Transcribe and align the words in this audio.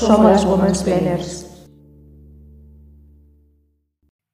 sobre 0.00 0.32
as 0.32 0.46
Women's 0.46 0.82
Planners. 0.82 1.44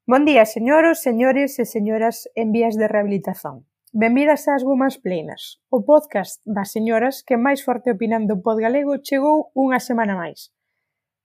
Bon 0.07 0.25
día, 0.25 0.47
señoros, 0.47 1.03
señores 1.03 1.59
e 1.59 1.67
señoras 1.67 2.31
en 2.39 2.55
vías 2.55 2.79
de 2.79 2.87
rehabilitación. 2.87 3.67
Benvidas 3.91 4.47
ás 4.47 4.63
Women's 4.63 5.03
Planners, 5.03 5.59
o 5.67 5.83
podcast 5.83 6.39
das 6.47 6.71
señoras 6.71 7.27
que 7.27 7.35
máis 7.35 7.67
forte 7.67 7.91
opinan 7.91 8.31
do 8.31 8.39
pod 8.39 8.63
galego 8.63 9.03
chegou 9.03 9.51
unha 9.59 9.83
semana 9.83 10.15
máis. 10.15 10.55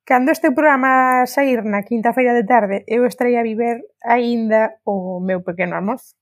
Cando 0.09 0.33
este 0.33 0.49
programa 0.49 1.21
sair 1.30 1.61
na 1.61 1.85
quinta 1.85 2.09
feira 2.09 2.33
de 2.33 2.41
tarde, 2.41 2.81
eu 2.89 3.05
estarei 3.05 3.38
a 3.38 3.45
viver 3.45 3.85
aínda 4.02 4.81
o 4.81 5.21
meu 5.21 5.45
pequeno 5.45 5.77
almozo. 5.77 6.17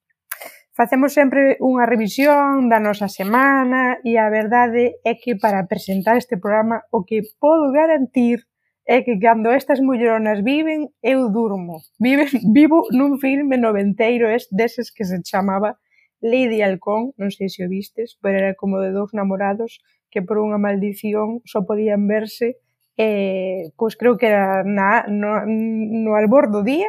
Facemos 0.80 1.12
sempre 1.12 1.60
unha 1.60 1.84
revisión 1.84 2.72
da 2.72 2.80
nosa 2.80 3.12
semana 3.12 4.00
e 4.00 4.16
a 4.16 4.32
verdade 4.32 4.96
é 5.04 5.20
que 5.20 5.36
para 5.36 5.68
presentar 5.68 6.16
este 6.16 6.40
programa 6.40 6.88
o 6.88 7.04
que 7.04 7.20
podo 7.36 7.76
garantir 7.76 8.48
é 8.88 9.04
que 9.04 9.20
cando 9.20 9.52
estas 9.52 9.84
mulleronas 9.84 10.40
viven, 10.40 10.88
eu 11.04 11.28
durmo. 11.28 11.84
Viven, 12.00 12.32
vivo 12.56 12.88
nun 12.96 13.20
filme 13.20 13.60
noventeiro 13.60 14.32
es 14.32 14.48
deses 14.56 14.88
que 14.88 15.04
se 15.04 15.20
chamaba 15.20 15.76
Lady 16.24 16.48
de 16.56 16.64
Halcón, 16.64 17.12
non 17.20 17.28
sei 17.28 17.52
se 17.52 17.60
o 17.60 17.68
vistes, 17.68 18.16
pero 18.24 18.40
era 18.40 18.52
como 18.56 18.80
de 18.80 18.96
dous 18.96 19.12
namorados 19.12 19.84
que 20.08 20.24
por 20.24 20.40
unha 20.40 20.64
maldición 20.64 21.44
só 21.44 21.68
podían 21.68 22.08
verse 22.08 22.56
eh, 22.96 23.76
pois 23.76 24.00
creo 24.00 24.16
que 24.16 24.32
era 24.32 24.64
na, 24.64 25.04
no, 25.12 25.44
no 25.44 26.16
albor 26.16 26.48
do 26.48 26.64
día 26.64 26.88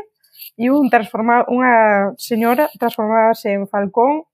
e 0.56 0.70
un 0.70 0.88
transforma 0.88 1.44
unha 1.48 2.12
señora 2.16 2.69
transformábase 2.78 3.52
en 3.55 3.66
falcón 3.66 4.28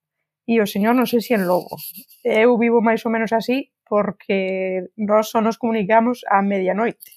e 0.47 0.63
o 0.63 0.67
señor 0.67 0.95
non 0.95 1.11
sei 1.11 1.21
se 1.21 1.35
en 1.35 1.45
lobo. 1.51 1.75
Eu 2.23 2.55
vivo 2.57 2.79
máis 2.79 3.03
ou 3.03 3.11
menos 3.11 3.35
así 3.35 3.75
porque 3.87 4.91
nós 4.99 5.31
só 5.31 5.43
nos 5.43 5.59
comunicamos 5.59 6.23
a 6.27 6.43
medianoite. 6.43 7.11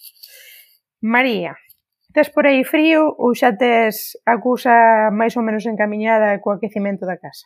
María, 1.02 1.58
tes 2.14 2.30
por 2.30 2.46
aí 2.46 2.66
frío 2.66 3.14
ou 3.18 3.34
xa 3.38 3.54
tes 3.54 4.18
a 4.26 4.42
cousa 4.42 5.10
máis 5.14 5.38
ou 5.38 5.46
menos 5.46 5.66
encamiñada 5.66 6.42
co 6.42 6.52
aquecimento 6.52 7.06
da 7.06 7.18
casa? 7.18 7.46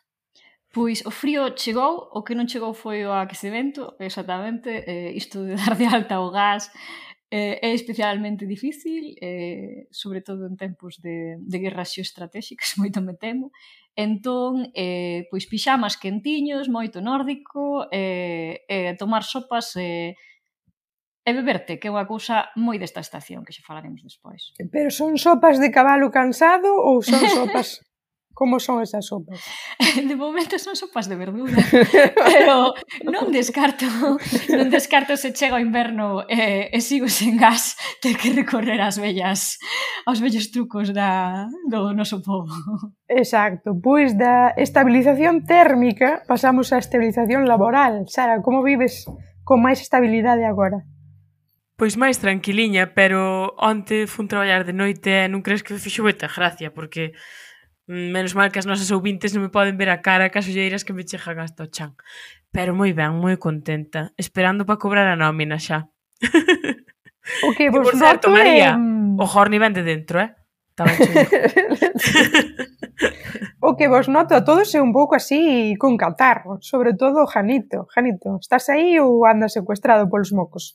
Pois 0.74 1.06
o 1.06 1.12
frío 1.12 1.54
chegou, 1.54 2.10
o 2.18 2.26
que 2.26 2.34
non 2.34 2.50
chegou 2.50 2.74
foi 2.74 3.06
o 3.06 3.14
aquecemento, 3.14 3.94
exactamente, 4.02 4.74
eh, 4.74 5.14
isto 5.14 5.46
de 5.46 5.54
dar 5.62 5.78
de 5.78 5.86
alta 5.86 6.18
o 6.18 6.34
gas, 6.34 6.74
eh, 7.34 7.58
é 7.64 7.74
especialmente 7.74 8.46
difícil, 8.46 9.18
eh, 9.20 9.88
sobre 9.90 10.22
todo 10.22 10.46
en 10.46 10.56
tempos 10.56 11.02
de, 11.02 11.42
de 11.42 11.58
guerras 11.58 11.90
xeoestratégicas, 11.90 12.78
moito 12.82 13.02
me 13.02 13.18
temo. 13.18 13.50
Entón, 13.98 14.70
eh, 14.78 15.26
pois 15.34 15.50
pixamas 15.50 15.98
quentiños, 15.98 16.70
moito 16.70 17.02
nórdico, 17.02 17.90
eh, 17.90 18.62
eh, 18.70 18.94
tomar 19.02 19.26
sopas 19.26 19.74
eh, 19.82 20.14
e 21.26 21.32
beberte, 21.34 21.82
que 21.82 21.90
é 21.90 21.94
unha 21.94 22.06
cousa 22.06 22.54
moi 22.54 22.78
desta 22.78 23.02
estación, 23.02 23.42
que 23.42 23.56
xa 23.56 23.66
falaremos 23.66 24.06
despois. 24.06 24.54
Pero 24.70 24.94
son 24.94 25.18
sopas 25.18 25.58
de 25.58 25.74
cabalo 25.74 26.14
cansado 26.14 26.70
ou 26.70 27.02
son 27.02 27.18
sopas... 27.34 27.82
Como 28.34 28.60
son 28.60 28.82
esas 28.82 29.06
sopas? 29.06 29.40
De 30.08 30.16
momento 30.16 30.58
son 30.58 30.76
sopas 30.76 31.08
de 31.08 31.16
verdura, 31.16 31.54
pero 32.34 32.74
non 33.06 33.30
descarto, 33.30 33.86
non 34.58 34.74
descarto 34.74 35.14
se 35.14 35.38
chega 35.38 35.62
o 35.62 35.62
inverno 35.62 36.26
e, 36.26 36.74
e 36.74 36.80
sigo 36.82 37.06
sen 37.06 37.38
gas, 37.38 37.78
ter 38.02 38.18
que 38.18 38.34
recorrer 38.34 38.82
ás 38.82 38.98
vellas, 38.98 39.62
aos 40.10 40.18
vellos 40.18 40.50
trucos 40.50 40.90
da, 40.98 41.46
do 41.70 41.94
noso 41.94 42.26
povo. 42.26 42.50
Exacto, 43.06 43.78
pois 43.78 44.18
da 44.18 44.58
estabilización 44.58 45.46
térmica 45.46 46.26
pasamos 46.26 46.74
á 46.74 46.82
estabilización 46.82 47.46
laboral. 47.46 48.10
Sara, 48.10 48.42
como 48.42 48.66
vives 48.66 49.06
con 49.46 49.62
máis 49.62 49.78
estabilidade 49.78 50.42
agora? 50.50 50.82
Pois 51.78 51.98
máis 52.02 52.18
tranquiliña, 52.18 52.98
pero 52.98 53.54
onte 53.62 54.10
fun 54.10 54.26
traballar 54.26 54.66
de 54.66 54.74
noite 54.74 55.26
e 55.26 55.30
non 55.30 55.46
crees 55.46 55.62
que 55.62 55.78
fixo 55.78 56.02
moita 56.02 56.30
gracia, 56.30 56.74
porque 56.74 57.14
Mm, 57.88 58.16
menos 58.16 58.36
mal 58.36 58.52
que 58.52 58.60
as 58.60 58.70
nosas 58.70 58.92
ouvintes 58.96 59.36
non 59.36 59.44
me 59.44 59.52
poden 59.52 59.76
ver 59.76 59.92
a 59.92 60.00
cara 60.00 60.32
que 60.32 60.40
as 60.40 60.48
olleiras 60.48 60.88
que 60.88 60.96
me 60.96 61.04
chegan 61.04 61.44
hasta 61.44 61.68
o 61.68 61.72
chan. 61.72 61.96
Pero 62.54 62.72
moi 62.72 62.96
ben, 62.96 63.20
moi 63.20 63.36
contenta. 63.36 64.16
Esperando 64.16 64.64
para 64.64 64.80
cobrar 64.80 65.08
a 65.12 65.20
nómina 65.20 65.60
xa. 65.60 65.92
O 67.44 67.52
que, 67.52 67.68
por, 67.74 67.84
por 67.84 67.96
certo, 68.00 68.32
é... 68.32 68.34
María, 68.34 68.72
o 69.20 69.26
Horni 69.28 69.60
ven 69.60 69.76
de 69.76 69.84
dentro, 69.84 70.24
eh? 70.24 70.32
Tamén 70.74 70.98
o 73.62 73.78
que 73.78 73.86
vos 73.86 74.10
noto 74.10 74.34
a 74.34 74.42
todos 74.42 74.74
é 74.74 74.82
un 74.82 74.90
pouco 74.90 75.14
así 75.14 75.78
con 75.78 76.02
catarro, 76.02 76.58
sobre 76.66 76.98
todo 76.98 77.30
Janito. 77.30 77.86
Janito, 77.94 78.42
estás 78.42 78.74
aí 78.74 78.98
ou 78.98 79.22
andas 79.30 79.54
secuestrado 79.54 80.10
polos 80.10 80.34
mocos? 80.34 80.74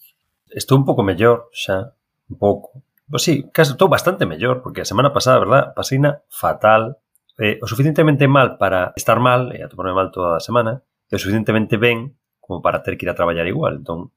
Estou 0.54 0.78
un 0.78 0.86
pouco 0.86 1.02
mellor 1.02 1.50
xa, 1.50 1.98
un 2.30 2.38
pouco. 2.38 2.78
Pois 3.10 3.22
sí, 3.22 3.48
casi, 3.52 3.72
estou 3.72 3.88
bastante 3.88 4.26
mellor, 4.26 4.60
porque 4.60 4.82
a 4.82 4.88
semana 4.88 5.12
pasada, 5.12 5.40
verdad, 5.40 5.72
pasina 5.74 6.22
fatal, 6.28 7.00
eh, 7.38 7.58
o 7.62 7.66
suficientemente 7.66 8.28
mal 8.28 8.58
para 8.58 8.92
estar 8.96 9.18
mal, 9.18 9.56
e 9.56 9.64
a 9.64 9.66
atoparme 9.66 9.96
mal 9.96 10.12
toda 10.12 10.36
a 10.36 10.44
semana, 10.44 10.84
e 11.08 11.16
o 11.16 11.18
suficientemente 11.18 11.80
ben 11.80 12.20
como 12.40 12.60
para 12.60 12.82
ter 12.84 12.96
que 12.96 13.08
ir 13.08 13.10
a 13.10 13.16
traballar 13.16 13.48
igual. 13.48 13.80
Entón, 13.80 14.12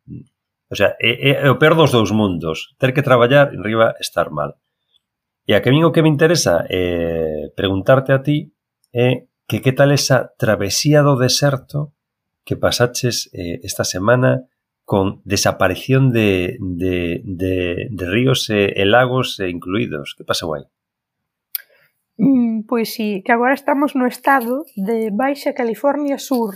o 0.72 0.76
sea, 0.76 0.96
é, 1.00 1.44
é, 1.44 1.52
o 1.52 1.60
peor 1.60 1.76
dos 1.76 1.92
dous 1.92 2.12
mundos, 2.12 2.76
ter 2.80 2.92
que 2.96 3.04
traballar 3.04 3.56
en 3.56 3.64
riba 3.64 3.96
estar 4.00 4.32
mal. 4.32 4.60
E 5.44 5.56
a 5.56 5.60
que 5.60 5.72
min 5.72 5.84
o 5.84 5.92
que 5.92 6.04
me 6.04 6.12
interesa 6.12 6.64
eh, 6.72 7.52
preguntarte 7.56 8.16
a 8.16 8.24
ti 8.24 8.56
é 8.92 9.08
eh, 9.08 9.16
que 9.48 9.60
que 9.60 9.76
tal 9.76 9.92
esa 9.92 10.32
travesía 10.40 11.04
do 11.04 11.20
deserto 11.20 11.92
que 12.48 12.56
pasaches 12.56 13.28
eh, 13.36 13.60
esta 13.68 13.84
semana 13.84 14.48
con 14.86 15.22
desaparición 15.24 16.12
de, 16.12 16.58
de, 16.60 17.22
de, 17.24 17.88
de 17.90 18.06
ríos 18.06 18.50
e, 18.50 18.74
e 18.76 18.84
lagos 18.86 19.40
eh, 19.40 19.48
e 19.48 19.50
incluídos. 19.50 20.16
Que 20.18 20.28
pasou 20.28 20.54
aí? 20.56 20.66
Mm, 22.18 22.68
pois 22.68 22.94
sí, 22.94 23.24
que 23.26 23.32
agora 23.32 23.54
estamos 23.54 23.96
no 23.96 24.06
estado 24.06 24.66
de 24.76 25.10
Baixa 25.12 25.54
California 25.54 26.18
Sur. 26.18 26.56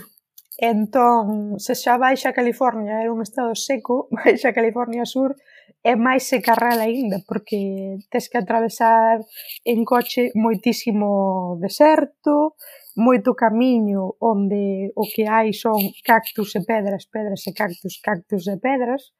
Entón, 0.58 1.58
se 1.60 1.74
xa 1.74 1.98
Baixa 1.98 2.32
California 2.32 3.02
era 3.02 3.12
un 3.12 3.20
estado 3.20 3.52
seco, 3.54 4.08
Baixa 4.14 4.52
California 4.52 5.04
Sur 5.04 5.36
é 5.82 5.94
máis 5.94 6.26
secarral 6.26 6.78
aínda, 6.82 7.22
porque 7.28 7.98
tes 8.10 8.26
que 8.30 8.38
atravesar 8.38 9.22
en 9.62 9.84
coche 9.84 10.34
moitísimo 10.34 11.58
deserto, 11.62 12.58
moito 12.96 13.36
camiño 13.36 14.16
onde 14.18 14.90
o 14.96 15.04
que 15.04 15.28
hai 15.28 15.52
son 15.52 15.76
cactus 16.00 16.56
e 16.56 16.64
pedras, 16.64 17.04
pedras 17.04 17.44
e 17.44 17.52
cactus, 17.52 18.00
cactus 18.00 18.48
e 18.48 18.56
pedras, 18.56 19.12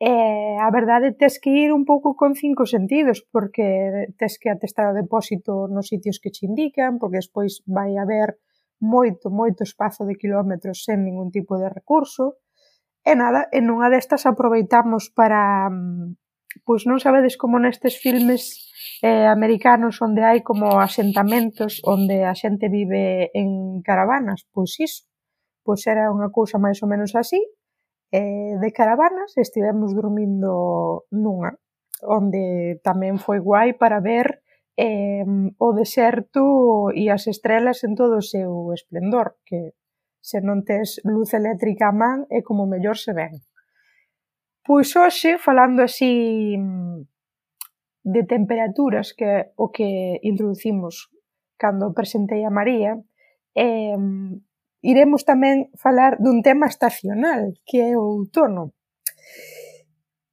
e 0.00 0.56
a 0.56 0.70
verdade 0.72 1.12
tes 1.12 1.36
que 1.36 1.52
ir 1.52 1.70
un 1.76 1.84
pouco 1.84 2.16
con 2.16 2.32
cinco 2.32 2.64
sentidos, 2.64 3.20
porque 3.28 4.08
tes 4.16 4.40
que 4.40 4.48
atestar 4.48 4.88
o 4.88 4.96
depósito 4.96 5.68
nos 5.68 5.92
sitios 5.92 6.16
que 6.22 6.32
te 6.32 6.48
indican, 6.48 6.96
porque 6.96 7.20
despois 7.20 7.60
vai 7.68 8.00
haber 8.00 8.40
moito, 8.80 9.28
moito 9.28 9.60
espazo 9.60 10.08
de 10.08 10.16
kilómetros 10.16 10.88
sen 10.88 11.04
ningún 11.04 11.28
tipo 11.28 11.60
de 11.60 11.68
recurso, 11.68 12.40
e 13.04 13.12
nada, 13.12 13.44
en 13.52 13.68
unha 13.68 13.92
destas 13.92 14.24
aproveitamos 14.24 15.12
para, 15.12 15.68
mm, 15.68 16.16
pois 16.64 16.88
non 16.88 16.96
sabedes 16.96 17.36
como 17.36 17.60
nestes 17.60 18.00
filmes 18.00 18.67
eh, 19.02 19.26
americanos 19.26 20.02
onde 20.02 20.22
hai 20.26 20.42
como 20.42 20.82
asentamentos 20.82 21.82
onde 21.86 22.26
a 22.26 22.34
xente 22.34 22.66
vive 22.68 23.30
en 23.34 23.80
caravanas, 23.82 24.46
pois 24.50 24.74
iso, 24.82 25.06
pois 25.62 25.86
era 25.86 26.10
unha 26.10 26.32
cousa 26.34 26.58
máis 26.58 26.82
ou 26.82 26.88
menos 26.90 27.14
así, 27.14 27.38
eh, 28.10 28.58
de 28.58 28.70
caravanas 28.72 29.36
estivemos 29.38 29.94
dormindo 29.94 31.06
nunha, 31.14 31.54
onde 32.02 32.78
tamén 32.82 33.22
foi 33.22 33.38
guai 33.38 33.78
para 33.78 34.02
ver 34.02 34.42
eh, 34.78 35.26
o 35.58 35.68
deserto 35.74 36.90
e 36.94 37.10
as 37.10 37.26
estrelas 37.26 37.82
en 37.86 37.94
todo 37.94 38.18
o 38.18 38.24
seu 38.24 38.74
esplendor, 38.74 39.38
que 39.46 39.74
se 40.22 40.42
non 40.42 40.66
tes 40.66 40.98
luz 41.06 41.34
eléctrica 41.34 41.90
a 41.90 41.94
man 41.94 42.26
é 42.30 42.42
como 42.42 42.66
mellor 42.66 42.98
se 42.98 43.14
ven. 43.14 43.42
Pois 44.66 44.92
hoxe, 44.98 45.38
falando 45.38 45.80
así 45.86 46.58
de 48.08 48.24
temperaturas 48.24 49.12
que 49.12 49.52
o 49.56 49.68
que 49.68 50.16
introducimos 50.24 51.12
cando 51.60 51.92
presentei 51.92 52.40
a 52.48 52.50
María, 52.50 52.96
eh, 53.52 54.00
iremos 54.80 55.28
tamén 55.28 55.68
falar 55.76 56.16
dun 56.16 56.40
tema 56.40 56.72
estacional, 56.72 57.52
que 57.68 57.84
é 57.84 57.92
o 57.92 58.24
outono. 58.24 58.72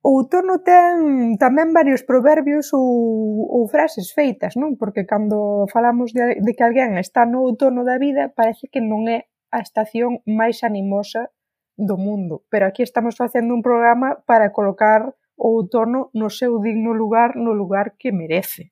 O 0.06 0.22
outono 0.22 0.62
ten 0.64 1.36
tamén 1.36 1.76
varios 1.76 2.06
proverbios 2.08 2.72
ou, 2.72 3.44
ou 3.50 3.68
frases 3.68 4.14
feitas, 4.16 4.56
non? 4.56 4.80
Porque 4.80 5.04
cando 5.04 5.68
falamos 5.68 6.16
de, 6.16 6.40
de 6.40 6.52
que 6.56 6.64
alguén 6.64 6.96
está 6.96 7.28
no 7.28 7.44
outono 7.44 7.84
da 7.84 8.00
vida, 8.00 8.32
parece 8.32 8.72
que 8.72 8.80
non 8.80 9.10
é 9.12 9.28
a 9.52 9.60
estación 9.60 10.24
máis 10.24 10.64
animosa 10.64 11.34
do 11.76 12.00
mundo. 12.00 12.46
Pero 12.48 12.70
aquí 12.70 12.86
estamos 12.86 13.20
facendo 13.20 13.52
un 13.52 13.66
programa 13.66 14.24
para 14.24 14.56
colocar 14.56 15.18
o 15.36 15.60
outono 15.60 16.10
no 16.14 16.30
seu 16.32 16.60
digno 16.60 16.92
lugar, 16.94 17.36
no 17.36 17.54
lugar 17.54 17.96
que 18.00 18.12
merece. 18.12 18.72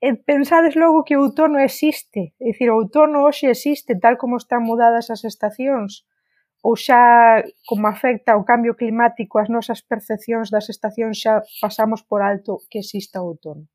E 0.00 0.12
pensades 0.20 0.76
logo 0.76 1.04
que 1.04 1.16
o 1.16 1.24
outono 1.24 1.60
existe, 1.60 2.36
é 2.40 2.52
dicir, 2.52 2.68
o 2.68 2.76
outono 2.76 3.24
hoxe 3.24 3.48
existe 3.48 3.96
tal 3.96 4.16
como 4.16 4.36
están 4.36 4.64
mudadas 4.64 5.08
as 5.08 5.24
estacións, 5.24 6.04
ou 6.64 6.76
xa 6.76 7.44
como 7.68 7.84
afecta 7.88 8.36
o 8.40 8.44
cambio 8.44 8.72
climático 8.72 9.36
as 9.36 9.52
nosas 9.52 9.84
percepcións 9.84 10.48
das 10.48 10.72
estacións 10.72 11.20
xa 11.20 11.44
pasamos 11.60 12.00
por 12.08 12.24
alto 12.24 12.64
que 12.72 12.80
exista 12.80 13.20
o 13.20 13.36
outono. 13.36 13.68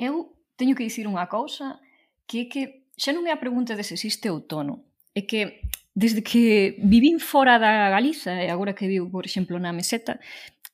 Eu 0.00 0.32
teño 0.56 0.72
que 0.72 0.88
dicir 0.88 1.04
unha 1.04 1.28
cousa 1.28 1.80
que 2.24 2.44
é 2.44 2.46
que 2.48 2.62
xa 2.96 3.12
non 3.12 3.28
é 3.28 3.32
a 3.36 3.40
pregunta 3.40 3.76
de 3.76 3.84
se 3.84 4.00
existe 4.00 4.32
outono, 4.32 4.80
é 5.12 5.28
que 5.28 5.60
desde 5.92 6.24
que 6.24 6.74
vivín 6.80 7.20
fora 7.20 7.60
da 7.60 7.92
Galiza 7.92 8.32
e 8.40 8.48
agora 8.48 8.72
que 8.72 8.88
vivo, 8.88 9.12
por 9.12 9.28
exemplo, 9.28 9.60
na 9.60 9.76
meseta, 9.76 10.18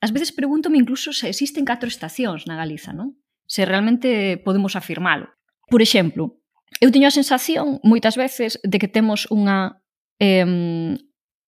Ás 0.00 0.12
veces 0.12 0.32
pregúntome 0.32 0.80
incluso 0.80 1.12
se 1.12 1.28
existen 1.28 1.68
catro 1.68 1.88
estacións 1.88 2.48
na 2.48 2.56
Galiza, 2.56 2.96
non? 2.96 3.20
Se 3.44 3.68
realmente 3.68 4.40
podemos 4.40 4.74
afirmalo. 4.74 5.28
Por 5.68 5.84
exemplo, 5.84 6.40
eu 6.80 6.88
teño 6.88 7.06
a 7.06 7.14
sensación 7.14 7.78
moitas 7.84 8.16
veces 8.16 8.56
de 8.64 8.80
que 8.80 8.88
temos 8.88 9.28
unha 9.28 9.84
eh, 10.16 10.96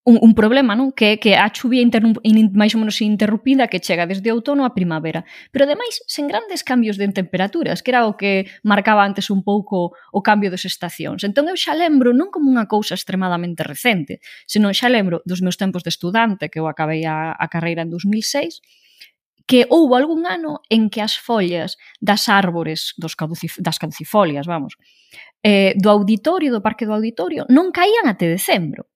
un, 0.05 0.19
un 0.21 0.35
problema, 0.35 0.75
non? 0.75 0.91
Que 0.91 1.15
é 1.15 1.17
que 1.23 1.39
a 1.39 1.47
chuvia 1.55 1.79
máis 2.53 2.75
ou 2.75 2.83
menos 2.83 2.99
interrumpida 2.99 3.71
que 3.71 3.79
chega 3.79 4.07
desde 4.07 4.35
outono 4.35 4.67
a 4.67 4.75
primavera. 4.75 5.23
Pero 5.55 5.63
ademais, 5.65 6.03
sen 6.11 6.27
grandes 6.27 6.67
cambios 6.67 6.99
de 6.99 7.07
temperaturas, 7.15 7.87
que 7.87 7.95
era 7.95 8.11
o 8.11 8.19
que 8.19 8.51
marcaba 8.67 9.07
antes 9.07 9.31
un 9.31 9.47
pouco 9.47 9.95
o 10.11 10.21
cambio 10.21 10.51
das 10.51 10.67
estacións. 10.67 11.23
Entón 11.23 11.47
eu 11.47 11.55
xa 11.55 11.79
lembro 11.79 12.11
non 12.11 12.35
como 12.35 12.51
unha 12.51 12.67
cousa 12.67 12.99
extremadamente 12.99 13.63
recente, 13.63 14.19
senón 14.51 14.75
xa 14.75 14.91
lembro 14.91 15.23
dos 15.23 15.39
meus 15.39 15.55
tempos 15.55 15.87
de 15.87 15.95
estudante, 15.95 16.51
que 16.51 16.59
eu 16.59 16.67
acabei 16.67 17.07
a, 17.07 17.31
a 17.39 17.47
carreira 17.47 17.87
en 17.87 17.91
2006, 17.95 18.59
que 19.47 19.71
houve 19.71 19.95
algún 19.95 20.27
ano 20.27 20.67
en 20.67 20.91
que 20.91 20.99
as 20.99 21.15
follas 21.15 21.79
das 22.03 22.27
árbores 22.27 22.99
dos 22.99 23.15
caducif 23.15 23.55
das 23.63 23.79
caducifolias, 23.79 24.51
vamos, 24.51 24.75
eh, 25.47 25.79
do 25.79 25.95
auditorio, 25.95 26.51
do 26.51 26.63
parque 26.63 26.87
do 26.87 26.95
auditorio, 26.95 27.47
non 27.47 27.71
caían 27.71 28.11
até 28.11 28.27
decembro. 28.27 28.91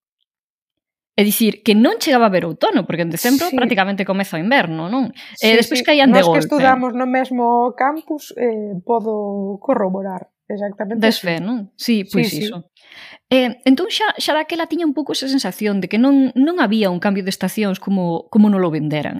É 1.16 1.24
dicir, 1.24 1.64
que 1.64 1.72
non 1.72 1.96
chegaba 1.96 2.28
a 2.28 2.34
ver 2.34 2.44
outono, 2.44 2.84
porque 2.84 3.08
en 3.08 3.10
decembro 3.10 3.48
sí. 3.48 3.56
prácticamente 3.56 4.04
comeza 4.04 4.36
o 4.36 4.42
inverno, 4.42 4.92
non? 4.92 5.16
Eh, 5.40 5.40
sí, 5.40 5.48
e 5.48 5.56
despois 5.56 5.80
sí. 5.80 5.86
caían 5.88 6.12
de 6.12 6.20
golpe. 6.20 6.44
Nos 6.44 6.44
que 6.44 6.52
estudamos 6.52 6.92
no 6.92 7.08
mesmo 7.08 7.72
campus 7.72 8.36
eh, 8.36 8.76
podo 8.84 9.56
corroborar 9.56 10.28
exactamente 10.44 11.00
Desfe, 11.00 11.40
non? 11.40 11.72
Sí, 11.74 12.04
pois 12.04 12.28
sí, 12.28 12.44
iso. 12.44 12.68
Sí. 12.68 12.76
Eh, 13.32 13.58
entón 13.66 13.90
xa, 13.90 14.12
xa 14.20 14.36
daquela 14.36 14.70
tiña 14.70 14.86
un 14.86 14.94
pouco 14.94 15.16
esa 15.16 15.26
sensación 15.26 15.82
de 15.82 15.88
que 15.90 15.98
non, 15.98 16.30
non 16.38 16.62
había 16.62 16.92
un 16.94 17.02
cambio 17.02 17.26
de 17.26 17.32
estacións 17.34 17.82
como, 17.82 18.30
como 18.30 18.46
non 18.46 18.62
lo 18.62 18.70
venderan. 18.70 19.18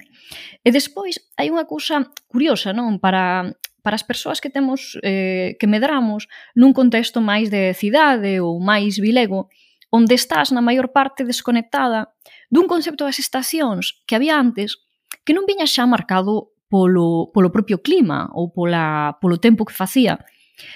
E 0.63 0.69
despois 0.71 1.19
hai 1.35 1.51
unha 1.51 1.67
cousa 1.67 2.13
curiosa, 2.31 2.71
non? 2.71 3.03
Para, 3.03 3.57
para 3.83 3.99
as 3.99 4.07
persoas 4.07 4.39
que 4.39 4.53
temos 4.53 5.01
eh, 5.03 5.59
que 5.59 5.67
medramos 5.67 6.31
nun 6.55 6.71
contexto 6.71 7.19
máis 7.19 7.51
de 7.51 7.75
cidade 7.75 8.39
ou 8.39 8.63
máis 8.63 9.03
vilego, 9.03 9.51
onde 9.91 10.15
estás 10.15 10.51
na 10.51 10.63
maior 10.63 10.91
parte 10.91 11.23
desconectada 11.25 12.15
dun 12.51 12.67
concepto 12.67 13.07
das 13.07 13.19
estacións 13.23 14.03
que 14.07 14.17
había 14.19 14.39
antes 14.39 14.83
que 15.23 15.35
non 15.35 15.47
viña 15.47 15.67
xa 15.67 15.87
marcado 15.87 16.55
polo, 16.71 17.31
polo 17.31 17.51
propio 17.55 17.83
clima 17.83 18.31
ou 18.35 18.51
pola, 18.51 19.19
polo 19.23 19.39
tempo 19.39 19.65
que 19.65 19.75
facía, 19.75 20.23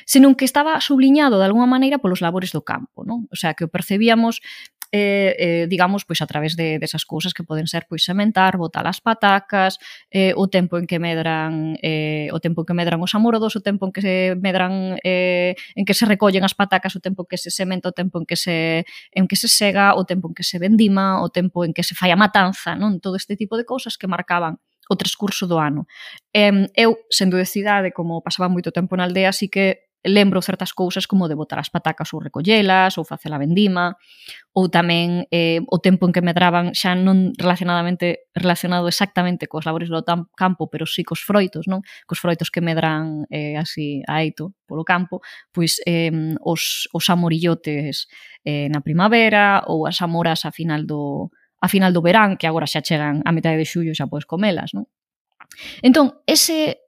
senón 0.06 0.34
que 0.34 0.44
estaba 0.44 0.78
subliñado 0.80 1.38
de 1.38 1.46
alguna 1.46 1.66
maneira 1.66 1.98
polos 1.98 2.20
labores 2.20 2.52
do 2.52 2.62
campo, 2.62 3.02
non? 3.02 3.26
O 3.32 3.36
sea, 3.36 3.54
que 3.54 3.66
o 3.66 3.72
percebíamos 3.72 4.44
eh, 4.92 5.37
eh, 5.38 5.66
digamos, 5.69 6.04
pois 6.04 6.20
a 6.22 6.26
través 6.26 6.56
de, 6.56 6.78
desas 6.78 7.06
cousas 7.06 7.32
que 7.34 7.44
poden 7.44 7.66
ser 7.66 7.87
pois 7.88 8.02
sementar, 8.02 8.56
botar 8.56 8.87
as 8.87 9.00
patacas, 9.00 9.78
eh, 10.10 10.34
o 10.37 10.50
tempo 10.50 10.78
en 10.78 10.87
que 10.87 10.98
medran 10.98 11.78
eh, 11.82 12.28
o 12.34 12.38
tempo 12.42 12.62
en 12.62 12.66
que 12.66 12.75
medran 12.75 13.00
os 13.02 13.14
amorodos, 13.14 13.54
o 13.56 13.62
tempo 13.62 13.87
en 13.87 13.92
que 13.92 14.02
se 14.02 14.34
medran 14.38 14.98
eh, 15.04 15.54
en 15.75 15.84
que 15.87 15.94
se 15.94 16.06
recollen 16.06 16.42
as 16.42 16.54
patacas, 16.54 16.96
o 16.96 17.00
tempo 17.00 17.22
en 17.22 17.28
que 17.31 17.38
se 17.38 17.50
sementa, 17.50 17.90
o 17.90 17.94
tempo 17.94 18.19
en 18.19 18.26
que 18.26 18.37
se 18.37 18.84
en 19.14 19.26
que 19.31 19.37
se 19.37 19.48
sega, 19.48 19.94
o 19.94 20.04
tempo 20.04 20.28
en 20.28 20.34
que 20.34 20.42
se 20.42 20.58
vendima, 20.58 21.22
o 21.22 21.31
tempo 21.31 21.64
en 21.64 21.72
que 21.72 21.82
se 21.82 21.94
fai 21.94 22.10
a 22.10 22.19
matanza, 22.19 22.75
non? 22.75 22.98
Todo 22.98 23.14
este 23.14 23.38
tipo 23.38 23.54
de 23.54 23.64
cousas 23.64 23.94
que 23.94 24.10
marcaban 24.10 24.58
o 24.90 24.96
transcurso 24.96 25.46
do 25.46 25.62
ano. 25.62 25.86
Eh, 26.34 26.66
eu, 26.75 26.98
sendo 27.10 27.38
de 27.38 27.46
cidade, 27.46 27.94
como 27.94 28.22
pasaba 28.26 28.50
moito 28.50 28.75
tempo 28.75 28.98
na 28.98 29.06
aldea, 29.06 29.31
así 29.31 29.46
que 29.46 29.89
lembro 30.05 30.41
certas 30.41 30.73
cousas 30.73 31.06
como 31.06 31.29
de 31.29 31.35
botar 31.35 31.58
as 31.61 31.69
patacas 31.69 32.12
ou 32.17 32.20
recollelas 32.20 32.97
ou 32.97 33.05
facer 33.05 33.29
a 33.32 33.38
vendima 33.38 33.97
ou 34.56 34.73
tamén 34.73 35.29
eh, 35.29 35.61
o 35.69 35.76
tempo 35.79 36.08
en 36.08 36.12
que 36.17 36.25
medraban 36.25 36.73
xa 36.73 36.97
non 36.97 37.37
relacionadamente 37.37 38.29
relacionado 38.32 38.88
exactamente 38.88 39.44
cos 39.44 39.69
labores 39.69 39.93
do 39.93 40.00
campo 40.32 40.73
pero 40.73 40.88
sí 40.88 41.05
cos 41.05 41.20
froitos, 41.20 41.69
non? 41.69 41.85
cos 42.08 42.17
froitos 42.17 42.49
que 42.49 42.64
medran 42.64 43.29
eh, 43.29 43.61
así 43.61 44.00
a 44.08 44.25
eito 44.25 44.56
polo 44.64 44.88
campo 44.88 45.20
pois 45.52 45.85
eh, 45.85 46.08
os, 46.41 46.88
os 46.96 47.05
amorillotes 47.12 48.08
eh, 48.49 48.73
na 48.73 48.81
primavera 48.81 49.69
ou 49.69 49.85
as 49.85 50.00
amoras 50.00 50.49
a 50.49 50.50
final 50.50 50.88
do 50.88 51.29
a 51.61 51.69
final 51.69 51.93
do 51.93 52.00
verán 52.00 52.41
que 52.41 52.49
agora 52.49 52.64
xa 52.64 52.81
chegan 52.81 53.20
a 53.29 53.31
metade 53.37 53.61
de 53.61 53.69
xullo 53.69 53.93
xa 53.93 54.08
podes 54.08 54.25
comelas 54.25 54.73
non? 54.73 54.88
Entón, 55.82 56.14
ese, 56.26 56.79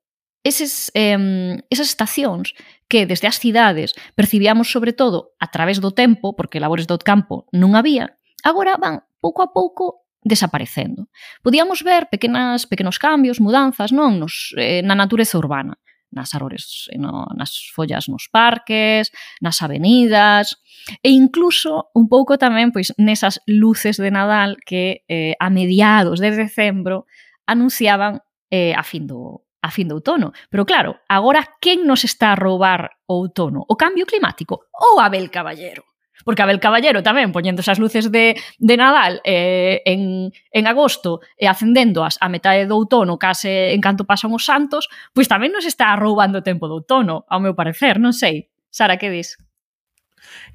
eses, 0.44 0.90
eh, 0.94 1.58
esas 1.70 1.88
estacións 1.88 2.54
que 2.92 3.08
desde 3.08 3.24
as 3.24 3.40
cidades 3.40 3.96
percibíamos 4.12 4.68
sobre 4.68 4.92
todo 4.92 5.32
a 5.40 5.48
través 5.48 5.80
do 5.80 5.96
tempo, 5.96 6.36
porque 6.36 6.60
labores 6.60 6.84
do 6.84 7.00
campo 7.00 7.48
non 7.48 7.72
había, 7.72 8.20
agora 8.44 8.76
van 8.76 9.08
pouco 9.16 9.40
a 9.40 9.48
pouco 9.48 10.04
desaparecendo. 10.20 11.08
Podíamos 11.40 11.80
ver 11.80 12.12
pequenas 12.12 12.68
pequenos 12.68 13.00
cambios, 13.00 13.40
mudanzas, 13.40 13.96
non 13.96 14.20
nos, 14.20 14.52
eh, 14.60 14.84
na 14.84 14.92
natureza 14.92 15.40
urbana, 15.40 15.80
nas 16.12 16.36
árboles, 16.36 16.92
eh, 16.92 17.00
no, 17.00 17.24
nas 17.32 17.72
follas 17.72 18.12
nos 18.12 18.28
parques, 18.28 19.08
nas 19.40 19.64
avenidas, 19.64 20.60
e 21.00 21.16
incluso 21.16 21.88
un 21.96 22.12
pouco 22.12 22.36
tamén 22.36 22.76
pois 22.76 22.92
nesas 23.00 23.40
luces 23.48 23.96
de 23.96 24.12
Nadal 24.12 24.60
que 24.68 25.00
eh, 25.08 25.32
a 25.40 25.48
mediados 25.48 26.20
de 26.20 26.28
decembro 26.28 27.08
anunciaban 27.48 28.20
eh, 28.52 28.76
a 28.76 28.84
fin 28.84 29.08
do, 29.08 29.48
a 29.62 29.70
fin 29.70 29.88
de 29.88 29.94
outono. 29.94 30.34
Pero 30.50 30.66
claro, 30.66 31.00
agora 31.08 31.56
quen 31.62 31.86
nos 31.86 32.02
está 32.04 32.34
a 32.34 32.38
roubar 32.38 32.98
o 33.06 33.22
outono? 33.22 33.62
O 33.70 33.78
cambio 33.78 34.04
climático 34.04 34.66
ou 34.74 34.98
Abel 34.98 35.30
Caballero? 35.30 35.86
Porque 36.24 36.42
Abel 36.42 36.60
Caballero 36.60 37.02
tamén 37.02 37.34
poñendo 37.34 37.62
as 37.62 37.78
luces 37.78 38.10
de, 38.10 38.38
de 38.38 38.74
Nadal 38.78 39.22
eh, 39.26 39.82
en, 39.86 40.30
en 40.30 40.64
agosto 40.66 41.22
e 41.34 41.50
acendéndoas 41.50 42.18
a 42.22 42.30
metade 42.30 42.66
do 42.66 42.78
outono 42.78 43.18
case 43.18 43.74
en 43.74 43.80
canto 43.82 44.06
pasan 44.06 44.34
os 44.34 44.46
santos, 44.46 44.86
pois 45.14 45.26
tamén 45.26 45.50
nos 45.50 45.66
está 45.66 45.90
roubando 45.98 46.42
o 46.42 46.46
tempo 46.46 46.70
do 46.70 46.82
outono, 46.82 47.26
ao 47.26 47.42
meu 47.42 47.54
parecer, 47.58 47.98
non 47.98 48.14
sei. 48.14 48.50
Sara, 48.70 48.96
que 48.96 49.10
dis? 49.10 49.34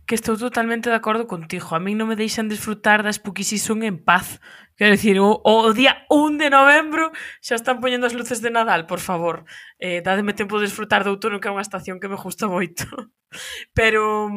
que 0.07 0.15
estou 0.15 0.39
totalmente 0.39 0.89
de 0.89 0.95
acordo 0.95 1.27
contigo. 1.27 1.75
A 1.75 1.83
min 1.83 1.99
non 1.99 2.07
me 2.07 2.15
deixan 2.15 2.47
disfrutar 2.47 3.03
da 3.03 3.11
Spooky 3.11 3.43
Season 3.43 3.83
en 3.83 3.99
paz. 3.99 4.39
Quero 4.79 4.95
dicir, 4.95 5.19
o, 5.19 5.43
o 5.43 5.73
día 5.75 6.07
1 6.07 6.39
de 6.39 6.47
novembro 6.47 7.11
xa 7.43 7.59
están 7.59 7.83
poñendo 7.83 8.07
as 8.07 8.15
luces 8.15 8.39
de 8.39 8.47
Nadal, 8.47 8.87
por 8.87 9.03
favor. 9.03 9.43
Eh, 9.83 9.99
dádeme 9.99 10.31
tempo 10.31 10.55
de 10.57 10.71
disfrutar 10.71 11.03
do 11.03 11.11
outono, 11.11 11.43
que 11.43 11.51
é 11.51 11.53
unha 11.53 11.61
estación 11.61 11.99
que 11.99 12.07
me 12.07 12.15
gusta 12.15 12.47
moito. 12.47 12.87
Pero, 13.77 14.31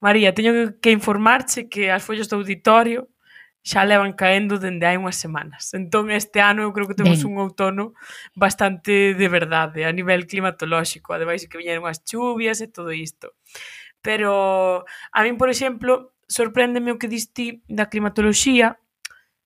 María, 0.00 0.32
teño 0.32 0.80
que 0.80 0.96
informarche 0.96 1.68
que 1.68 1.92
as 1.92 2.00
follas 2.00 2.32
do 2.32 2.40
auditorio 2.40 3.12
xa 3.62 3.84
levan 3.84 4.16
caendo 4.16 4.58
dende 4.58 4.88
hai 4.88 4.96
unhas 4.96 5.20
semanas. 5.20 5.70
Entón 5.76 6.10
este 6.10 6.40
ano 6.40 6.66
eu 6.66 6.72
creo 6.74 6.88
que 6.88 6.98
temos 6.98 7.20
ben. 7.22 7.30
un 7.30 7.34
outono 7.38 7.94
bastante 8.34 9.14
de 9.14 9.28
verdade 9.28 9.86
a 9.86 9.92
nivel 9.94 10.26
climatolóxico, 10.26 11.14
ademais 11.14 11.46
que 11.46 11.60
viñeron 11.60 11.86
as 11.86 12.02
chuvias 12.02 12.58
e 12.58 12.66
todo 12.66 12.90
isto. 12.90 13.36
Pero 14.02 14.84
a 15.12 15.18
min, 15.22 15.38
por 15.38 15.48
exemplo, 15.48 16.12
sorpréndeme 16.28 16.92
o 16.92 16.98
que 16.98 17.08
diste 17.08 17.62
da 17.70 17.86
climatoloxía 17.86 18.82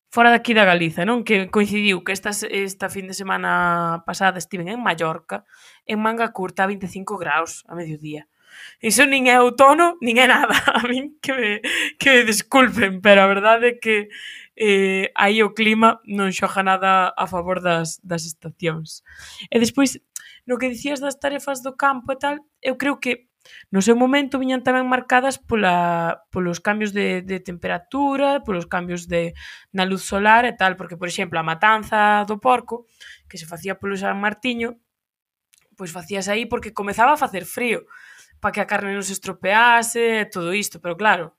fora 0.09 0.33
daqui 0.33 0.57
da 0.57 0.65
Galiza, 0.65 1.05
non? 1.05 1.29
Que 1.29 1.53
coincidiu 1.53 2.01
que 2.01 2.17
esta, 2.17 2.33
esta 2.33 2.89
fin 2.89 3.05
de 3.05 3.13
semana 3.13 4.03
pasada 4.09 4.41
estiven 4.41 4.73
en 4.73 4.81
Mallorca 4.81 5.45
en 5.85 6.01
manga 6.01 6.33
curta 6.33 6.65
a 6.65 6.71
25 6.73 7.21
graus 7.21 7.69
a 7.69 7.77
mediodía. 7.77 8.25
Iso 8.81 9.05
nin 9.05 9.29
é 9.29 9.37
outono, 9.37 10.01
nin 10.01 10.17
é 10.17 10.25
nada. 10.25 10.57
A 10.73 10.81
min 10.89 11.21
que 11.21 11.33
me, 11.37 11.51
que 12.01 12.09
me 12.09 12.23
desculpen, 12.25 13.05
pero 13.05 13.21
a 13.21 13.29
verdade 13.29 13.77
é 13.77 13.79
que 13.79 14.09
eh, 14.57 15.13
aí 15.13 15.45
o 15.45 15.53
clima 15.53 16.01
non 16.09 16.33
xoja 16.33 16.65
nada 16.65 17.13
a 17.13 17.25
favor 17.29 17.61
das, 17.61 18.01
das 18.01 18.25
estacións. 18.25 19.05
E 19.53 19.61
despois, 19.61 20.01
no 20.49 20.57
que 20.57 20.73
dicías 20.73 21.05
das 21.05 21.21
tarefas 21.21 21.61
do 21.61 21.77
campo 21.77 22.17
e 22.17 22.19
tal, 22.21 22.41
eu 22.65 22.81
creo 22.81 22.97
que 22.97 23.29
No 23.71 23.83
seu 23.83 23.97
momento 23.99 24.39
viñan 24.39 24.63
tamén 24.63 24.87
marcadas 24.87 25.37
pola, 25.41 26.25
polos 26.31 26.59
cambios 26.63 26.95
de, 26.95 27.23
de 27.23 27.39
temperatura, 27.43 28.43
polos 28.47 28.67
cambios 28.67 29.07
de, 29.07 29.35
na 29.75 29.85
luz 29.85 30.07
solar 30.07 30.47
e 30.47 30.55
tal, 30.55 30.79
porque, 30.79 30.99
por 30.99 31.09
exemplo, 31.11 31.37
a 31.39 31.47
matanza 31.47 32.25
do 32.29 32.39
porco, 32.39 32.87
que 33.27 33.39
se 33.39 33.47
facía 33.47 33.79
polo 33.79 33.99
San 33.99 34.19
Martiño, 34.19 34.79
pois 35.77 35.93
facías 35.93 36.27
aí 36.27 36.47
porque 36.47 36.73
comezaba 36.73 37.15
a 37.15 37.21
facer 37.21 37.45
frío, 37.45 37.85
para 38.41 38.53
que 38.53 38.61
a 38.61 38.69
carne 38.69 38.93
non 38.93 39.05
se 39.05 39.17
estropease 39.17 40.25
e 40.25 40.29
todo 40.29 40.53
isto, 40.53 40.81
pero 40.81 40.97
claro, 40.97 41.37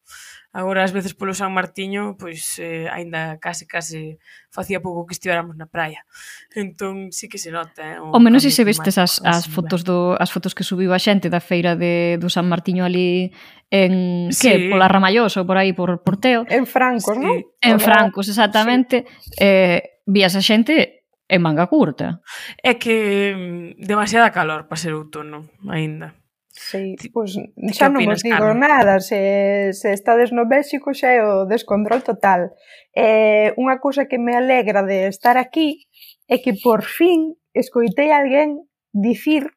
Agora, 0.54 0.82
ás 0.82 0.96
veces 0.96 1.14
polo 1.14 1.36
San 1.36 1.54
Martiño, 1.54 2.18
pois 2.18 2.58
eh, 2.58 2.88
aínda 2.90 3.38
case 3.38 3.68
case 3.68 4.18
facía 4.50 4.82
pouco 4.82 5.06
que 5.06 5.14
estiváramos 5.14 5.54
na 5.54 5.68
praia. 5.70 6.08
Entón, 6.56 7.12
sí 7.12 7.30
que 7.30 7.38
se 7.38 7.52
nota, 7.52 7.84
eh, 7.84 8.00
o, 8.00 8.16
o 8.16 8.20
menos 8.24 8.42
se 8.42 8.50
se 8.50 8.64
vestes 8.66 8.98
as, 8.98 9.22
as 9.22 9.46
fotos 9.46 9.84
do 9.84 10.18
as 10.18 10.34
fotos 10.34 10.56
que 10.56 10.66
subiu 10.66 10.96
a 10.96 11.00
xente 11.00 11.30
da 11.30 11.44
feira 11.44 11.76
de 11.76 12.18
do 12.18 12.32
San 12.32 12.50
Martiño 12.50 12.88
ali 12.88 13.36
en 13.70 14.32
sí. 14.32 14.50
que 14.50 14.72
pola 14.72 14.88
Ramallosa 14.88 15.44
ou 15.44 15.48
por 15.48 15.60
aí 15.60 15.76
por 15.76 16.02
Porteo. 16.02 16.48
En 16.48 16.66
Francos, 16.66 17.16
sí. 17.16 17.22
non? 17.22 17.44
En 17.60 17.78
Francos, 17.78 18.32
exactamente. 18.32 19.06
Sí. 19.20 19.44
Eh, 19.44 20.02
vías 20.08 20.34
a 20.34 20.42
xente 20.42 21.04
en 21.28 21.44
manga 21.44 21.68
curta. 21.68 22.24
É 22.64 22.80
que 22.80 23.36
mm, 23.36 23.84
demasiada 23.84 24.32
calor 24.32 24.72
para 24.72 24.80
ser 24.80 24.96
outono, 24.96 25.52
aínda. 25.68 26.16
Sí, 26.58 26.96
ti, 26.98 27.10
pois 27.14 27.38
pues, 27.38 27.78
xa 27.78 27.94
non 27.94 28.02
vos 28.02 28.26
digo 28.26 28.42
Carmen? 28.42 28.66
nada, 28.66 28.98
se, 28.98 29.70
se 29.78 29.94
estades 29.94 30.34
no 30.34 30.50
México 30.50 30.90
xa 30.90 31.14
é 31.14 31.22
o 31.22 31.46
descontrol 31.46 32.02
total. 32.02 32.58
Eh, 32.98 33.54
unha 33.62 33.78
cousa 33.78 34.10
que 34.10 34.18
me 34.18 34.34
alegra 34.34 34.82
de 34.82 35.06
estar 35.06 35.38
aquí 35.38 35.86
é 36.26 36.42
que 36.42 36.58
por 36.58 36.82
fin 36.82 37.38
escoitei 37.54 38.10
alguén 38.10 38.66
dicir 38.90 39.54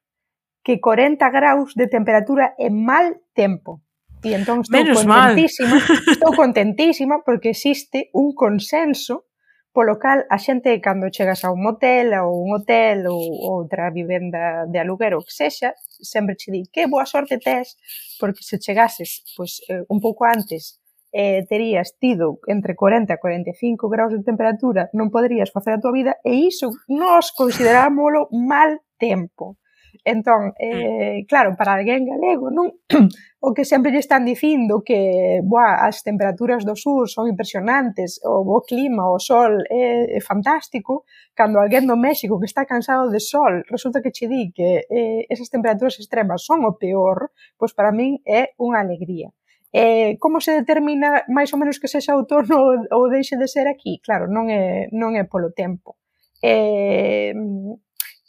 que 0.61 0.77
40 0.77 1.25
graus 1.33 1.73
de 1.73 1.89
temperatura 1.89 2.53
é 2.61 2.69
mal 2.69 3.17
tempo. 3.33 3.81
E 4.21 4.37
entón 4.37 4.61
estou 4.61 4.77
Menos 4.77 5.01
contentísima, 5.01 5.81
mal. 5.81 6.05
estou 6.13 6.33
contentísima 6.37 7.17
porque 7.25 7.57
existe 7.57 8.13
un 8.13 8.37
consenso 8.37 9.25
polo 9.73 9.97
cal 9.97 10.29
a 10.29 10.37
xente 10.37 10.77
cando 10.85 11.09
chegas 11.09 11.41
a 11.47 11.49
un 11.49 11.65
motel 11.65 12.13
ou 12.21 12.45
un 12.45 12.61
hotel 12.61 13.09
ou 13.09 13.25
outra 13.57 13.89
vivenda 13.89 14.69
de 14.69 14.77
aluguer 14.77 15.17
ou 15.17 15.25
que 15.25 15.33
sexa, 15.33 15.73
sempre 16.03 16.37
che 16.37 16.51
di 16.51 16.69
que 16.71 16.87
boa 16.87 17.05
sorte 17.05 17.39
tes, 17.39 17.77
porque 18.19 18.43
se 18.43 18.59
chegases 18.59 19.23
pois, 19.37 19.61
eh, 19.69 19.85
un 19.89 20.01
pouco 20.01 20.25
antes 20.25 20.81
eh, 21.13 21.45
terías 21.49 21.97
tido 21.99 22.39
entre 22.47 22.75
40 22.75 23.15
e 23.15 23.19
45 23.19 23.89
graus 23.89 24.13
de 24.13 24.23
temperatura, 24.23 24.91
non 24.95 25.11
poderías 25.11 25.51
facer 25.51 25.75
a 25.75 25.83
tua 25.83 25.93
vida, 25.93 26.19
e 26.23 26.47
iso 26.47 26.71
nos 26.87 27.35
considerámolo 27.35 28.31
mal 28.31 28.79
tempo. 28.99 29.59
Entón, 30.05 30.55
eh, 30.59 31.21
mm. 31.23 31.27
claro, 31.29 31.57
para 31.57 31.77
alguén 31.77 32.09
galego, 32.09 32.49
non? 32.49 32.73
o 33.47 33.53
que 33.53 33.69
sempre 33.69 33.93
lle 33.93 34.01
están 34.01 34.25
dicindo 34.25 34.81
que 34.81 35.41
boa, 35.45 35.85
as 35.85 36.01
temperaturas 36.01 36.65
do 36.65 36.73
sur 36.77 37.05
son 37.09 37.29
impresionantes, 37.29 38.21
o 38.25 38.41
bo 38.41 38.65
clima, 38.65 39.13
o 39.13 39.21
sol 39.21 39.61
é, 39.69 40.17
é 40.17 40.21
fantástico, 40.25 41.05
cando 41.37 41.61
alguén 41.61 41.85
do 41.85 42.01
México 42.01 42.41
que 42.41 42.49
está 42.49 42.65
cansado 42.65 43.13
de 43.13 43.21
sol, 43.21 43.61
resulta 43.69 44.01
que 44.01 44.13
che 44.13 44.25
di 44.29 44.53
que 44.57 44.89
eh, 44.89 45.29
esas 45.29 45.53
temperaturas 45.53 46.01
extremas 46.01 46.45
son 46.49 46.65
o 46.65 46.81
peor, 46.81 47.33
pois 47.61 47.77
para 47.77 47.93
min 47.93 48.25
é 48.25 48.57
unha 48.57 48.81
alegría. 48.81 49.29
Eh, 49.73 50.17
como 50.19 50.41
se 50.41 50.57
determina 50.57 51.23
máis 51.29 51.53
ou 51.55 51.59
menos 51.61 51.79
que 51.79 51.93
sexa 51.93 52.17
outono 52.17 52.89
ou 52.97 53.05
deixe 53.13 53.37
de 53.37 53.47
ser 53.47 53.69
aquí? 53.69 54.01
Claro, 54.01 54.27
non 54.33 54.49
é, 54.49 54.89
non 54.97 55.13
é 55.15 55.29
polo 55.29 55.53
tempo. 55.53 56.01
Eh, 56.41 57.37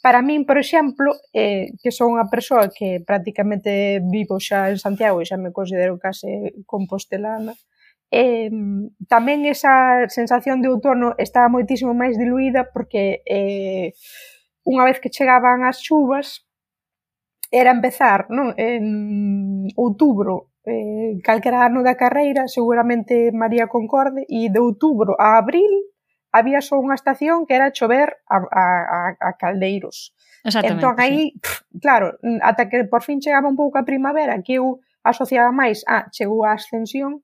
Para 0.02 0.20
min, 0.20 0.44
por 0.44 0.58
exemplo, 0.58 1.14
eh, 1.32 1.78
que 1.78 1.94
son 1.94 2.18
unha 2.18 2.26
persoa 2.26 2.74
que 2.74 2.98
prácticamente 3.06 4.02
vivo 4.02 4.42
xa 4.42 4.66
en 4.66 4.78
Santiago 4.82 5.22
e 5.22 5.28
xa 5.30 5.38
me 5.38 5.54
considero 5.54 5.94
case 6.02 6.58
compostelana, 6.66 7.54
eh, 8.10 8.50
tamén 9.08 9.46
esa 9.48 10.04
sensación 10.10 10.60
de 10.60 10.68
outono 10.68 11.14
estaba 11.16 11.48
moitísimo 11.48 11.94
máis 11.94 12.18
diluída 12.18 12.68
porque 12.68 13.22
eh, 13.24 13.94
unha 14.66 14.84
vez 14.84 14.98
que 14.98 15.08
chegaban 15.08 15.64
as 15.64 15.80
chuvas 15.80 16.44
era 17.48 17.72
empezar 17.72 18.26
non? 18.28 18.52
en 18.58 18.84
outubro 19.78 20.52
eh, 20.68 21.16
calquera 21.24 21.64
ano 21.64 21.80
da 21.86 21.96
carreira 21.96 22.50
seguramente 22.52 23.32
María 23.32 23.70
Concorde 23.70 24.28
e 24.28 24.52
de 24.52 24.60
outubro 24.60 25.16
a 25.16 25.40
abril 25.40 25.91
había 26.32 26.64
só 26.64 26.80
unha 26.80 26.96
estación 26.96 27.44
que 27.44 27.54
era 27.54 27.70
chover 27.70 28.16
a, 28.26 28.40
a, 28.48 28.98
a 29.20 29.30
caldeiros. 29.36 30.16
Entón 30.42 30.98
aí, 30.98 31.30
sí. 31.30 31.38
pff, 31.38 31.62
claro, 31.78 32.18
ata 32.42 32.66
que 32.66 32.82
por 32.88 33.04
fin 33.06 33.20
chegaba 33.20 33.46
un 33.46 33.54
pouco 33.54 33.78
a 33.78 33.86
primavera, 33.86 34.42
que 34.42 34.58
eu 34.58 34.80
asociaba 35.04 35.52
máis 35.54 35.84
a 35.86 36.10
chegou 36.10 36.42
a 36.42 36.56
ascensión, 36.56 37.22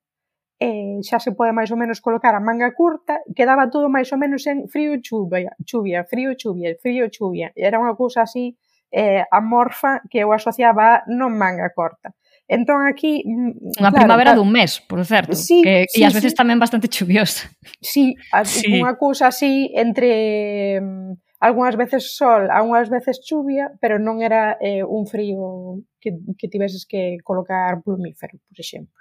eh, 0.61 1.01
xa 1.03 1.19
se 1.19 1.33
pode 1.33 1.51
máis 1.51 1.71
ou 1.71 1.79
menos 1.79 1.99
colocar 1.99 2.35
a 2.35 2.43
manga 2.43 2.71
curta, 2.75 3.19
quedaba 3.35 3.71
todo 3.71 3.91
máis 3.91 4.13
ou 4.15 4.19
menos 4.19 4.47
en 4.47 4.69
frío 4.71 5.01
chuvia, 5.03 5.51
chuvia, 5.65 6.05
frío 6.05 6.35
chuvia, 6.35 6.77
frío 6.79 7.11
chuvia. 7.11 7.51
Era 7.55 7.83
unha 7.83 7.95
cousa 7.99 8.23
así 8.23 8.55
eh, 8.91 9.25
amorfa 9.31 10.03
que 10.11 10.23
eu 10.23 10.31
asociaba 10.31 11.03
a 11.03 11.03
non 11.07 11.35
manga 11.35 11.71
corta. 11.75 12.15
Entón 12.49 12.89
aquí... 12.89 13.21
Mm, 13.29 13.77
unha 13.77 13.93
claro, 13.93 14.09
primavera 14.09 14.33
claro, 14.33 14.41
dun 14.41 14.49
mes, 14.49 14.81
por 14.81 15.05
certo, 15.05 15.37
sí, 15.37 15.61
que, 15.61 15.85
sí, 15.93 16.01
e 16.01 16.09
ás 16.09 16.17
veces 16.17 16.33
sí. 16.33 16.39
tamén 16.41 16.57
bastante 16.57 16.89
chuviosa. 16.89 17.53
Sí, 17.85 18.17
sí. 18.49 18.73
unha 18.73 18.97
cousa 18.97 19.29
así 19.29 19.69
entre 19.77 20.81
mm, 20.81 21.45
algunhas 21.45 21.77
veces 21.77 22.17
sol, 22.17 22.49
algunhas 22.49 22.89
veces 22.89 23.21
chuvia, 23.21 23.77
pero 23.85 24.01
non 24.01 24.25
era 24.25 24.57
eh, 24.65 24.81
un 24.81 25.05
frío 25.05 25.85
que, 26.01 26.17
que 26.41 26.49
tiveses 26.49 26.89
que 26.89 27.21
colocar 27.21 27.85
plumífero, 27.85 28.41
por 28.41 28.57
exemplo. 28.57 28.97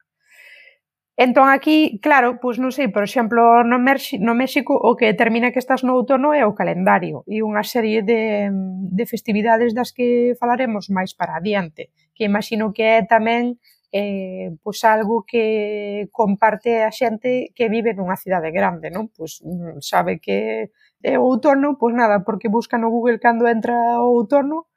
Entón 1.18 1.50
aquí, 1.50 1.98
claro, 1.98 2.38
pois 2.44 2.62
non 2.62 2.70
sei, 2.70 2.94
por 2.94 3.02
exemplo, 3.02 3.66
no, 3.66 3.82
Merxi, 3.82 4.22
no 4.22 4.38
México 4.38 4.78
o 4.78 4.94
que 4.94 5.10
determina 5.10 5.50
que 5.50 5.64
estás 5.64 5.82
no 5.82 5.98
outono 5.98 6.36
é 6.36 6.46
o 6.46 6.54
calendario 6.54 7.26
e 7.26 7.42
unha 7.42 7.64
serie 7.64 8.04
de, 8.04 8.52
mm, 8.52 8.94
de 8.94 9.06
festividades 9.10 9.72
das 9.72 9.96
que 9.96 10.38
falaremos 10.38 10.94
máis 10.94 11.18
para 11.18 11.40
adiante 11.42 11.90
que 12.18 12.26
imagino 12.26 12.74
que 12.74 12.84
é 12.98 13.06
tamén 13.06 13.62
eh, 13.94 14.52
pois 14.64 14.84
algo 14.84 15.24
que 15.24 16.10
comparte 16.12 16.84
a 16.84 16.92
xente 16.92 17.54
que 17.56 17.70
vive 17.70 17.94
nunha 17.94 18.18
cidade 18.18 18.50
grande, 18.52 18.90
non? 18.90 19.08
Pois 19.16 19.40
mm, 19.46 19.80
sabe 19.80 20.20
que 20.20 20.72
é 21.06 21.14
o 21.22 21.24
outono, 21.30 21.78
pois 21.80 21.94
nada, 21.96 22.26
porque 22.28 22.50
busca 22.50 22.76
no 22.82 22.90
Google 22.90 23.22
cando 23.22 23.48
entra 23.48 23.78
o 24.02 24.10
outono 24.18 24.68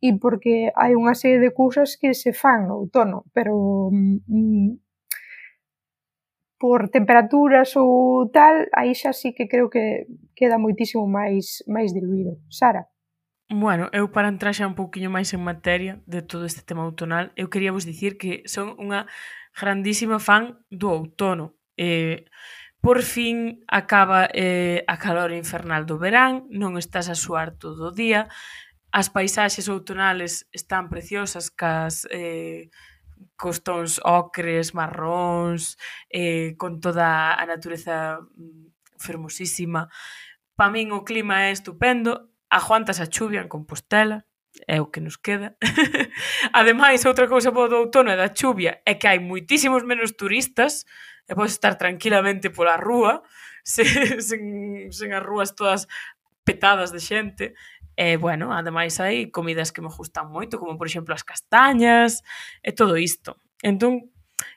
e 0.00 0.16
porque 0.22 0.72
hai 0.80 0.92
unha 0.96 1.14
serie 1.14 1.40
de 1.44 1.54
cousas 1.60 1.96
que 2.00 2.10
se 2.16 2.32
fan 2.32 2.66
no 2.68 2.74
outono, 2.82 3.18
pero 3.36 3.54
mm, 3.92 4.18
mm 4.26 4.70
por 6.58 6.88
temperaturas 6.88 7.76
ou 7.76 8.30
tal, 8.32 8.64
aí 8.72 8.92
xa 8.96 9.12
sí 9.12 9.36
que 9.36 9.44
creo 9.52 9.68
que 9.68 10.08
queda 10.38 10.56
moitísimo 10.56 11.04
máis 11.04 11.60
máis 11.68 11.92
diluído. 11.92 12.40
Sara. 12.48 12.88
Bueno, 13.48 13.88
eu 13.92 14.10
para 14.10 14.26
entrar 14.26 14.54
xa 14.58 14.66
un 14.66 14.74
pouquiño 14.74 15.06
máis 15.06 15.30
en 15.30 15.38
materia 15.46 16.02
de 16.10 16.18
todo 16.18 16.50
este 16.50 16.66
tema 16.66 16.82
outonal, 16.82 17.30
eu 17.38 17.46
quería 17.46 17.70
vos 17.70 17.86
dicir 17.86 18.18
que 18.18 18.42
son 18.50 18.74
unha 18.74 19.06
grandísima 19.54 20.18
fan 20.18 20.58
do 20.66 20.90
outono. 20.90 21.54
Eh, 21.78 22.26
por 22.82 23.06
fin 23.06 23.62
acaba 23.70 24.26
eh, 24.34 24.82
a 24.90 24.98
calor 24.98 25.30
infernal 25.30 25.86
do 25.86 25.94
verán, 25.94 26.50
non 26.50 26.74
estás 26.74 27.06
a 27.06 27.14
suar 27.14 27.54
todo 27.54 27.94
o 27.94 27.94
día, 27.94 28.26
as 28.90 29.14
paisaxes 29.14 29.70
outonales 29.70 30.50
están 30.50 30.90
preciosas 30.90 31.46
cas 31.54 32.02
eh, 32.10 32.74
cos 33.38 33.62
tons 33.62 34.02
ocres, 34.02 34.74
marróns, 34.74 35.78
eh, 36.10 36.58
con 36.58 36.82
toda 36.82 37.38
a 37.38 37.46
natureza 37.46 38.18
mm, 38.34 38.74
fermosísima. 38.98 39.86
Pa 40.58 40.66
min 40.66 40.90
o 40.90 41.06
clima 41.06 41.46
é 41.46 41.54
estupendo, 41.54 42.34
aguantas 42.50 43.00
a 43.00 43.06
chuvia 43.06 43.42
en 43.42 43.48
Compostela, 43.48 44.24
é 44.66 44.80
o 44.80 44.88
que 44.88 45.00
nos 45.00 45.16
queda. 45.16 45.56
Ademais, 46.52 47.04
outra 47.04 47.28
cousa 47.28 47.50
boa 47.50 47.68
do 47.68 47.76
outono 47.76 48.10
e 48.10 48.16
da 48.16 48.32
chuvia 48.32 48.80
é 48.86 48.94
que 48.94 49.06
hai 49.06 49.18
muitísimos 49.18 49.84
menos 49.84 50.16
turistas 50.16 50.86
e 51.28 51.34
podes 51.34 51.52
estar 51.52 51.76
tranquilamente 51.76 52.50
pola 52.50 52.76
rúa, 52.76 53.22
sen, 53.66 54.20
sen, 54.22 54.42
sen 54.92 55.10
as 55.12 55.22
rúas 55.22 55.52
todas 55.52 55.84
petadas 56.46 56.92
de 56.92 57.00
xente. 57.00 57.54
E, 57.96 58.16
bueno, 58.16 58.52
ademais 58.52 59.00
hai 59.00 59.28
comidas 59.32 59.72
que 59.72 59.80
me 59.80 59.88
gustan 59.88 60.28
moito, 60.28 60.60
como, 60.60 60.76
por 60.76 60.86
exemplo, 60.86 61.12
as 61.12 61.24
castañas 61.24 62.22
e 62.62 62.72
todo 62.72 62.96
isto. 62.96 63.40
Entón, 63.64 64.12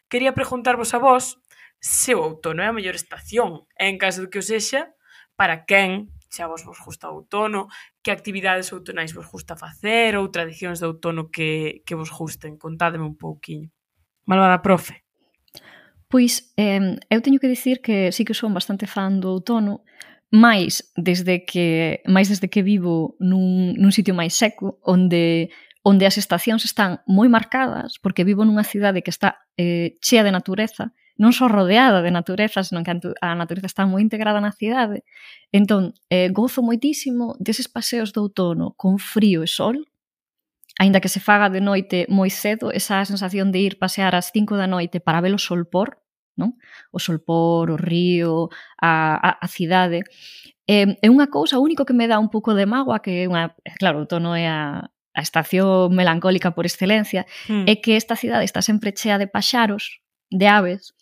quería 0.07 0.35
preguntarvos 0.35 0.93
a 0.93 0.99
vos 0.99 1.39
se 1.79 2.11
o 2.11 2.19
outono 2.19 2.59
é 2.59 2.67
a 2.67 2.75
mellor 2.75 2.95
estación, 2.99 3.63
en 3.79 3.95
caso 3.95 4.27
de 4.27 4.29
que 4.29 4.39
o 4.39 4.45
sexa, 4.45 4.91
para 5.39 5.63
quen 5.63 6.11
se 6.29 6.43
a 6.43 6.47
vos 6.47 6.63
vos 6.63 6.79
gusta 6.79 7.09
o 7.09 7.19
outono, 7.19 7.67
que 8.01 8.11
actividades 8.11 8.71
outonais 8.71 9.11
vos 9.11 9.27
gusta 9.27 9.57
facer 9.57 10.15
ou 10.15 10.29
tradicións 10.29 10.79
de 10.79 10.85
outono 10.85 11.33
que, 11.33 11.81
que 11.85 11.97
vos 11.97 12.13
gusten. 12.13 12.55
Contádeme 12.61 13.03
un 13.03 13.17
pouquiño. 13.17 13.73
Malvada 14.29 14.61
profe. 14.61 15.03
Pois, 16.07 16.53
eh, 16.57 16.97
eu 17.09 17.21
teño 17.21 17.41
que 17.41 17.49
dicir 17.49 17.81
que 17.81 18.13
sí 18.13 18.25
que 18.25 18.37
son 18.37 18.53
bastante 18.53 18.85
fan 18.85 19.19
do 19.19 19.33
outono, 19.33 19.81
máis 20.31 20.93
desde 20.95 21.45
que 21.45 22.01
máis 22.05 22.29
desde 22.29 22.49
que 22.49 22.61
vivo 22.61 23.17
nun, 23.17 23.73
nun 23.73 23.89
sitio 23.89 24.13
máis 24.13 24.37
seco 24.37 24.77
onde 24.85 25.49
onde 25.81 26.05
as 26.05 26.21
estacións 26.21 26.65
están 26.69 27.01
moi 27.09 27.25
marcadas 27.25 27.97
porque 27.97 28.21
vivo 28.21 28.45
nunha 28.45 28.61
cidade 28.61 29.01
que 29.01 29.09
está 29.09 29.41
eh, 29.57 29.97
chea 30.05 30.21
de 30.21 30.29
natureza 30.29 30.93
non 31.19 31.35
só 31.35 31.51
rodeada 31.51 31.99
de 31.99 32.15
natureza, 32.15 32.63
senón 32.63 32.87
que 32.87 32.95
a 32.95 33.29
natureza 33.35 33.67
está 33.67 33.83
moi 33.83 33.99
integrada 33.99 34.39
na 34.39 34.55
cidade. 34.55 35.03
Entón, 35.51 35.91
eh, 36.07 36.31
gozo 36.31 36.63
moitísimo 36.63 37.35
deses 37.43 37.67
paseos 37.67 38.15
de 38.15 38.23
outono 38.23 38.71
con 38.79 39.03
frío 39.03 39.43
e 39.43 39.49
sol, 39.51 39.83
aínda 40.79 41.03
que 41.03 41.11
se 41.11 41.19
faga 41.19 41.51
de 41.51 41.59
noite 41.59 42.07
moi 42.07 42.31
cedo, 42.31 42.71
esa 42.71 43.03
sensación 43.03 43.51
de 43.51 43.59
ir 43.59 43.75
pasear 43.75 44.15
ás 44.15 44.31
5 44.31 44.55
da 44.55 44.71
noite 44.71 45.03
para 45.03 45.19
ver 45.19 45.35
o 45.35 45.41
sol 45.43 45.67
por, 45.67 45.99
non? 46.39 46.55
O 46.95 47.03
sol 47.03 47.19
por, 47.19 47.67
o 47.67 47.75
río, 47.75 48.47
a, 48.79 49.19
a, 49.19 49.29
a 49.43 49.47
cidade. 49.51 50.07
Eh, 50.71 50.95
é 51.03 51.07
unha 51.11 51.27
cousa, 51.27 51.59
o 51.59 51.65
único 51.67 51.83
que 51.83 51.91
me 51.91 52.07
dá 52.07 52.15
un 52.15 52.31
pouco 52.31 52.55
de 52.55 52.63
mágoa, 52.63 53.03
que 53.03 53.11
é 53.11 53.27
unha, 53.27 53.51
eh, 53.67 53.75
claro, 53.75 53.99
o 53.99 54.07
outono 54.07 54.39
é 54.39 54.47
a, 54.47 54.87
a 54.87 55.21
estación 55.21 55.91
melancólica 55.91 56.55
por 56.55 56.63
excelencia, 56.63 57.27
mm. 57.51 57.67
é 57.67 57.75
que 57.75 57.99
esta 57.99 58.15
cidade 58.15 58.47
está 58.47 58.63
sempre 58.63 58.95
chea 58.95 59.19
de 59.19 59.27
paxaros, 59.27 59.99
de 60.31 60.47
aves, 60.47 60.95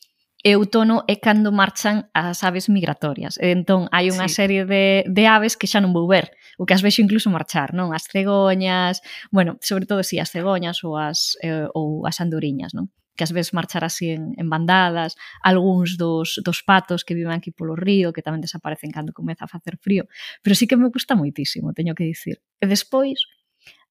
e 0.48 0.56
outono 0.56 1.04
é 1.12 1.20
cando 1.20 1.52
marchan 1.52 2.08
as 2.16 2.40
aves 2.48 2.72
migratorias. 2.72 3.36
Entón, 3.36 3.92
hai 3.92 4.08
unha 4.08 4.32
sí. 4.32 4.40
serie 4.40 4.64
de, 4.64 5.04
de 5.04 5.24
aves 5.28 5.60
que 5.60 5.68
xa 5.68 5.84
non 5.84 5.92
vou 5.92 6.08
ver, 6.08 6.32
o 6.56 6.64
que 6.64 6.72
as 6.72 6.80
vexo 6.80 7.04
incluso 7.04 7.28
marchar, 7.28 7.76
non? 7.76 7.92
As 7.92 8.08
cegoñas, 8.08 9.04
bueno, 9.28 9.60
sobre 9.60 9.84
todo 9.84 10.08
si 10.08 10.16
sí, 10.16 10.24
as 10.24 10.32
cegoñas 10.32 10.80
ou 10.88 10.96
as, 10.96 11.36
eh, 11.44 11.68
ou 11.76 12.08
as 12.08 12.24
andoriñas, 12.24 12.72
non? 12.72 12.88
que 13.18 13.26
as 13.26 13.34
ves 13.36 13.52
marchar 13.52 13.84
así 13.84 14.14
en, 14.14 14.38
en 14.38 14.48
bandadas, 14.48 15.18
algúns 15.44 15.98
dos, 15.98 16.40
dos 16.46 16.64
patos 16.64 17.04
que 17.04 17.18
viven 17.18 17.36
aquí 17.36 17.52
polo 17.52 17.76
río, 17.76 18.16
que 18.16 18.24
tamén 18.24 18.40
desaparecen 18.40 18.96
cando 18.96 19.12
comeza 19.12 19.44
a 19.44 19.52
facer 19.52 19.76
frío, 19.76 20.08
pero 20.40 20.56
sí 20.56 20.64
que 20.64 20.80
me 20.80 20.88
gusta 20.88 21.20
moitísimo, 21.20 21.76
teño 21.76 21.92
que 21.92 22.08
dicir. 22.08 22.40
E 22.64 22.72
despois, 22.72 23.20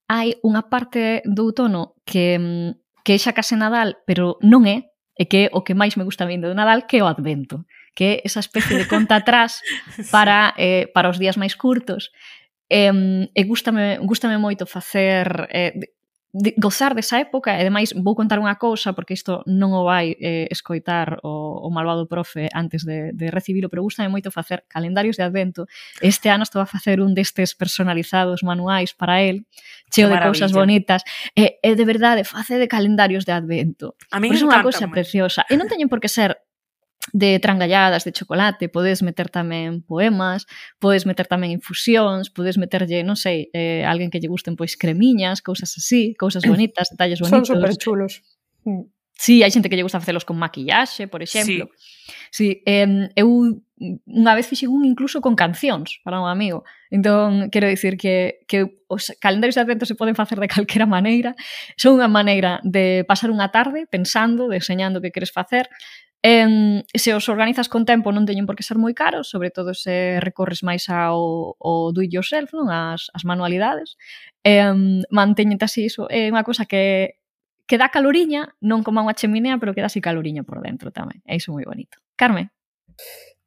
hai 0.08 0.40
unha 0.40 0.72
parte 0.72 1.20
do 1.28 1.52
outono 1.52 2.00
que, 2.08 2.40
mm, 2.40 2.70
que 3.04 3.12
é 3.12 3.20
xa 3.20 3.36
case 3.36 3.60
Nadal, 3.60 4.00
pero 4.08 4.40
non 4.40 4.64
é, 4.64 4.95
e 5.18 5.24
que 5.24 5.36
é 5.46 5.50
o 5.52 5.62
que 5.62 5.74
máis 5.74 5.96
me 5.96 6.04
gusta 6.04 6.26
vindo 6.26 6.48
do 6.48 6.54
Nadal, 6.54 6.86
que 6.86 6.98
é 6.98 7.02
o 7.02 7.06
Advento, 7.06 7.64
que 7.94 8.04
é 8.04 8.22
esa 8.24 8.40
especie 8.40 8.76
de 8.76 8.86
conta 8.86 9.16
atrás 9.16 9.60
para, 10.12 10.54
eh, 10.58 10.86
para 10.94 11.08
os 11.08 11.18
días 11.18 11.36
máis 11.36 11.54
curtos. 11.54 12.10
e, 12.68 13.30
e 13.34 13.42
gustame, 13.44 13.98
gustame 14.02 14.36
moito 14.38 14.66
facer 14.66 15.26
eh, 15.50 15.72
de, 16.36 16.54
gozar 16.58 16.94
desa 16.94 17.16
época 17.18 17.56
e 17.56 17.64
ademais 17.64 17.96
vou 17.96 18.12
contar 18.12 18.36
unha 18.36 18.60
cousa 18.60 18.92
porque 18.92 19.16
isto 19.16 19.40
non 19.48 19.72
o 19.72 19.88
vai 19.88 20.12
eh, 20.20 20.44
escoitar 20.52 21.16
o, 21.24 21.64
o 21.64 21.68
malvado 21.72 22.04
profe 22.04 22.52
antes 22.52 22.84
de, 22.84 23.16
de 23.16 23.32
recibilo 23.32 23.72
pero 23.72 23.80
gustame 23.80 24.12
moito 24.12 24.28
facer 24.28 24.68
calendarios 24.68 25.16
de 25.16 25.24
advento. 25.24 25.64
Este 26.04 26.28
ano 26.28 26.44
estou 26.44 26.60
a 26.60 26.68
facer 26.68 27.00
un 27.00 27.16
destes 27.16 27.56
personalizados 27.56 28.44
manuais 28.44 28.92
para 28.92 29.24
el 29.24 29.48
cheo 29.88 30.12
de 30.12 30.20
cousas 30.20 30.52
bonitas 30.52 31.00
e, 31.32 31.56
e 31.64 31.72
de 31.72 31.84
verdade 31.88 32.28
face 32.28 32.60
de 32.60 32.68
calendarios 32.68 33.24
de 33.24 33.32
advento. 33.32 33.96
A 34.12 34.20
mí 34.20 34.28
é 34.28 34.36
unha 34.36 34.60
cousa 34.60 34.84
preciosa. 34.92 35.48
E 35.48 35.56
non 35.56 35.72
teñen 35.72 35.88
por 35.88 36.04
que 36.04 36.12
ser 36.12 36.36
de 37.12 37.38
trangalladas 37.38 38.04
de 38.04 38.12
chocolate, 38.12 38.68
podes 38.68 39.02
meter 39.02 39.30
tamén 39.30 39.86
poemas, 39.86 40.46
podes 40.82 41.06
meter 41.06 41.30
tamén 41.30 41.54
infusións, 41.54 42.30
podes 42.30 42.58
meterlle, 42.58 43.06
non 43.06 43.14
sei, 43.14 43.52
eh, 43.54 43.86
alguén 43.86 44.10
que 44.10 44.18
lle 44.18 44.30
gusten 44.30 44.58
pois 44.58 44.74
cremiñas, 44.74 45.42
cousas 45.42 45.70
así, 45.78 46.16
cousas 46.18 46.42
bonitas, 46.50 46.90
detalles 46.90 47.22
bonitos. 47.22 47.46
Son 47.46 47.58
super 47.60 47.72
chulos. 47.78 48.22
Mm. 48.66 48.90
Sí, 49.16 49.40
hai 49.40 49.48
xente 49.48 49.72
que 49.72 49.80
lle 49.80 49.86
gusta 49.86 50.02
facelos 50.02 50.28
con 50.28 50.36
maquillaxe, 50.36 51.08
por 51.08 51.24
exemplo. 51.24 51.72
Sí, 52.28 52.60
sí 52.60 52.62
eh, 52.68 53.08
eu 53.16 53.64
unha 54.08 54.32
vez 54.36 54.48
fixen 54.48 54.72
un 54.72 54.88
incluso 54.88 55.20
con 55.24 55.36
cancións 55.36 56.00
para 56.04 56.20
un 56.20 56.28
amigo. 56.28 56.64
Entón, 56.88 57.48
quero 57.48 57.68
dicir 57.68 57.96
que, 57.96 58.44
que 58.48 58.84
os 58.88 59.12
calendarios 59.20 59.56
de 59.56 59.64
advento 59.64 59.84
se 59.84 59.96
poden 59.96 60.16
facer 60.16 60.40
de 60.40 60.48
calquera 60.52 60.84
maneira. 60.84 61.32
Son 61.80 61.96
unha 61.96 62.12
maneira 62.12 62.60
de 62.60 63.08
pasar 63.08 63.32
unha 63.32 63.48
tarde 63.48 63.88
pensando, 63.88 64.52
deseñando 64.52 65.00
o 65.00 65.02
que 65.04 65.12
queres 65.12 65.32
facer, 65.32 65.68
Eh, 66.26 66.82
se 66.90 67.14
os 67.14 67.28
organizas 67.30 67.70
con 67.70 67.86
tempo 67.86 68.10
non 68.10 68.26
teñen 68.26 68.50
por 68.50 68.58
que 68.58 68.66
ser 68.66 68.82
moi 68.82 68.90
caros, 68.98 69.30
sobre 69.30 69.54
todo 69.54 69.78
se 69.78 70.18
recorres 70.18 70.66
máis 70.66 70.90
ao, 70.90 71.54
ao 71.62 71.94
do 71.94 72.02
it 72.02 72.10
yourself, 72.10 72.50
non 72.50 72.66
as, 72.66 73.14
as 73.14 73.22
manualidades. 73.22 73.94
Eh, 74.42 74.74
manteñete 75.14 75.70
así 75.70 75.86
iso. 75.86 76.10
É 76.10 76.26
unha 76.26 76.42
cousa 76.42 76.66
que 76.66 77.22
que 77.66 77.78
dá 77.78 77.90
caloriña, 77.90 78.54
non 78.62 78.82
como 78.82 79.02
unha 79.02 79.14
cheminea, 79.14 79.58
pero 79.62 79.74
que 79.74 79.82
dá 79.82 79.90
así 79.90 80.02
caloriña 80.02 80.42
por 80.42 80.62
dentro 80.62 80.90
tamén. 80.90 81.22
É 81.30 81.38
iso 81.38 81.54
moi 81.54 81.62
bonito. 81.62 81.98
Carmen? 82.18 82.50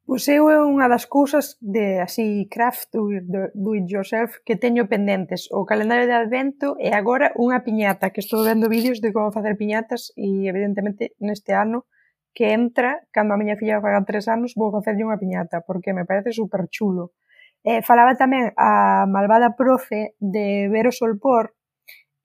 Pois 0.08 0.24
eu 0.32 0.48
é 0.48 0.58
unha 0.60 0.88
das 0.88 1.04
cousas 1.04 1.60
de 1.60 2.00
así 2.00 2.48
craft 2.48 2.96
do, 2.96 3.12
do 3.52 3.70
it 3.76 3.88
yourself 3.92 4.40
que 4.44 4.56
teño 4.56 4.88
pendentes. 4.88 5.52
O 5.52 5.68
calendario 5.68 6.08
de 6.08 6.16
advento 6.16 6.80
e 6.80 6.96
agora 6.96 7.32
unha 7.36 7.60
piñata, 7.60 8.12
que 8.12 8.24
estou 8.24 8.44
vendo 8.44 8.72
vídeos 8.72 9.04
de 9.04 9.12
como 9.12 9.32
facer 9.32 9.56
piñatas 9.60 10.12
e 10.16 10.48
evidentemente 10.48 11.16
neste 11.20 11.52
ano 11.52 11.84
que 12.34 12.52
entra, 12.52 13.02
cando 13.10 13.34
a 13.34 13.40
miña 13.40 13.58
filla 13.60 13.82
faga 13.82 14.04
tres 14.06 14.28
anos, 14.28 14.54
vou 14.54 14.70
facerlle 14.70 15.06
unha 15.06 15.20
piñata, 15.20 15.62
porque 15.66 15.92
me 15.96 16.06
parece 16.06 16.30
super 16.32 16.68
chulo. 16.70 17.12
Eh, 17.64 17.82
falaba 17.84 18.16
tamén 18.16 18.54
a 18.56 19.04
malvada 19.04 19.52
profe 19.58 20.16
de 20.18 20.70
ver 20.72 20.88
o 20.88 20.94
sol 20.94 21.20
por, 21.20 21.52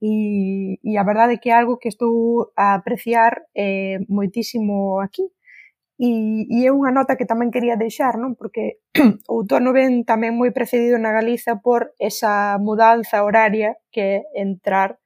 e, 0.01 0.79
e 0.83 0.91
a 0.97 1.03
verdade 1.03 1.35
é 1.35 1.41
que 1.41 1.49
é 1.51 1.55
algo 1.55 1.79
que 1.81 1.89
estou 1.89 2.51
a 2.55 2.75
apreciar 2.75 3.43
eh, 3.55 3.99
moitísimo 4.07 5.01
aquí. 5.01 5.25
E, 5.95 6.43
e 6.51 6.67
é 6.67 6.71
unha 6.75 6.91
nota 6.91 7.15
que 7.15 7.23
tamén 7.23 7.51
quería 7.55 7.79
deixar, 7.79 8.19
non? 8.19 8.35
Porque 8.35 8.83
o 9.31 9.43
outono 9.43 9.71
ven 9.71 10.03
tamén 10.03 10.35
moi 10.35 10.51
precedido 10.51 10.99
na 10.99 11.15
Galiza 11.15 11.63
por 11.63 11.95
esa 11.99 12.59
mudanza 12.59 13.23
horaria 13.23 13.79
que 13.95 14.19
é 14.19 14.43
entrar 14.43 14.99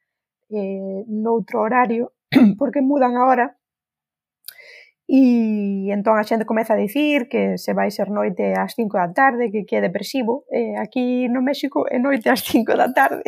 eh, 0.49 1.05
noutro 1.05 1.61
horario, 1.61 2.17
porque 2.59 2.81
mudan 2.81 3.13
agora 3.21 3.58
E 5.09 5.89
entón 5.89 6.21
a 6.21 6.23
xente 6.29 6.45
comeza 6.45 6.77
a 6.77 6.81
dicir 6.85 7.25
que 7.33 7.57
se 7.57 7.73
vai 7.73 7.89
ser 7.89 8.13
noite 8.13 8.53
ás 8.53 8.77
5 8.77 8.93
da 8.93 9.09
tarde, 9.09 9.49
que 9.49 9.65
que 9.65 9.75
é 9.77 9.81
depresivo. 9.81 10.45
E 10.53 10.77
aquí 10.77 11.25
no 11.33 11.41
México 11.41 11.89
é 11.89 11.97
noite 11.97 12.29
ás 12.29 12.45
5 12.45 12.77
da 12.77 12.93
tarde. 12.93 13.25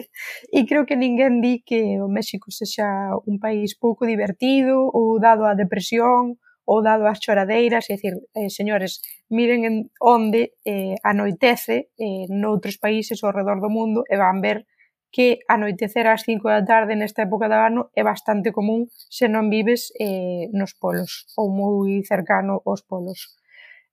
E 0.53 0.59
creo 0.69 0.85
que 0.85 0.93
ninguén 0.93 1.41
di 1.41 1.65
que 1.65 1.97
o 1.97 2.05
México 2.05 2.53
sexa 2.53 2.85
un 3.25 3.41
país 3.41 3.73
pouco 3.73 4.05
divertido 4.05 4.93
ou 4.93 5.17
dado 5.17 5.41
á 5.49 5.57
depresión 5.57 6.37
ou 6.69 6.85
dado 6.85 7.09
ás 7.09 7.17
choradeiras, 7.17 7.89
é 7.89 7.97
dicir, 7.97 8.13
eh, 8.37 8.53
señores, 8.53 9.01
miren 9.33 9.65
en 9.65 9.75
onde 9.97 10.53
eh, 10.61 10.95
anoitece 11.01 11.89
eh, 11.97 12.29
noutros 12.29 12.77
países 12.77 13.25
ao 13.25 13.33
redor 13.33 13.57
do 13.57 13.73
mundo 13.73 14.05
e 14.05 14.15
van 14.21 14.37
ver 14.45 14.69
que 15.11 15.43
anoitecer 15.51 16.07
ás 16.07 16.23
5 16.23 16.47
da 16.47 16.63
tarde 16.63 16.95
nesta 16.95 17.27
época 17.27 17.51
do 17.51 17.59
ano 17.59 17.81
é 17.93 18.01
bastante 18.01 18.55
común 18.55 18.87
se 19.11 19.27
non 19.27 19.51
vives 19.51 19.91
eh, 19.99 20.47
nos 20.55 20.71
polos 20.73 21.27
ou 21.35 21.51
moi 21.51 21.99
cercano 22.07 22.63
aos 22.63 22.81
polos. 22.87 23.35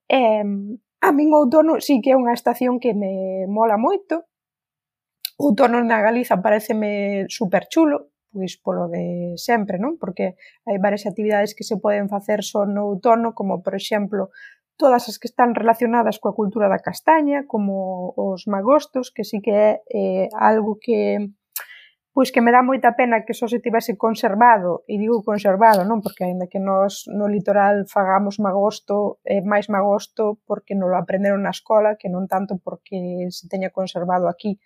Eh, 0.07 0.47
a 0.99 1.09
min 1.11 1.29
o 1.35 1.43
outono 1.43 1.83
sí 1.83 1.99
que 1.99 2.15
é 2.15 2.19
unha 2.19 2.35
estación 2.35 2.79
que 2.79 2.95
me 2.95 3.45
mola 3.51 3.75
moito. 3.75 4.27
O 5.39 5.51
outono 5.51 5.83
na 5.83 5.99
Galiza 5.99 6.39
pareceme 6.39 7.23
super 7.27 7.67
chulo, 7.71 8.15
pois 8.31 8.55
polo 8.59 8.87
de 8.87 9.35
sempre, 9.35 9.75
non? 9.79 9.99
Porque 9.99 10.39
hai 10.67 10.77
varias 10.79 11.03
actividades 11.03 11.55
que 11.55 11.67
se 11.67 11.79
poden 11.83 12.07
facer 12.07 12.43
só 12.43 12.63
no 12.63 12.87
outono, 12.91 13.35
como 13.35 13.59
por 13.63 13.75
exemplo 13.75 14.31
todas 14.79 15.11
as 15.11 15.19
que 15.19 15.27
están 15.27 15.51
relacionadas 15.53 16.23
coa 16.23 16.33
cultura 16.39 16.71
da 16.71 16.79
castaña, 16.79 17.43
como 17.43 18.15
os 18.15 18.47
magostos, 18.47 19.11
que 19.11 19.27
sí 19.27 19.43
que 19.43 19.51
é 19.51 19.71
eh, 19.91 20.27
algo 20.31 20.79
que 20.79 21.19
pois 22.15 22.31
que 22.31 22.41
me 22.41 22.51
dá 22.55 22.63
moita 22.63 22.95
pena 22.99 23.23
que 23.27 23.37
só 23.37 23.45
se 23.51 23.59
tivese 23.59 23.99
conservado, 23.99 24.83
e 24.87 24.95
digo 24.95 25.21
conservado, 25.21 25.83
non 25.83 25.99
porque 25.99 26.25
aínda 26.25 26.47
que 26.47 26.63
nós 26.63 27.05
no 27.11 27.27
litoral 27.27 27.85
fagamos 27.91 28.39
magosto, 28.39 29.19
eh, 29.27 29.43
máis 29.43 29.67
magosto 29.67 30.39
porque 30.47 30.73
non 30.79 30.89
lo 30.91 30.97
aprenderon 30.97 31.43
na 31.43 31.53
escola, 31.53 31.99
que 31.99 32.07
non 32.07 32.25
tanto 32.25 32.55
porque 32.57 33.27
se 33.29 33.45
teña 33.51 33.69
conservado 33.75 34.31
aquí 34.31 34.57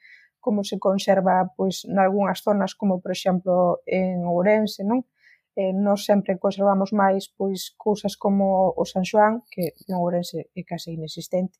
como 0.43 0.61
se 0.61 0.77
conserva 0.77 1.49
pois 1.57 1.89
nalgúnas 1.89 2.45
zonas 2.45 2.77
como 2.77 3.01
por 3.01 3.11
exemplo 3.15 3.81
en 3.85 4.25
Ourense, 4.29 4.85
non? 4.85 5.09
eh, 5.55 5.73
nos 5.73 6.05
sempre 6.05 6.37
conservamos 6.37 6.91
máis 6.91 7.29
pois 7.29 7.73
cousas 7.77 8.17
como 8.17 8.73
o 8.75 8.83
San 8.85 9.05
Xoán, 9.05 9.45
que 9.51 9.73
en 9.87 9.95
Ourense 9.95 10.49
é 10.55 10.61
case 10.63 10.91
inexistente. 10.91 11.59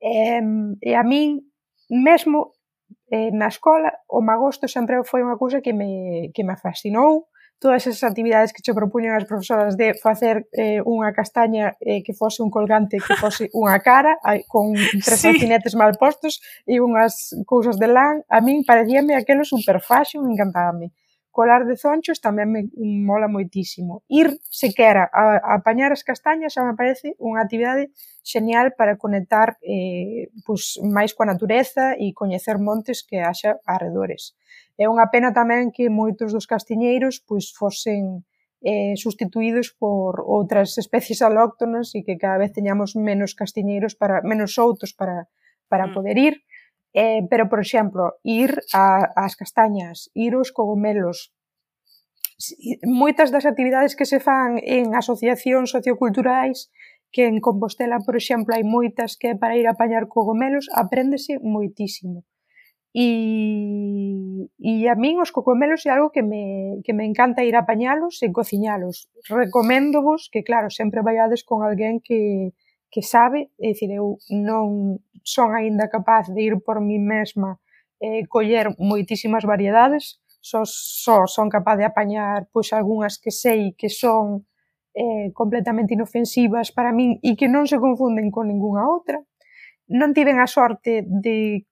Eh, 0.00 0.42
e 0.80 0.92
a 0.96 1.02
min, 1.04 1.44
mesmo 1.90 2.56
eh, 3.10 3.30
na 3.30 3.48
escola, 3.48 3.92
o 4.08 4.20
magosto 4.20 4.66
sempre 4.66 5.02
foi 5.04 5.22
unha 5.22 5.38
cousa 5.38 5.62
que 5.62 5.72
me, 5.72 6.30
que 6.34 6.42
me 6.42 6.56
fascinou, 6.56 7.30
todas 7.60 7.86
esas 7.86 8.02
actividades 8.02 8.52
que 8.52 8.62
che 8.62 8.72
propuñan 8.72 9.14
as 9.14 9.28
profesoras 9.28 9.76
de 9.76 9.92
facer 9.92 10.48
eh, 10.56 10.80
unha 10.80 11.12
castaña 11.12 11.76
eh, 11.84 12.00
que 12.00 12.16
fose 12.16 12.40
un 12.40 12.48
colgante 12.48 12.96
que 12.96 13.14
fose 13.20 13.52
unha 13.60 13.76
cara 13.84 14.16
ai, 14.24 14.48
con 14.48 14.72
tres 15.04 15.20
sí. 15.20 15.28
alfinetes 15.28 15.76
mal 15.76 15.92
postos 16.00 16.40
e 16.64 16.80
unhas 16.80 17.36
cousas 17.44 17.76
de 17.76 17.92
lán, 17.92 18.24
a 18.32 18.40
min 18.40 18.64
parecíame 18.64 19.12
aquelo 19.12 19.44
super 19.44 19.78
fashion, 19.84 20.24
encantábame 20.24 20.96
colar 21.40 21.64
de 21.64 21.76
zonchos 21.80 22.20
tamén 22.20 22.52
me 22.52 22.68
mola 23.08 23.24
moitísimo. 23.24 24.04
Ir 24.12 24.28
sequera 24.52 25.08
a, 25.08 25.40
a 25.40 25.52
apañar 25.56 25.88
as 25.88 26.04
castañas 26.04 26.52
xa 26.52 26.68
me 26.68 26.76
parece 26.76 27.16
unha 27.16 27.40
actividade 27.40 27.88
xenial 28.20 28.76
para 28.76 29.00
conectar 29.00 29.56
eh, 29.64 30.28
pois, 30.44 30.76
máis 30.84 31.16
coa 31.16 31.32
natureza 31.32 31.96
e 31.96 32.12
coñecer 32.12 32.60
montes 32.60 33.00
que 33.00 33.24
haxa 33.24 33.56
arredores. 33.64 34.36
É 34.76 34.84
unha 34.84 35.08
pena 35.08 35.32
tamén 35.32 35.72
que 35.72 35.88
moitos 35.88 36.36
dos 36.36 36.44
castiñeiros 36.44 37.24
pois 37.24 37.48
fosen 37.56 38.28
eh, 38.60 38.92
sustituídos 39.00 39.72
por 39.72 40.20
outras 40.20 40.76
especies 40.76 41.24
alóctonas 41.28 41.96
e 41.96 42.04
que 42.04 42.20
cada 42.20 42.36
vez 42.36 42.52
teñamos 42.52 42.92
menos 43.00 43.32
castiñeiros 43.32 43.96
para 43.96 44.20
menos 44.20 44.60
outros 44.60 44.92
para 44.92 45.24
para 45.72 45.88
mm. 45.88 45.92
poder 45.96 46.16
ir 46.20 46.34
Eh, 46.92 47.22
pero, 47.30 47.48
por 47.48 47.60
exemplo, 47.60 48.18
ir 48.24 48.58
a, 48.74 49.06
ás 49.14 49.36
castañas, 49.36 50.10
ir 50.14 50.34
aos 50.34 50.50
cogomelos, 50.50 51.30
moitas 52.82 53.30
das 53.30 53.46
actividades 53.46 53.94
que 53.94 54.08
se 54.08 54.18
fan 54.18 54.58
en 54.64 54.96
asociacións 54.96 55.70
socioculturais 55.70 56.72
que 57.12 57.26
en 57.26 57.40
Compostela, 57.40 57.98
por 58.06 58.16
exemplo, 58.16 58.54
hai 58.54 58.64
moitas 58.64 59.18
que 59.20 59.34
para 59.34 59.58
ir 59.58 59.66
a 59.66 59.74
apañar 59.74 60.06
cogomelos 60.06 60.66
apréndese 60.72 61.38
moitísimo. 61.42 62.24
E, 62.90 63.06
e 64.58 64.72
a 64.90 64.94
min 64.98 65.22
os 65.22 65.30
cogomelos 65.30 65.86
é 65.86 65.94
algo 65.94 66.10
que 66.10 66.26
me, 66.26 66.82
que 66.82 66.90
me 66.90 67.06
encanta 67.06 67.46
ir 67.46 67.54
a 67.54 67.62
apañalos 67.62 68.18
e 68.22 68.34
cociñalos. 68.34 69.06
Recoméndovos 69.30 70.26
que, 70.32 70.42
claro, 70.42 70.70
sempre 70.70 71.06
vaiades 71.06 71.46
con 71.46 71.62
alguén 71.62 72.02
que, 72.02 72.50
que 72.90 73.02
sabe, 73.02 73.54
é 73.62 73.74
dicir, 73.74 73.90
eu 73.94 74.18
non, 74.30 74.98
son 75.22 75.54
aínda 75.54 75.88
capaz 75.88 76.28
de 76.28 76.40
ir 76.42 76.54
por 76.60 76.80
mí 76.80 76.98
mesma 76.98 77.60
e 78.00 78.24
coller 78.26 78.72
moitísimas 78.80 79.44
variedades, 79.44 80.20
só, 80.40 80.64
só 80.64 81.28
son 81.28 81.52
capaz 81.52 81.76
de 81.76 81.84
apañar 81.84 82.48
pois 82.52 82.72
algunhas 82.72 83.20
que 83.20 83.30
sei 83.30 83.76
que 83.76 83.92
son 83.92 84.48
eh, 84.96 85.30
completamente 85.36 85.94
inofensivas 85.94 86.72
para 86.72 86.96
min 86.96 87.20
e 87.20 87.36
que 87.36 87.46
non 87.46 87.68
se 87.68 87.76
confunden 87.76 88.32
con 88.32 88.48
ningunha 88.48 88.88
outra. 88.88 89.20
Non 89.90 90.16
tiven 90.16 90.40
a 90.40 90.48
sorte 90.48 91.04
de 91.04 91.68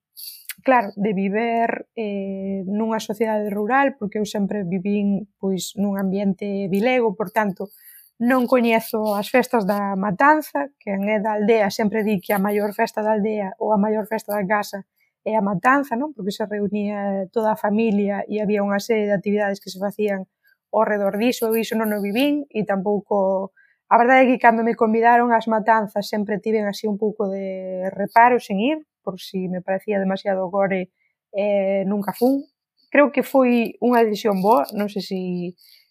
claro, 0.63 0.93
de 0.97 1.13
viver 1.15 1.89
eh, 1.97 2.63
nunha 2.67 3.01
sociedade 3.01 3.49
rural, 3.49 3.97
porque 3.97 4.19
eu 4.21 4.27
sempre 4.29 4.69
vivín 4.69 5.31
pois, 5.41 5.73
nun 5.81 5.97
ambiente 5.97 6.69
vilego, 6.69 7.17
por 7.17 7.33
tanto, 7.33 7.73
non 8.19 8.51
coñezo 8.51 9.15
as 9.15 9.31
festas 9.31 9.63
da 9.63 9.95
Matanza, 9.95 10.75
que 10.83 10.91
é 10.91 11.19
da 11.23 11.39
aldea, 11.39 11.71
sempre 11.71 12.03
di 12.03 12.19
que 12.19 12.35
a 12.35 12.43
maior 12.43 12.75
festa 12.75 12.99
da 12.99 13.15
aldea 13.15 13.55
ou 13.63 13.71
a 13.71 13.79
maior 13.79 14.11
festa 14.11 14.35
da 14.35 14.43
casa 14.43 14.83
é 15.23 15.39
a 15.39 15.43
Matanza, 15.43 15.95
non? 15.95 16.11
Porque 16.11 16.35
se 16.35 16.43
reunía 16.43 17.31
toda 17.31 17.55
a 17.55 17.61
familia 17.61 18.27
e 18.27 18.43
había 18.43 18.67
unha 18.67 18.83
serie 18.83 19.07
de 19.07 19.15
actividades 19.15 19.63
que 19.63 19.71
se 19.71 19.79
facían 19.79 20.27
ao 20.75 20.83
redor 20.83 21.15
diso, 21.17 21.47
eu 21.47 21.55
iso 21.57 21.79
non 21.79 21.95
o 21.95 22.03
vivín 22.03 22.45
e 22.51 22.67
tampouco... 22.67 23.55
A 23.89 23.97
verdade 23.97 24.29
é 24.29 24.29
que 24.35 24.43
cando 24.43 24.61
me 24.67 24.77
convidaron 24.77 25.33
ás 25.33 25.49
matanzas 25.49 26.11
sempre 26.13 26.43
tiven 26.43 26.69
así 26.69 26.85
un 26.85 27.01
pouco 27.01 27.25
de 27.31 27.89
reparo 27.89 28.37
en 28.37 28.59
ir, 28.61 28.79
por 29.01 29.17
si 29.17 29.49
me 29.49 29.63
parecía 29.63 29.97
demasiado 29.97 30.51
gore 30.51 30.93
eh, 31.33 31.85
nunca 31.87 32.13
fun. 32.13 32.45
Creo 32.91 33.13
que 33.13 33.23
foi 33.23 33.79
unha 33.81 34.05
decisión 34.05 34.45
boa, 34.45 34.69
non 34.77 34.93
sei 34.93 35.01
se 35.01 35.17
si 35.17 35.23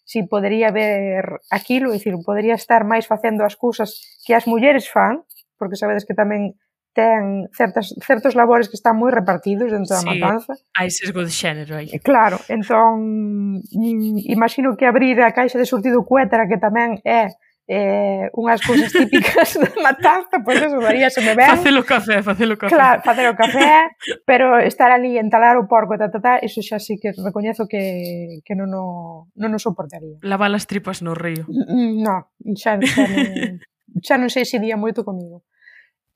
si 0.08 0.22
podería 0.22 0.70
ver 0.70 1.44
aquilo, 1.50 1.92
dicir, 1.92 2.16
podería 2.24 2.56
estar 2.56 2.88
máis 2.88 3.04
facendo 3.04 3.44
as 3.44 3.60
cousas 3.60 4.00
que 4.24 4.32
as 4.32 4.48
mulleres 4.48 4.88
fan, 4.88 5.20
porque 5.60 5.76
sabedes 5.76 6.08
que 6.08 6.16
tamén 6.16 6.56
ten 6.96 7.44
certas, 7.52 7.92
certos 8.00 8.32
labores 8.32 8.72
que 8.72 8.80
están 8.80 8.96
moi 8.96 9.12
repartidos 9.12 9.68
dentro 9.68 9.92
da 9.92 10.00
sí, 10.00 10.08
matanza. 10.08 10.56
hai 10.72 10.88
sesgo 10.88 11.20
de 11.20 11.28
xénero 11.28 11.76
aí. 11.76 11.92
Eh, 11.92 12.00
claro, 12.00 12.40
entón 12.48 13.60
mm, 13.68 14.32
imagino 14.32 14.72
que 14.80 14.88
abrir 14.88 15.20
a 15.20 15.36
caixa 15.36 15.60
de 15.60 15.68
surtido 15.68 16.08
cuétara 16.08 16.48
que 16.48 16.56
tamén 16.56 17.04
é 17.04 17.28
eh, 17.68 18.32
unhas 18.32 18.64
cousas 18.64 18.88
típicas 18.88 19.60
de 19.60 19.68
matanza, 19.84 20.40
pois 20.40 20.56
pues 20.56 20.72
eso 20.72 21.20
me 21.20 21.36
ben. 21.36 21.52
Facer 21.52 21.76
o 21.76 21.84
café, 21.84 22.22
facer 22.24 22.48
o 22.48 22.56
café. 22.56 22.74
Claro, 22.74 23.02
facer 23.04 23.28
o 23.28 23.36
café, 23.36 23.92
pero 24.24 24.56
estar 24.58 24.88
ali 24.88 25.20
entalar 25.20 25.60
o 25.60 25.68
porco, 25.68 26.00
ta, 26.00 26.08
ta, 26.08 26.18
ta, 26.18 26.32
eso 26.40 26.64
xa 26.64 26.80
sí 26.80 26.96
que 26.96 27.12
recoñezo 27.12 27.68
que, 27.68 28.40
que 28.40 28.56
non, 28.56 28.72
o, 28.72 29.28
non 29.36 29.52
o 29.52 29.60
soportaría. 29.60 30.16
Lavar 30.24 30.48
as 30.56 30.64
tripas 30.64 31.04
no 31.04 31.12
río. 31.12 31.44
Mm, 31.44 32.00
no, 32.00 32.32
xa, 32.56 32.80
xa, 32.80 33.04
non, 33.04 33.60
xa 34.00 34.16
non 34.16 34.32
sei 34.32 34.48
se 34.48 34.56
día 34.56 34.80
moito 34.80 35.04
comigo. 35.04 35.44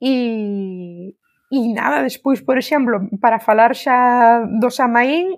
E, 0.01 1.12
e 1.53 1.59
nada, 1.77 2.01
despois, 2.01 2.41
por 2.41 2.57
exemplo, 2.57 3.12
para 3.21 3.37
falar 3.37 3.77
xa 3.77 4.41
do 4.41 4.73
Samaín, 4.73 5.37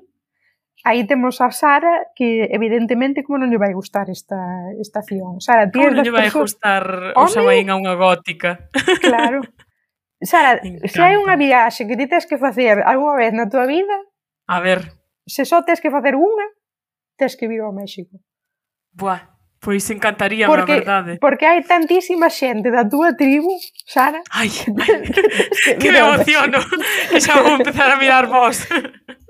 aí 0.85 1.07
temos 1.09 1.40
a 1.40 1.51
Sara 1.51 2.12
que 2.14 2.47
evidentemente 2.53 3.25
como 3.25 3.40
non 3.40 3.49
lle 3.49 3.59
vai 3.59 3.73
gustar 3.73 4.12
esta 4.12 4.70
estación. 4.79 5.40
Sara, 5.40 5.73
ti 5.73 5.81
Como 5.81 5.97
non 5.97 6.05
lle 6.05 6.12
vai 6.12 6.29
persoas... 6.29 6.55
gustar 6.55 6.85
o 7.16 7.25
Xamaín 7.27 7.73
a 7.73 7.81
unha 7.81 7.97
gótica? 7.97 8.68
Claro. 9.01 9.40
Sara, 10.23 10.61
se 10.62 11.01
hai 11.01 11.16
unha 11.16 11.35
viaxe 11.40 11.88
que 11.88 11.97
ti 11.97 12.07
tens 12.07 12.29
que 12.29 12.37
facer 12.37 12.85
algunha 12.85 13.16
vez 13.16 13.33
na 13.33 13.49
tua 13.49 13.64
vida, 13.64 13.97
a 14.47 14.61
ver, 14.61 14.92
se 15.25 15.49
só 15.49 15.64
tens 15.64 15.81
que 15.81 15.90
facer 15.90 16.14
unha, 16.14 16.47
tens 17.16 17.35
que 17.37 17.49
vir 17.49 17.64
ao 17.64 17.73
México. 17.73 18.20
Buah, 18.92 19.34
Pois 19.64 19.88
encantaría, 19.90 20.46
porque, 20.46 20.72
a 20.72 20.77
verdade. 20.77 21.12
Porque 21.24 21.48
hai 21.48 21.64
tantísima 21.64 22.29
xente 22.29 22.68
da 22.68 22.85
túa 22.85 23.16
tribu, 23.16 23.48
Sara. 23.88 24.20
Ai, 24.29 24.53
que, 25.64 25.81
que 25.81 25.88
me 25.88 26.05
emociono. 26.05 26.61
E 27.09 27.16
xa 27.24 27.40
vou 27.40 27.57
empezar 27.57 27.88
a 27.88 27.96
mirar 27.96 28.29
vos. 28.29 28.61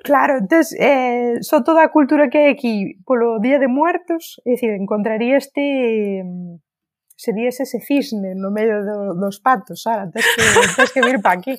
Claro, 0.05 0.37
entonces, 0.37 0.77
eh, 0.79 1.41
só 1.41 1.65
toda 1.65 1.81
a 1.81 1.89
cultura 1.89 2.29
que 2.29 2.37
hai 2.37 2.49
aquí 2.53 3.01
polo 3.09 3.41
Día 3.41 3.57
de 3.57 3.73
Muertos, 3.73 4.37
é 4.45 4.53
dicir, 4.53 4.77
encontraría 4.77 5.41
este 5.41 6.21
sería 7.17 7.49
ese 7.49 7.65
cisne 7.81 8.37
no 8.37 8.53
medio 8.53 8.85
do, 8.85 9.17
dos 9.17 9.41
patos, 9.41 9.81
Sara, 9.81 10.05
tens 10.13 10.29
que, 10.29 10.45
tens 10.77 10.93
que 10.93 11.01
vir 11.01 11.25
pa 11.25 11.33
aquí. 11.33 11.57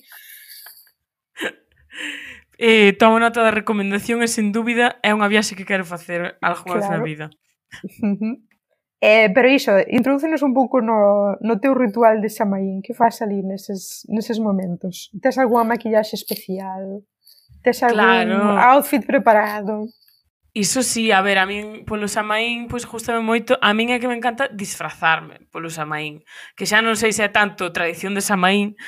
Eh, 2.62 2.94
tomo 3.02 3.18
nota 3.18 3.42
da 3.42 3.50
recomendación 3.50 4.22
e 4.22 4.30
sen 4.30 4.54
dúbida 4.54 5.02
é 5.02 5.10
unha 5.10 5.26
viaxe 5.26 5.58
que 5.58 5.66
quero 5.66 5.82
facer 5.82 6.38
algunha 6.38 6.78
claro. 6.78 6.86
vez 6.86 6.94
na 6.94 7.02
vida. 7.02 7.26
Uh 7.98 8.14
-huh. 8.14 8.36
Eh, 9.02 9.30
pero 9.36 9.52
iso, 9.52 9.76
introducenos 9.88 10.42
un 10.42 10.54
pouco 10.54 10.80
no, 10.80 11.36
no 11.42 11.60
teu 11.60 11.76
ritual 11.76 12.24
de 12.24 12.32
Xamaín, 12.32 12.82
que 12.82 12.96
faz 12.96 13.22
ali 13.22 13.44
neses, 13.44 14.08
neses 14.08 14.40
momentos? 14.40 15.12
Tes 15.20 15.36
algunha 15.38 15.68
maquillaxe 15.68 16.16
especial? 16.16 17.04
Tes 17.62 17.84
algún 17.84 18.00
claro. 18.00 18.56
outfit 18.56 19.04
preparado? 19.04 19.92
Iso 20.56 20.84
sí, 20.84 21.12
a 21.12 21.20
ver, 21.20 21.38
a 21.38 21.46
min 21.46 21.84
polo 21.84 22.08
Samaín, 22.08 22.72
pois 22.72 22.88
gustame 22.88 23.20
moito, 23.20 23.60
a 23.60 23.76
min 23.76 23.92
é 23.92 24.00
que 24.00 24.08
me 24.08 24.16
encanta 24.16 24.48
disfrazarme 24.48 25.52
polo 25.52 25.68
Samaín, 25.68 26.24
que 26.56 26.64
xa 26.64 26.80
non 26.80 26.96
sei 26.96 27.12
se 27.12 27.28
é 27.28 27.30
tanto 27.30 27.76
tradición 27.76 28.16
de 28.16 28.24
Samaín, 28.24 28.80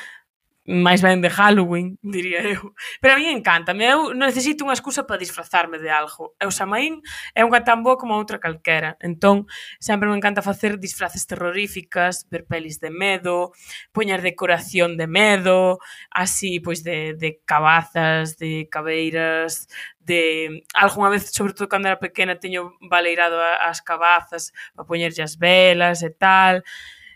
máis 0.67 0.99
ben 0.99 1.23
de 1.23 1.32
Halloween, 1.32 1.97
diría 2.03 2.43
eu. 2.43 2.75
Pero 2.99 3.15
a 3.15 3.17
mí 3.17 3.25
encanta, 3.32 3.71
eu 3.71 4.12
necesito 4.13 4.67
unha 4.67 4.75
excusa 4.75 5.08
para 5.08 5.17
disfrazarme 5.17 5.80
de 5.80 5.88
algo. 5.88 6.36
E 6.36 6.43
o 6.43 6.51
Samaín 6.51 6.99
é 7.32 7.47
unha 7.47 7.63
tan 7.63 7.88
boa 7.88 7.95
como 7.95 8.19
outra 8.19 8.38
calquera. 8.43 8.99
Entón, 8.99 9.47
sempre 9.80 10.12
me 10.12 10.19
encanta 10.19 10.43
facer 10.43 10.75
disfraces 10.75 11.23
terroríficas, 11.23 12.27
ver 12.27 12.43
pelis 12.43 12.84
de 12.84 12.91
medo, 12.91 13.56
poñer 13.95 14.19
decoración 14.19 14.99
de 14.99 15.08
medo, 15.08 15.80
así, 16.12 16.60
pois, 16.60 16.84
de, 16.84 17.15
de 17.15 17.39
cabazas, 17.47 18.36
de 18.36 18.67
cabeiras, 18.67 19.71
de 20.03 20.63
algunha 20.75 21.10
vez, 21.15 21.32
sobre 21.32 21.56
todo 21.56 21.71
cando 21.71 21.88
era 21.88 21.99
pequena, 21.99 22.39
teño 22.39 22.75
baleirado 22.84 23.39
as 23.39 23.80
cabazas 23.80 24.51
para 24.75 24.88
poñerlle 24.88 25.23
as 25.23 25.39
velas 25.39 26.03
e 26.03 26.12
tal. 26.12 26.60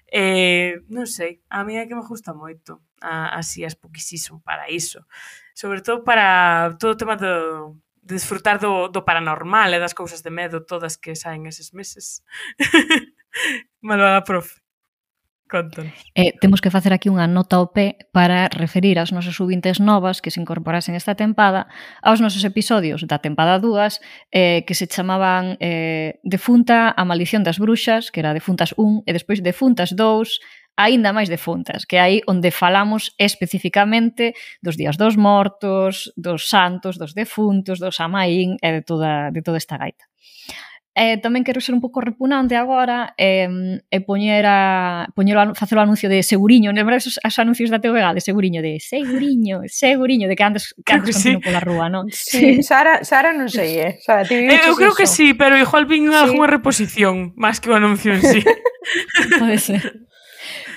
Eh, 0.08 0.80
non 0.88 1.08
sei, 1.08 1.44
a 1.52 1.64
mí 1.64 1.76
é 1.76 1.88
que 1.88 1.96
me 1.96 2.04
gusta 2.04 2.32
moito 2.36 2.80
a, 3.02 3.36
así 3.38 3.66
as 3.66 3.76
Pookiees 3.76 4.32
para 4.46 4.70
iso. 4.70 5.06
Sobre 5.54 5.82
todo 5.82 6.04
para 6.04 6.78
todo 6.80 6.94
o 6.94 6.98
tema 6.98 7.18
do, 7.18 7.76
de 8.02 8.16
disfrutar 8.16 8.60
do, 8.60 8.88
do 8.88 9.06
paranormal 9.06 9.74
e 9.74 9.82
das 9.82 9.94
cousas 9.94 10.22
de 10.22 10.32
medo 10.32 10.66
todas 10.66 10.98
que 10.98 11.14
saen 11.16 11.46
eses 11.46 11.74
meses. 11.74 12.24
Malvada 13.82 14.24
profe. 14.24 14.62
Contanos. 15.52 15.92
Eh, 16.16 16.32
temos 16.40 16.62
que 16.62 16.72
facer 16.72 16.96
aquí 16.96 17.12
unha 17.12 17.28
nota 17.28 17.60
ao 17.60 17.76
pé 17.76 18.08
para 18.16 18.48
referir 18.48 18.96
aos 18.96 19.12
nosos 19.12 19.36
subintes 19.36 19.84
novas 19.84 20.24
que 20.24 20.32
se 20.32 20.40
incorporasen 20.40 20.96
esta 20.96 21.20
tempada 21.20 21.68
aos 22.00 22.24
nosos 22.24 22.48
episodios 22.48 23.04
da 23.04 23.20
tempada 23.20 23.60
2 23.60 24.00
eh, 24.32 24.64
que 24.64 24.72
se 24.72 24.88
chamaban 24.88 25.60
eh, 25.60 26.24
Defunta 26.24 26.96
a 26.96 27.04
maldición 27.04 27.44
das 27.44 27.60
bruxas, 27.60 28.16
que 28.16 28.24
era 28.24 28.32
Defuntas 28.32 28.72
1 28.80 29.04
e 29.04 29.12
despois 29.12 29.44
Defuntas 29.44 29.92
2 29.92 30.40
aínda 30.78 31.14
máis 31.14 31.30
defuntas, 31.30 31.86
que 31.86 32.00
hai 32.00 32.22
onde 32.26 32.50
falamos 32.50 33.14
especificamente 33.20 34.34
dos 34.64 34.76
días 34.76 34.96
dos 34.98 35.16
mortos, 35.20 36.14
dos 36.16 36.48
santos, 36.48 36.98
dos 36.98 37.14
defuntos, 37.14 37.78
dos 37.80 38.00
amaín 38.00 38.58
e 38.62 38.70
de 38.72 38.82
toda, 38.82 39.32
de 39.32 39.42
toda 39.44 39.58
esta 39.60 39.78
gaita. 39.78 40.12
Eh, 40.92 41.24
tamén 41.24 41.48
quero 41.48 41.64
ser 41.64 41.72
un 41.72 41.80
pouco 41.80 42.04
repunante 42.04 42.60
agora 42.60 43.16
eh, 43.16 43.48
e 43.88 43.98
poñer 44.04 44.44
a, 44.44 45.08
poñer 45.16 45.40
o, 45.40 45.56
facer 45.56 45.80
o 45.80 45.84
anuncio 45.88 46.12
de 46.12 46.20
Seguriño. 46.20 46.76
Lembra 46.76 47.00
esos, 47.00 47.16
os 47.16 47.36
anuncios 47.40 47.72
da 47.72 47.80
TVG 47.80 48.12
de 48.12 48.20
Seguriño? 48.20 48.60
De 48.60 48.76
Seguriño, 48.84 49.64
Seguriño, 49.72 50.28
de 50.28 50.36
que 50.36 50.44
antes, 50.44 50.76
que 50.84 50.92
antes 50.92 51.16
que 51.16 51.32
sí. 51.32 51.32
pola 51.40 51.64
rúa, 51.64 51.88
non? 51.88 52.12
Sí. 52.12 52.60
sí. 52.60 52.68
Sara, 52.68 53.08
Sara 53.08 53.32
non 53.32 53.48
sei, 53.48 53.80
eh? 53.80 53.92
Sara, 54.04 54.28
ti 54.28 54.36
eh, 54.36 54.68
eu 54.68 54.76
creo 54.76 54.92
eso? 54.92 55.00
que 55.00 55.08
sí, 55.08 55.32
pero 55.32 55.56
igual 55.56 55.88
vin 55.88 56.12
sí. 56.12 56.20
algunha 56.20 56.52
reposición, 56.52 57.32
máis 57.40 57.64
que 57.64 57.72
o 57.72 57.80
anuncio 57.80 58.12
en 58.12 58.20
sí. 58.28 58.44
Pode 59.40 59.64
ser. 59.64 60.11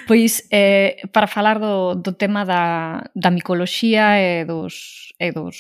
Pois, 0.06 0.46
eh, 0.50 1.00
para 1.12 1.26
falar 1.26 1.58
do, 1.58 1.94
do 1.94 2.12
tema 2.14 2.44
da, 2.44 3.10
da 3.14 3.30
micoloxía 3.30 4.20
e 4.20 4.44
dos, 4.44 5.14
e 5.18 5.32
dos 5.32 5.56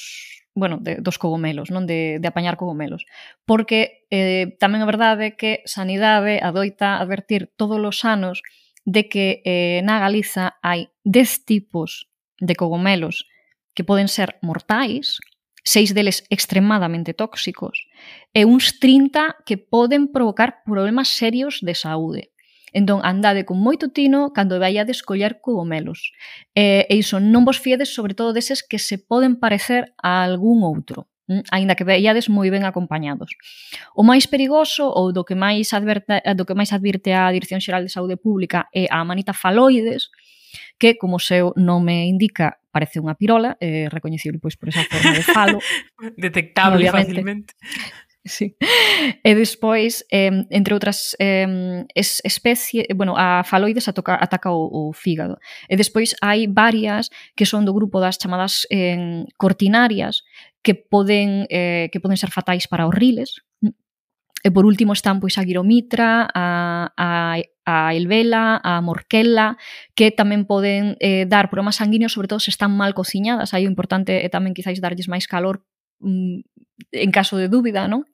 bueno, 0.54 0.78
de, 0.80 0.96
dos 0.96 1.18
cogomelos, 1.18 1.74
non 1.74 1.84
de, 1.84 2.22
de 2.22 2.28
apañar 2.30 2.54
cogomelos. 2.54 3.02
Porque 3.42 4.06
eh, 4.14 4.54
tamén 4.62 4.84
é 4.84 4.88
verdade 4.88 5.34
que 5.34 5.66
Sanidade 5.66 6.38
adoita 6.38 7.02
advertir 7.02 7.50
todos 7.58 7.82
os 7.82 7.98
anos 8.06 8.38
de 8.86 9.10
que 9.10 9.42
eh, 9.42 9.82
na 9.82 9.98
Galiza 9.98 10.60
hai 10.62 10.94
10 11.02 11.48
tipos 11.48 12.06
de 12.38 12.54
cogomelos 12.54 13.26
que 13.74 13.82
poden 13.82 14.06
ser 14.06 14.38
mortais, 14.46 15.18
seis 15.66 15.90
deles 15.90 16.22
extremadamente 16.30 17.16
tóxicos, 17.16 17.88
e 18.30 18.46
uns 18.46 18.78
30 18.78 19.42
que 19.42 19.58
poden 19.58 20.12
provocar 20.12 20.62
problemas 20.62 21.10
serios 21.10 21.58
de 21.64 21.74
saúde. 21.74 22.30
Entón, 22.74 23.06
andade 23.06 23.46
con 23.46 23.62
moito 23.62 23.94
tino 23.94 24.34
cando 24.34 24.58
vaiades 24.58 25.06
coller 25.06 25.38
cogomelos. 25.38 26.10
E, 26.58 26.90
e 26.90 26.94
iso, 26.98 27.22
non 27.22 27.46
vos 27.46 27.62
fiedes 27.62 27.94
sobre 27.94 28.18
todo 28.18 28.34
deses 28.34 28.66
que 28.66 28.82
se 28.82 28.98
poden 28.98 29.38
parecer 29.38 29.94
a 30.02 30.26
algún 30.26 30.66
outro 30.66 31.06
hm, 31.30 31.46
aínda 31.54 31.78
que 31.78 31.86
veiades 31.86 32.26
moi 32.26 32.50
ben 32.50 32.66
acompañados. 32.66 33.30
O 33.94 34.02
máis 34.02 34.26
perigoso 34.26 34.90
ou 34.90 35.14
do 35.14 35.22
que 35.22 35.38
máis 35.38 35.70
adverte, 35.70 36.18
do 36.34 36.42
que 36.42 36.58
máis 36.58 36.74
advirte 36.74 37.14
a 37.14 37.30
Dirección 37.30 37.62
Xeral 37.62 37.86
de 37.86 37.94
Saúde 37.94 38.18
Pública 38.18 38.66
é 38.74 38.90
a 38.90 39.06
manita 39.06 39.30
faloides, 39.30 40.10
que, 40.78 40.98
como 40.98 41.16
o 41.16 41.22
seu 41.22 41.54
nome 41.54 42.10
indica, 42.10 42.58
parece 42.74 42.98
unha 42.98 43.14
pirola, 43.14 43.54
eh, 43.62 43.86
recoñecible 43.86 44.42
pois 44.42 44.58
por 44.58 44.74
esa 44.74 44.82
forma 44.90 45.14
de 45.14 45.22
falo. 45.22 45.58
Detectable 46.18 46.90
obviamente. 46.90 47.22
facilmente. 47.22 47.50
Sí. 48.24 48.56
E 49.22 49.34
despois, 49.36 50.00
eh, 50.08 50.48
entre 50.48 50.72
outras 50.72 51.12
eh, 51.20 51.84
es, 51.92 52.24
especie, 52.24 52.88
bueno, 52.96 53.20
a 53.20 53.44
faloides 53.44 53.84
atoca, 53.84 54.16
ataca 54.16 54.48
o, 54.48 54.64
o 54.64 54.92
fígado. 54.96 55.36
E 55.68 55.76
despois 55.76 56.16
hai 56.24 56.48
varias 56.48 57.12
que 57.36 57.44
son 57.44 57.68
do 57.68 57.76
grupo 57.76 58.00
das 58.00 58.16
chamadas 58.16 58.64
eh, 58.72 59.28
cortinarias 59.36 60.24
que 60.64 60.72
poden, 60.72 61.44
eh, 61.52 61.92
que 61.92 62.00
poden 62.00 62.16
ser 62.16 62.32
fatais 62.32 62.64
para 62.64 62.88
os 62.88 62.96
riles. 62.96 63.44
E 64.44 64.48
por 64.52 64.64
último 64.64 64.96
están 64.96 65.20
pois 65.20 65.36
a 65.36 65.44
giromitra, 65.44 66.24
a, 66.28 66.92
a, 66.96 67.36
a 67.64 67.76
elvela, 67.92 68.60
a 68.64 68.80
morquela, 68.80 69.60
que 69.92 70.12
tamén 70.12 70.48
poden 70.48 70.96
eh, 71.00 71.28
dar 71.28 71.52
problemas 71.52 71.76
sanguíneos, 71.76 72.16
sobre 72.16 72.28
todo 72.28 72.40
se 72.40 72.52
están 72.52 72.72
mal 72.72 72.96
cociñadas. 72.96 73.52
Aí 73.52 73.68
o 73.68 73.72
importante 73.72 74.24
é 74.24 74.28
tamén 74.32 74.56
quizáis 74.56 74.80
darlles 74.80 75.08
máis 75.12 75.28
calor 75.28 75.64
mm, 76.00 76.44
en 76.92 77.10
caso 77.10 77.36
de 77.36 77.48
dúbida, 77.48 77.88
non? 77.88 78.04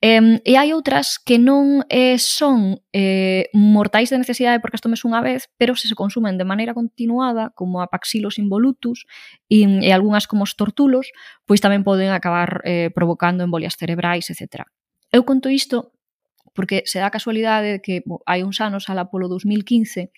Eh, 0.00 0.40
e 0.44 0.52
hai 0.56 0.72
outras 0.72 1.20
que 1.20 1.38
non 1.38 1.84
eh, 1.92 2.18
son 2.18 2.80
eh, 2.90 3.48
mortais 3.52 4.10
de 4.10 4.18
necesidade 4.18 4.58
porque 4.58 4.80
as 4.80 4.84
tomes 4.84 5.04
unha 5.04 5.20
vez, 5.20 5.48
pero 5.60 5.76
se 5.76 5.86
se 5.86 5.94
consumen 5.94 6.40
de 6.40 6.48
maneira 6.48 6.74
continuada, 6.74 7.52
como 7.54 7.84
a 7.84 7.88
paxilos 7.92 8.40
involutus 8.40 9.04
e, 9.46 9.64
e 9.64 9.90
algunhas 9.92 10.26
como 10.26 10.42
os 10.44 10.56
tortulos, 10.56 11.12
pois 11.44 11.60
tamén 11.62 11.86
poden 11.86 12.10
acabar 12.10 12.64
eh, 12.64 12.90
provocando 12.90 13.44
embolias 13.44 13.76
cerebrais, 13.76 14.28
etc. 14.32 14.66
Eu 15.12 15.22
conto 15.22 15.52
isto 15.52 15.92
porque 16.56 16.82
se 16.88 16.98
dá 16.98 17.12
a 17.12 17.14
casualidade 17.14 17.78
de 17.78 17.80
que 17.84 18.00
bo, 18.02 18.24
hai 18.24 18.42
uns 18.42 18.58
anos, 18.64 18.88
ala 18.88 19.12
polo 19.12 19.28
2015, 19.28 20.10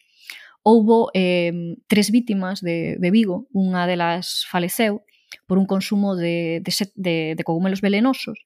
houbo 0.62 1.10
eh, 1.12 1.76
tres 1.90 2.10
vítimas 2.14 2.62
de, 2.62 2.96
de 2.96 3.08
Vigo, 3.10 3.50
unha 3.52 3.84
delas 3.84 4.46
faleceu, 4.46 5.02
por 5.46 5.58
un 5.58 5.66
consumo 5.66 6.16
de, 6.16 6.60
de, 6.64 6.72
de, 6.94 7.34
de 7.36 7.44
cogumelos 7.44 7.80
velenosos. 7.80 8.38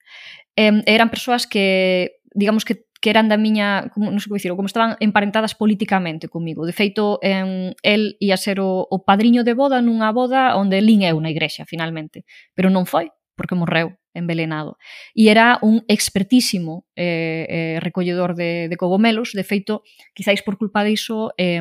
Eh, 0.56 0.82
eran 0.86 1.10
persoas 1.10 1.46
que, 1.46 2.20
digamos 2.34 2.64
que 2.64 2.86
que 3.02 3.10
eran 3.10 3.28
da 3.28 3.36
miña, 3.36 3.90
como, 3.90 4.14
non 4.14 4.22
sei 4.22 4.30
como 4.30 4.38
dicir, 4.38 4.54
como 4.54 4.70
estaban 4.70 4.94
emparentadas 5.02 5.58
políticamente 5.58 6.30
comigo. 6.30 6.62
De 6.62 6.70
feito, 6.70 7.18
en, 7.18 7.74
el 7.82 8.14
ia 8.22 8.38
ser 8.38 8.62
o, 8.62 8.86
o 8.86 9.02
padriño 9.02 9.42
de 9.42 9.58
boda 9.58 9.82
nunha 9.82 10.14
boda 10.14 10.54
onde 10.54 10.78
Lin 10.78 11.02
eu 11.02 11.18
na 11.18 11.34
igrexa, 11.34 11.66
finalmente. 11.66 12.22
Pero 12.54 12.70
non 12.70 12.86
foi, 12.86 13.10
porque 13.34 13.58
morreu 13.58 13.98
envelenado. 14.14 14.78
E 15.18 15.26
era 15.34 15.58
un 15.66 15.82
expertísimo 15.90 16.86
eh, 16.94 17.42
eh, 17.50 17.76
recolledor 17.82 18.38
de, 18.38 18.70
de 18.70 18.76
cogomelos, 18.78 19.34
de 19.34 19.42
feito, 19.42 19.82
quizáis 20.14 20.46
por 20.46 20.54
culpa 20.54 20.86
diso, 20.86 21.34
eh, 21.34 21.58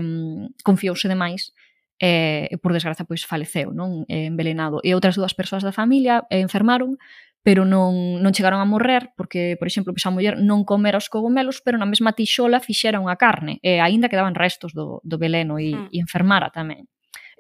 confiouse 0.61 1.09
demais 1.09 1.57
e, 2.01 2.49
eh, 2.49 2.57
por 2.57 2.73
desgraza 2.73 3.05
pois 3.05 3.21
faleceu, 3.29 3.69
non? 3.77 4.09
eh, 4.09 4.25
envelenado. 4.25 4.81
E 4.81 4.97
outras 4.97 5.13
dúas 5.13 5.37
persoas 5.37 5.61
da 5.61 5.69
familia 5.69 6.25
eh, 6.33 6.41
enfermaron, 6.41 6.97
pero 7.45 7.61
non, 7.61 8.17
non 8.17 8.33
chegaron 8.33 8.57
a 8.57 8.65
morrer 8.65 9.13
porque, 9.13 9.53
por 9.61 9.69
exemplo, 9.69 9.93
pois 9.93 10.05
a 10.09 10.13
muller 10.13 10.41
non 10.41 10.65
comera 10.65 10.97
os 10.97 11.13
cogumelos, 11.13 11.61
pero 11.61 11.77
na 11.77 11.85
mesma 11.85 12.17
tixola 12.17 12.57
fixera 12.57 12.97
unha 12.97 13.21
carne 13.21 13.61
e 13.61 13.77
aínda 13.77 14.09
quedaban 14.09 14.33
restos 14.33 14.73
do, 14.73 14.97
do 15.05 15.17
veleno 15.21 15.61
e, 15.61 15.77
mm. 15.77 15.93
e 15.93 15.97
enfermara 16.01 16.49
tamén. 16.49 16.89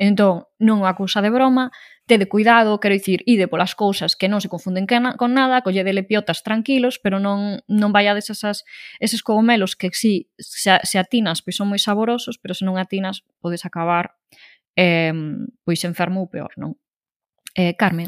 Entón, 0.01 0.49
non 0.57 0.81
é 0.81 0.93
cousa 0.97 1.21
de 1.21 1.29
broma, 1.29 1.69
tede 2.09 2.25
cuidado, 2.25 2.81
quero 2.81 2.97
dicir, 2.97 3.21
ide 3.29 3.45
polas 3.45 3.77
cousas 3.77 4.17
que 4.17 4.25
non 4.25 4.41
se 4.41 4.49
confunden 4.49 4.89
con 4.89 5.37
nada, 5.37 5.61
colledele 5.61 6.01
piotas 6.01 6.41
tranquilos, 6.41 6.97
pero 6.97 7.21
non, 7.21 7.61
non 7.69 7.93
vaiades 7.93 8.33
esas, 8.33 8.65
eses 8.97 9.21
cogumelos 9.21 9.77
que 9.77 9.93
si 9.93 10.25
se, 10.41 10.81
se 10.81 10.97
atinas, 10.97 11.45
pois 11.45 11.53
son 11.53 11.69
moi 11.69 11.77
saborosos, 11.77 12.41
pero 12.41 12.57
se 12.57 12.65
non 12.65 12.81
atinas 12.81 13.21
podes 13.37 13.61
acabar 13.61 14.17
eh, 14.75 15.13
pois 15.63 15.81
enfermo 15.83 16.21
ou 16.21 16.31
peor, 16.31 16.51
non? 16.57 16.77
Eh, 17.55 17.75
Carmen. 17.75 18.07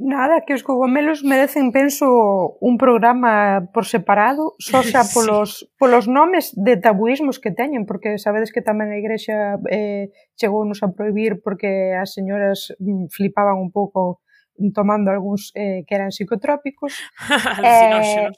Nada, 0.00 0.40
que 0.46 0.56
os 0.56 0.64
cogomelos 0.64 1.20
merecen, 1.28 1.76
penso, 1.76 2.56
un 2.64 2.80
programa 2.80 3.68
por 3.68 3.84
separado, 3.84 4.56
só 4.56 4.80
xa 4.90 5.04
polos, 5.04 5.60
sí. 5.60 5.68
polos 5.76 6.08
nomes 6.08 6.56
de 6.56 6.80
tabuismos 6.80 7.36
que 7.36 7.52
teñen, 7.52 7.84
porque 7.84 8.16
sabedes 8.16 8.48
que 8.48 8.64
tamén 8.64 8.88
a 8.88 8.96
Igrexa 8.96 9.60
eh, 9.68 10.08
chegou 10.40 10.64
nos 10.64 10.80
a 10.80 10.88
prohibir 10.88 11.44
porque 11.44 11.92
as 11.92 12.16
señoras 12.16 12.72
mm, 12.80 13.12
flipaban 13.12 13.60
un 13.60 13.68
pouco 13.68 14.24
tomando 14.72 15.12
algúns 15.12 15.52
eh, 15.52 15.84
que 15.84 15.94
eran 16.00 16.16
psicotrópicos. 16.16 16.96
eh, 17.60 18.32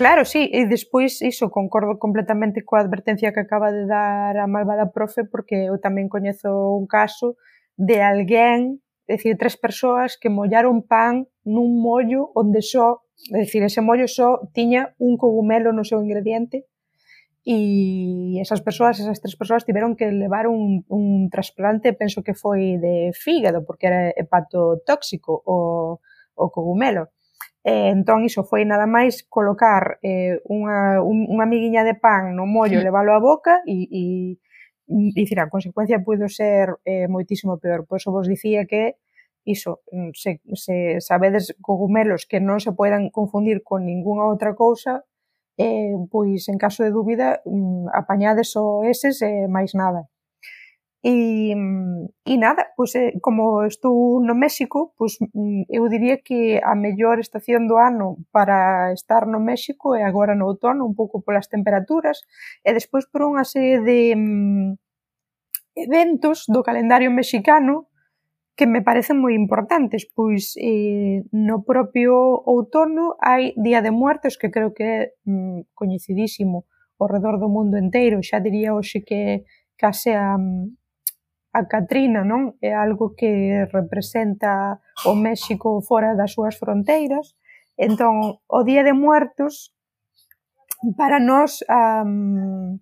Claro, 0.00 0.24
sí, 0.24 0.48
e 0.48 0.64
despois 0.64 1.20
iso 1.20 1.52
concordo 1.52 2.00
completamente 2.00 2.64
coa 2.64 2.80
advertencia 2.80 3.36
que 3.36 3.44
acaba 3.44 3.68
de 3.68 3.84
dar 3.84 4.32
a 4.40 4.48
malvada 4.48 4.88
profe 4.96 5.28
porque 5.28 5.68
eu 5.68 5.76
tamén 5.76 6.08
coñezo 6.08 6.72
un 6.72 6.88
caso 6.88 7.36
de 7.76 8.00
alguén, 8.00 8.80
é 9.04 9.20
dicir, 9.20 9.36
tres 9.36 9.60
persoas 9.60 10.16
que 10.16 10.32
mollaron 10.32 10.88
pan 10.88 11.28
nun 11.44 11.76
mollo 11.84 12.32
onde 12.32 12.64
só, 12.64 13.04
é 13.28 13.44
dicir, 13.44 13.60
ese 13.60 13.84
mollo 13.84 14.08
só 14.08 14.40
tiña 14.56 14.96
un 14.96 15.20
cogumelo 15.20 15.68
no 15.76 15.84
seu 15.84 16.00
ingrediente 16.00 16.64
e 17.44 18.40
esas 18.40 18.64
persoas, 18.64 19.04
esas 19.04 19.20
tres 19.20 19.36
persoas 19.36 19.68
tiveron 19.68 20.00
que 20.00 20.08
levar 20.08 20.48
un, 20.48 20.80
un 20.88 21.28
trasplante, 21.28 21.92
penso 21.92 22.24
que 22.24 22.32
foi 22.32 22.80
de 22.80 23.12
fígado, 23.12 23.68
porque 23.68 23.92
era 23.92 24.16
hepato 24.16 24.80
tóxico 24.80 25.44
o, 25.44 26.00
o 26.40 26.44
cogumelo. 26.48 27.12
E, 27.60 27.92
entón, 27.92 28.24
iso 28.24 28.40
foi 28.40 28.64
nada 28.64 28.88
máis 28.88 29.20
colocar 29.28 30.00
eh, 30.00 30.40
unha, 30.48 31.04
un, 31.04 31.28
unha 31.28 31.44
miguiña 31.44 31.84
de 31.84 31.92
pan 31.92 32.32
no 32.32 32.48
mollo, 32.48 32.80
sí. 32.80 32.84
leválo 32.84 33.12
á 33.12 33.20
boca 33.20 33.60
e, 33.68 33.84
e 33.84 34.04
dicir, 34.90 35.38
a 35.40 35.52
consecuencia 35.52 36.02
puido 36.02 36.26
ser 36.28 36.80
eh, 36.84 37.06
moitísimo 37.06 37.60
peor. 37.60 37.86
Por 37.86 38.00
eso 38.00 38.10
vos 38.10 38.26
dicía 38.26 38.64
que 38.64 38.96
iso, 39.44 39.80
mm, 39.92 40.10
se, 40.14 40.40
se 40.54 41.00
sabedes 41.00 41.54
cogumelos 41.60 42.26
que 42.26 42.40
non 42.40 42.60
se 42.64 42.72
poidan 42.72 43.12
confundir 43.12 43.62
con 43.62 43.84
ningunha 43.84 44.24
outra 44.24 44.56
cousa, 44.56 45.04
eh, 45.60 45.94
pois 46.08 46.48
en 46.48 46.56
caso 46.56 46.80
de 46.84 46.90
dúbida 46.90 47.44
mm, 47.44 47.92
apañades 47.92 48.52
só 48.56 48.84
eses 48.88 49.20
e 49.20 49.44
eh, 49.44 49.48
máis 49.48 49.76
nada. 49.76 50.08
E, 51.02 51.56
e 52.26 52.34
nada, 52.36 52.68
pois, 52.76 52.92
como 53.24 53.64
estou 53.64 54.20
no 54.20 54.34
México, 54.34 54.92
pois, 54.98 55.16
eu 55.68 55.88
diría 55.88 56.20
que 56.20 56.60
a 56.62 56.74
mellor 56.76 57.16
estación 57.20 57.64
do 57.64 57.80
ano 57.80 58.20
para 58.30 58.92
estar 58.92 59.24
no 59.24 59.40
México 59.40 59.96
é 59.96 60.04
agora 60.04 60.36
no 60.36 60.44
outono, 60.44 60.84
un 60.84 60.94
pouco 60.94 61.24
polas 61.24 61.48
temperaturas, 61.48 62.20
e 62.60 62.76
despois 62.76 63.08
por 63.08 63.24
unha 63.24 63.48
serie 63.48 63.80
de 63.80 64.12
mm, 64.12 64.76
eventos 65.88 66.44
do 66.52 66.60
calendario 66.60 67.08
mexicano 67.08 67.88
que 68.52 68.68
me 68.68 68.84
parecen 68.84 69.16
moi 69.16 69.32
importantes, 69.32 70.04
pois 70.04 70.52
eh, 70.60 71.24
no 71.32 71.64
propio 71.64 72.12
outono 72.44 73.16
hai 73.24 73.56
Día 73.56 73.80
de 73.80 73.88
Muertos, 73.88 74.36
que 74.36 74.52
creo 74.52 74.76
que 74.76 74.84
é 74.84 74.98
mm, 75.24 75.72
coñecidísimo 75.72 76.68
ao 77.00 77.08
redor 77.08 77.40
do 77.40 77.48
mundo 77.48 77.80
enteiro, 77.80 78.20
xa 78.20 78.36
diría 78.36 78.76
hoxe 78.76 79.00
que 79.00 79.48
case 79.80 80.12
a, 80.12 80.36
mm, 80.36 80.76
a 81.52 81.66
Catrina 81.66 82.22
non 82.22 82.54
é 82.62 82.70
algo 82.70 83.18
que 83.18 83.66
representa 83.74 84.78
o 85.06 85.18
México 85.18 85.82
fora 85.82 86.14
das 86.14 86.32
súas 86.38 86.54
fronteiras. 86.54 87.34
Entón, 87.74 88.38
o 88.46 88.60
Día 88.62 88.86
de 88.86 88.94
Muertos, 88.94 89.74
para 90.96 91.18
nós, 91.18 91.64
um, 91.66 92.78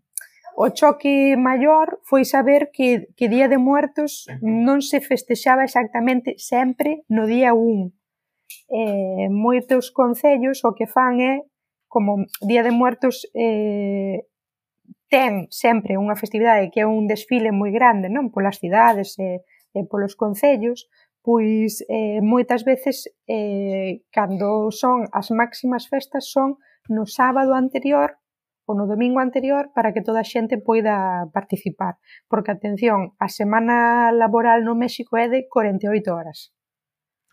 o 0.58 0.66
choque 0.74 1.36
maior 1.38 2.02
foi 2.04 2.24
saber 2.24 2.70
que, 2.74 3.08
que 3.16 3.30
Día 3.30 3.48
de 3.48 3.56
Muertos 3.56 4.26
non 4.42 4.82
se 4.82 5.00
festexaba 5.00 5.64
exactamente 5.64 6.34
sempre 6.36 7.06
no 7.08 7.30
día 7.30 7.54
1. 7.54 7.94
Eh, 8.68 9.28
moitos 9.30 9.94
concellos 9.94 10.66
o 10.66 10.74
que 10.74 10.90
fan 10.90 11.22
é, 11.22 11.46
como 11.86 12.26
Día 12.42 12.66
de 12.66 12.74
Muertos 12.74 13.24
eh, 13.32 14.26
ten 15.08 15.48
sempre 15.48 15.96
unha 15.96 16.16
festividade 16.16 16.70
que 16.72 16.84
é 16.84 16.86
un 16.86 17.08
desfile 17.08 17.50
moi 17.50 17.72
grande, 17.72 18.12
non? 18.12 18.28
Polas 18.28 18.60
cidades 18.60 19.16
e, 19.16 19.40
e 19.72 19.80
polos 19.88 20.14
concellos, 20.14 20.86
pois 21.24 21.84
eh, 21.88 22.20
moitas 22.24 22.64
veces 22.64 23.08
eh, 23.28 24.04
cando 24.12 24.70
son 24.72 25.08
as 25.12 25.28
máximas 25.32 25.88
festas 25.88 26.28
son 26.28 26.60
no 26.88 27.04
sábado 27.04 27.52
anterior 27.52 28.16
ou 28.68 28.76
no 28.76 28.84
domingo 28.84 29.20
anterior 29.20 29.72
para 29.72 29.96
que 29.96 30.04
toda 30.04 30.20
a 30.20 30.28
xente 30.28 30.60
poida 30.60 31.24
participar. 31.32 31.96
Porque, 32.28 32.52
atención, 32.52 33.16
a 33.16 33.32
semana 33.32 34.12
laboral 34.12 34.60
no 34.60 34.76
México 34.76 35.16
é 35.16 35.28
de 35.32 35.48
48 35.48 35.88
horas. 36.12 36.52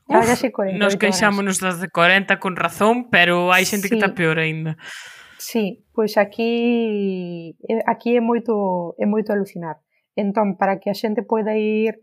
Uf, 0.07 0.23
48 0.23 0.79
nos 0.79 0.95
queixámonos 0.95 1.59
das 1.59 1.83
de 1.83 1.91
40 1.91 2.39
con 2.39 2.55
razón, 2.55 3.11
pero 3.11 3.51
hai 3.51 3.67
xente 3.67 3.87
sí. 3.87 3.89
que 3.91 3.97
está 3.99 4.15
peor 4.15 4.39
aínda. 4.39 4.79
Sí, 5.49 5.65
pois 5.95 6.13
aquí 6.17 7.55
eh, 7.69 7.83
aquí 7.93 8.09
é 8.17 8.21
moito 8.29 8.53
é 9.03 9.05
moito 9.13 9.29
alucinar. 9.31 9.77
Entón, 10.23 10.47
para 10.59 10.79
que 10.79 10.89
a 10.89 10.97
xente 11.01 11.21
poida 11.31 11.53
ir 11.57 11.93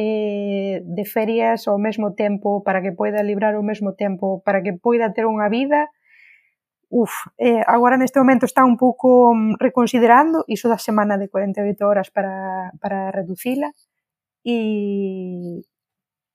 eh, 0.00 0.76
de 0.96 1.04
ferias 1.14 1.60
ao 1.66 1.78
mesmo 1.86 2.08
tempo, 2.22 2.48
para 2.66 2.80
que 2.84 2.92
poida 3.00 3.26
librar 3.30 3.54
ao 3.56 3.64
mesmo 3.70 3.90
tempo, 4.02 4.26
para 4.46 4.62
que 4.64 4.72
poida 4.84 5.12
ter 5.16 5.24
unha 5.34 5.48
vida, 5.56 5.80
uf, 7.00 7.12
eh, 7.48 7.62
agora 7.66 7.96
neste 7.98 8.18
momento 8.22 8.44
está 8.46 8.62
un 8.72 8.76
pouco 8.84 9.08
mm, 9.34 9.56
reconsiderando 9.66 10.44
iso 10.56 10.66
da 10.72 10.78
semana 10.78 11.14
de 11.18 11.26
48 11.32 11.82
horas 11.90 12.08
para, 12.14 12.70
para 12.82 13.10
reducila 13.10 13.68
e, 14.44 15.62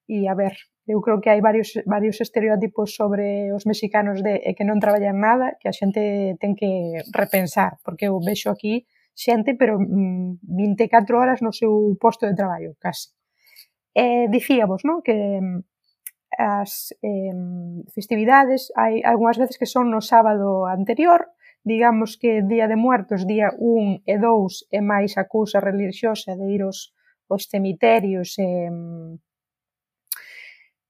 e 0.08 0.18
a 0.28 0.36
ver, 0.42 0.56
eu 0.88 1.02
creo 1.04 1.20
que 1.20 1.30
hai 1.30 1.44
varios, 1.44 1.76
varios 1.84 2.24
estereotipos 2.24 2.96
sobre 2.96 3.52
os 3.52 3.68
mexicanos 3.68 4.24
de 4.24 4.40
que 4.56 4.64
non 4.64 4.80
traballan 4.80 5.20
nada, 5.20 5.60
que 5.60 5.68
a 5.68 5.76
xente 5.76 6.40
ten 6.40 6.56
que 6.56 7.04
repensar, 7.12 7.76
porque 7.84 8.08
eu 8.08 8.16
vexo 8.24 8.48
aquí 8.48 8.88
xente, 9.12 9.60
pero 9.60 9.76
mm, 9.76 10.40
24 10.48 11.20
horas 11.20 11.44
no 11.44 11.52
seu 11.52 11.98
posto 12.00 12.24
de 12.24 12.40
traballo, 12.40 12.80
casi. 12.80 13.12
Eh, 13.92 14.32
dicíamos, 14.32 14.88
non, 14.88 15.04
que 15.04 15.44
mm, 15.44 15.60
as 16.40 16.96
eh, 17.04 17.36
festividades 17.92 18.72
hai 18.80 19.04
algunhas 19.04 19.36
veces 19.36 19.60
que 19.60 19.68
son 19.68 19.92
no 19.92 20.00
sábado 20.00 20.72
anterior, 20.72 21.36
digamos 21.68 22.16
que 22.16 22.48
Día 22.48 22.72
de 22.72 22.80
Muertos, 22.80 23.28
día 23.28 23.52
1 23.60 24.08
e 24.08 24.16
2 24.16 24.72
é 24.72 24.80
máis 24.80 25.20
acusa 25.20 25.60
relixiosa 25.60 26.40
de 26.40 26.48
ir 26.48 26.64
aos, 26.64 26.96
aos 27.28 27.52
cemiterios 27.52 28.40
e 28.40 28.72
eh, 28.72 28.72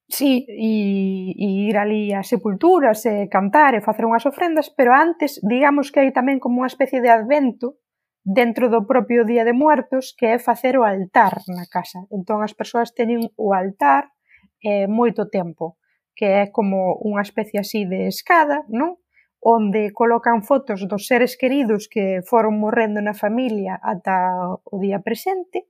Sí, 0.09 0.45
e, 0.47 1.35
e 1.35 1.47
ir 1.67 1.77
ali 1.77 2.13
a 2.13 2.23
sepulturas 2.23 3.03
e 3.05 3.27
cantar 3.27 3.75
e 3.75 3.83
facer 3.83 4.07
unhas 4.07 4.23
ofrendas, 4.23 4.71
pero 4.71 4.95
antes, 4.95 5.43
digamos 5.43 5.91
que 5.91 5.99
hai 5.99 6.15
tamén 6.15 6.39
como 6.39 6.63
unha 6.63 6.71
especie 6.71 7.03
de 7.03 7.11
advento 7.11 7.75
dentro 8.23 8.71
do 8.71 8.87
propio 8.87 9.27
Día 9.27 9.43
de 9.43 9.51
Muertos 9.51 10.15
que 10.15 10.35
é 10.35 10.37
facer 10.39 10.79
o 10.79 10.87
altar 10.87 11.43
na 11.51 11.67
casa. 11.67 12.07
Entón 12.07 12.39
as 12.39 12.55
persoas 12.55 12.95
teñen 12.95 13.27
o 13.35 13.51
altar 13.51 14.15
eh, 14.63 14.87
moito 14.87 15.27
tempo, 15.27 15.75
que 16.15 16.27
é 16.39 16.43
como 16.55 16.95
unha 17.03 17.23
especie 17.23 17.59
así 17.59 17.83
de 17.83 18.07
escada, 18.07 18.63
non? 18.71 18.99
onde 19.43 19.91
colocan 19.93 20.43
fotos 20.43 20.87
dos 20.87 21.07
seres 21.07 21.37
queridos 21.37 21.87
que 21.87 22.23
foron 22.23 22.59
morrendo 22.59 22.99
na 23.03 23.13
familia 23.13 23.79
ata 23.83 24.33
o 24.63 24.75
día 24.79 24.99
presente. 25.03 25.67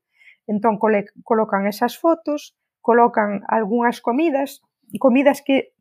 Entón 0.48 0.80
colocan 0.80 1.68
esas 1.68 2.00
fotos, 2.00 2.56
colocan 2.88 3.44
algunhas 3.52 4.00
comidas, 4.00 4.64
comidas 4.96 5.44
que 5.44 5.76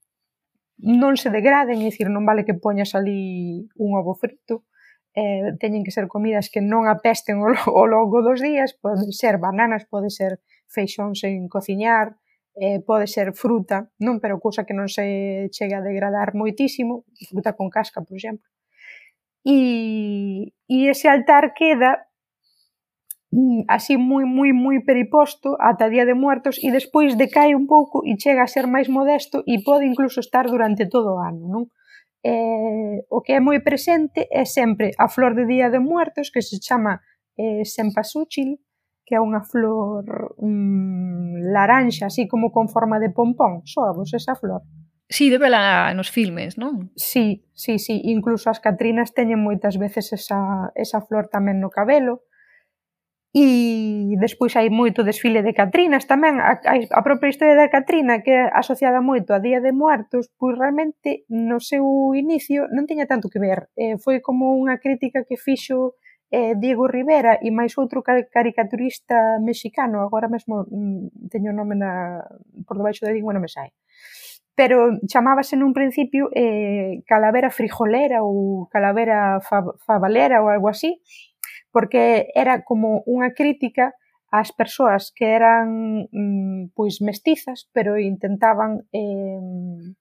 non 0.83 1.14
se 1.14 1.31
degraden, 1.31 1.79
é 1.79 1.87
dicir, 1.87 2.11
non 2.11 2.27
vale 2.27 2.42
que 2.42 2.59
poñas 2.59 2.99
ali 2.99 3.62
un 3.79 3.95
ovo 3.95 4.19
frito, 4.19 4.66
eh, 5.14 5.55
teñen 5.62 5.87
que 5.87 5.95
ser 5.95 6.11
comidas 6.11 6.51
que 6.51 6.59
non 6.59 6.90
apesten 6.90 7.38
ao, 7.38 7.55
ao 7.79 7.87
longo 7.87 8.27
dos 8.27 8.42
días, 8.42 8.75
poden 8.75 9.14
ser 9.14 9.38
bananas, 9.38 9.87
pode 9.87 10.11
ser 10.11 10.42
feixón 10.66 11.14
sen 11.14 11.47
cociñar, 11.47 12.19
eh, 12.59 12.83
pode 12.83 13.07
ser 13.07 13.31
fruta, 13.38 13.87
non 14.03 14.19
pero 14.19 14.42
cousa 14.42 14.66
que 14.66 14.75
non 14.75 14.90
se 14.90 15.47
chega 15.55 15.79
a 15.79 15.87
degradar 15.87 16.35
moitísimo, 16.35 17.07
fruta 17.31 17.55
con 17.55 17.71
casca, 17.71 18.03
por 18.03 18.19
exemplo. 18.19 18.51
E, 19.47 20.51
e 20.66 20.77
ese 20.90 21.07
altar 21.07 21.55
queda 21.55 22.06
Mm, 23.37 23.68
así 23.68 24.01
moi 24.01 24.25
moi 24.25 24.57
moi 24.57 24.81
periposto 24.81 25.61
ata 25.61 25.92
Día 25.92 26.09
de 26.09 26.16
Muertos 26.16 26.57
e 26.57 26.72
despois 26.72 27.20
decae 27.20 27.53
un 27.53 27.68
pouco 27.68 28.01
e 28.01 28.16
chega 28.16 28.40
a 28.40 28.49
ser 28.49 28.64
máis 28.64 28.88
modesto 28.88 29.44
e 29.44 29.61
pode 29.61 29.85
incluso 29.85 30.25
estar 30.25 30.49
durante 30.49 30.88
todo 30.88 31.09
o 31.16 31.20
ano, 31.20 31.44
non? 31.44 31.62
Eh, 32.25 33.05
o 33.12 33.20
que 33.20 33.37
é 33.37 33.40
moi 33.44 33.61
presente 33.61 34.25
é 34.33 34.49
sempre 34.49 34.96
a 34.96 35.12
flor 35.12 35.37
de 35.37 35.44
Día 35.44 35.68
de 35.68 35.85
Muertos 35.85 36.33
que 36.33 36.40
se 36.40 36.57
chama 36.57 37.05
eh, 37.37 37.61
sempasúchil, 37.68 38.57
que 39.05 39.14
é 39.14 39.20
unha 39.20 39.44
flor 39.44 40.33
mm, 40.40 41.53
laranxa, 41.53 42.09
así 42.09 42.25
como 42.25 42.49
con 42.49 42.72
forma 42.72 42.96
de 42.99 43.12
pompón. 43.12 43.62
Soabos 43.68 44.16
esa 44.16 44.35
flor. 44.35 44.64
Sí, 45.07 45.31
de 45.31 45.38
vela 45.38 45.94
nos 45.94 46.11
filmes, 46.11 46.59
non? 46.59 46.90
Sí, 46.99 47.46
sí, 47.55 47.79
sí. 47.79 48.03
Incluso 48.11 48.51
as 48.51 48.59
Catrinas 48.59 49.14
teñen 49.14 49.38
moitas 49.38 49.79
veces 49.79 50.11
esa, 50.11 50.75
esa 50.75 50.99
flor 51.05 51.31
tamén 51.31 51.62
no 51.62 51.70
cabelo 51.70 52.26
e 53.37 54.16
despois 54.16 54.57
hai 54.57 54.72
moito 54.72 55.05
desfile 55.05 55.44
de 55.44 55.53
Catrinas 55.53 56.09
tamén, 56.09 56.40
a, 56.40 56.57
a 56.57 57.03
propia 57.05 57.29
historia 57.29 57.53
da 57.53 57.68
Catrina 57.68 58.25
que 58.25 58.33
é 58.33 58.49
asociada 58.49 59.05
moito 59.05 59.37
a 59.37 59.42
Día 59.44 59.61
de 59.61 59.77
Muertos, 59.77 60.33
pois 60.40 60.57
realmente 60.57 61.29
no 61.29 61.61
seu 61.61 61.85
inicio 62.16 62.64
non 62.72 62.88
tiña 62.88 63.05
tanto 63.05 63.29
que 63.29 63.37
ver. 63.37 63.68
Eh, 63.77 64.01
foi 64.01 64.25
como 64.25 64.57
unha 64.57 64.81
crítica 64.81 65.29
que 65.29 65.37
fixo 65.37 66.01
eh, 66.33 66.57
Diego 66.57 66.88
Rivera 66.88 67.37
e 67.44 67.53
máis 67.53 67.77
outro 67.77 68.01
caricaturista 68.01 69.37
mexicano, 69.44 70.01
agora 70.01 70.33
mesmo 70.33 70.64
mm, 70.64 71.29
teño 71.29 71.53
o 71.53 71.59
nome 71.61 71.77
na, 71.77 72.25
por 72.64 72.81
debaixo 72.81 73.05
da 73.05 73.12
lingua 73.12 73.37
non 73.37 73.44
me 73.44 73.53
sai. 73.53 73.68
Pero 74.57 74.96
chamábase 75.05 75.61
nun 75.61 75.77
principio 75.77 76.33
eh, 76.33 77.05
calavera 77.05 77.53
frijolera 77.53 78.25
ou 78.25 78.64
calavera 78.72 79.44
fa, 79.44 79.61
favalera 79.85 80.40
ou 80.40 80.49
algo 80.49 80.72
así, 80.72 81.05
porque 81.77 82.33
era 82.33 82.65
como 82.65 83.05
unha 83.05 83.37
crítica 83.37 83.93
ás 84.33 84.49
persoas 84.57 85.12
que 85.12 85.29
eran 85.37 86.09
mm, 86.09 86.73
pois 86.73 87.05
mestizas, 87.05 87.69
pero 87.77 88.01
intentaban 88.01 88.89
eh, 88.97 89.93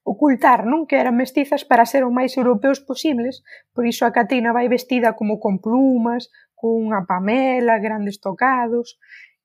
ocultar 0.00 0.64
non 0.64 0.88
que 0.88 0.96
eran 0.96 1.20
mestizas 1.20 1.68
para 1.68 1.84
ser 1.84 2.08
o 2.08 2.08
máis 2.08 2.32
europeos 2.40 2.80
posibles, 2.80 3.44
por 3.76 3.84
iso 3.84 4.08
a 4.08 4.14
Catrina 4.16 4.56
vai 4.56 4.72
vestida 4.72 5.12
como 5.12 5.36
con 5.36 5.60
plumas, 5.60 6.32
cunha 6.56 7.04
pamela, 7.04 7.76
grandes 7.76 8.16
tocados, 8.16 8.96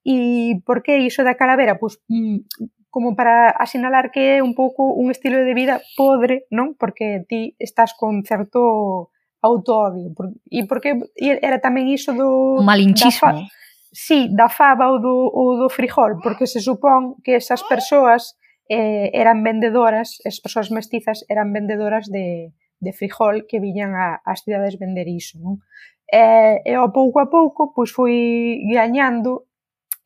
e 0.08 0.64
por 0.64 0.80
que 0.80 1.04
iso 1.04 1.20
da 1.20 1.36
calavera? 1.36 1.76
Pois, 1.76 2.00
mm, 2.08 2.48
como 2.88 3.12
para 3.12 3.52
asinalar 3.52 4.08
que 4.08 4.40
é 4.40 4.42
un 4.42 4.56
pouco 4.56 4.88
un 4.96 5.12
estilo 5.12 5.44
de 5.44 5.52
vida 5.52 5.84
podre, 6.00 6.48
non? 6.48 6.72
Porque 6.80 7.28
ti 7.28 7.52
estás 7.60 7.92
con 7.92 8.24
certo 8.24 9.12
outoño. 9.46 10.12
E 10.50 10.66
porque 10.66 10.98
era 11.18 11.58
tamén 11.62 11.86
iso 11.88 12.12
do... 12.12 12.60
Un 12.60 12.66
malinchismo. 12.66 13.22
Da 13.22 13.46
fa, 13.46 13.46
sí, 13.92 14.28
da 14.28 14.48
fava 14.50 14.92
ou 14.92 14.98
do, 15.00 15.16
ou 15.32 15.48
do 15.56 15.68
frijol, 15.72 16.20
porque 16.20 16.46
se 16.46 16.60
supón 16.60 17.16
que 17.24 17.38
esas 17.38 17.62
persoas 17.64 18.36
eh, 18.68 19.10
eran 19.14 19.42
vendedoras, 19.42 20.18
as 20.26 20.42
persoas 20.42 20.70
mestizas 20.70 21.24
eran 21.30 21.52
vendedoras 21.54 22.10
de, 22.10 22.52
de 22.80 22.92
frijol 22.92 23.46
que 23.46 23.60
viñan 23.60 23.94
a, 23.94 24.20
ás 24.26 24.42
cidades 24.42 24.76
vender 24.78 25.08
iso, 25.08 25.38
non? 25.38 25.62
E, 26.06 26.62
e 26.62 26.72
ao 26.74 26.92
pouco 26.94 27.18
a 27.18 27.26
pouco 27.26 27.74
pois 27.74 27.90
foi 27.90 28.62
gañando 28.70 29.45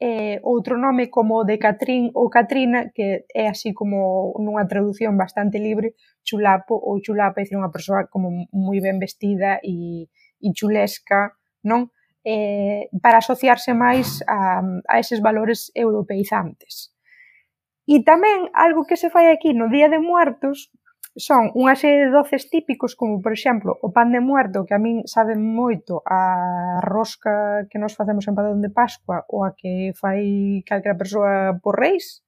eh, 0.01 0.41
outro 0.43 0.81
nome 0.81 1.13
como 1.13 1.45
de 1.45 1.61
Catrín 1.61 2.09
ou 2.17 2.33
Catrina, 2.33 2.89
que 2.89 3.29
é 3.29 3.53
así 3.53 3.77
como 3.77 4.33
nunha 4.41 4.65
traducción 4.65 5.21
bastante 5.21 5.61
libre, 5.61 5.93
chulapo 6.25 6.73
ou 6.73 7.05
chulapa, 7.05 7.41
é 7.41 7.45
dicir, 7.45 7.61
unha 7.61 7.69
persoa 7.69 8.09
como 8.09 8.49
moi 8.49 8.81
ben 8.81 8.97
vestida 8.97 9.61
e, 9.61 10.09
e 10.41 10.49
chulesca, 10.57 11.37
non? 11.69 11.93
Eh, 12.25 12.89
para 13.05 13.21
asociarse 13.21 13.77
máis 13.77 14.25
a, 14.25 14.65
a 14.89 14.95
eses 14.97 15.21
valores 15.21 15.69
europeizantes. 15.77 16.97
E 17.85 18.01
tamén 18.01 18.49
algo 18.57 18.89
que 18.89 18.97
se 18.97 19.13
fai 19.13 19.29
aquí 19.29 19.53
no 19.53 19.69
Día 19.69 19.93
de 19.93 20.01
Muertos, 20.01 20.73
son 21.17 21.51
unha 21.59 21.75
serie 21.75 22.07
de 22.07 22.15
doces 22.15 22.47
típicos 22.47 22.95
como, 22.95 23.19
por 23.19 23.35
exemplo, 23.35 23.75
o 23.83 23.91
pan 23.91 24.15
de 24.15 24.23
muerto, 24.23 24.63
que 24.63 24.75
a 24.75 24.83
min 24.83 25.03
sabe 25.11 25.35
moito 25.35 26.07
a 26.07 26.79
rosca 26.87 27.67
que 27.67 27.83
nos 27.83 27.99
facemos 27.99 28.27
en 28.31 28.39
Padón 28.39 28.63
de 28.63 28.71
Pascua 28.71 29.27
ou 29.27 29.43
a 29.43 29.51
que 29.59 29.91
fai 29.99 30.63
calquera 30.63 30.95
persoa 30.95 31.59
por 31.59 31.75
reis. 31.75 32.23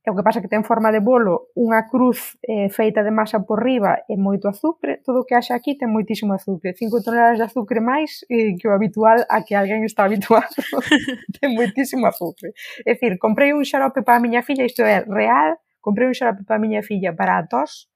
E 0.00 0.08
o 0.08 0.16
que 0.16 0.24
pasa 0.24 0.40
que 0.40 0.48
ten 0.48 0.64
forma 0.64 0.88
de 0.88 1.04
bolo, 1.04 1.52
unha 1.52 1.84
cruz 1.88 2.40
eh, 2.48 2.72
feita 2.72 3.04
de 3.04 3.12
masa 3.12 3.44
por 3.44 3.60
riba 3.60 4.00
e 4.08 4.16
moito 4.16 4.48
azucre. 4.48 5.00
Todo 5.04 5.24
o 5.24 5.26
que 5.28 5.36
haxa 5.36 5.52
aquí 5.52 5.76
ten 5.76 5.92
moitísimo 5.92 6.32
azucre. 6.32 6.72
5 6.72 7.04
toneladas 7.04 7.36
de 7.36 7.44
azucre 7.44 7.84
máis 7.84 8.24
eh, 8.32 8.56
que 8.56 8.64
o 8.64 8.72
habitual 8.72 9.28
a 9.28 9.44
que 9.44 9.52
alguén 9.52 9.84
está 9.84 10.08
habituado. 10.08 10.56
ten 11.36 11.52
moitísimo 11.52 12.08
azucre. 12.08 12.56
É 12.88 12.96
dicir, 12.96 13.20
comprei 13.20 13.52
un 13.52 13.64
xarope 13.64 14.00
para 14.00 14.16
a 14.16 14.24
miña 14.24 14.40
filla, 14.40 14.64
isto 14.64 14.80
é 14.84 15.04
real, 15.04 15.60
Comprei 15.80 16.06
un 16.08 16.14
xarope 16.14 16.44
para 16.44 16.60
a 16.60 16.62
miña 16.62 16.82
filla 16.84 17.16
para 17.16 17.40
a 17.40 17.46
tos 17.48 17.90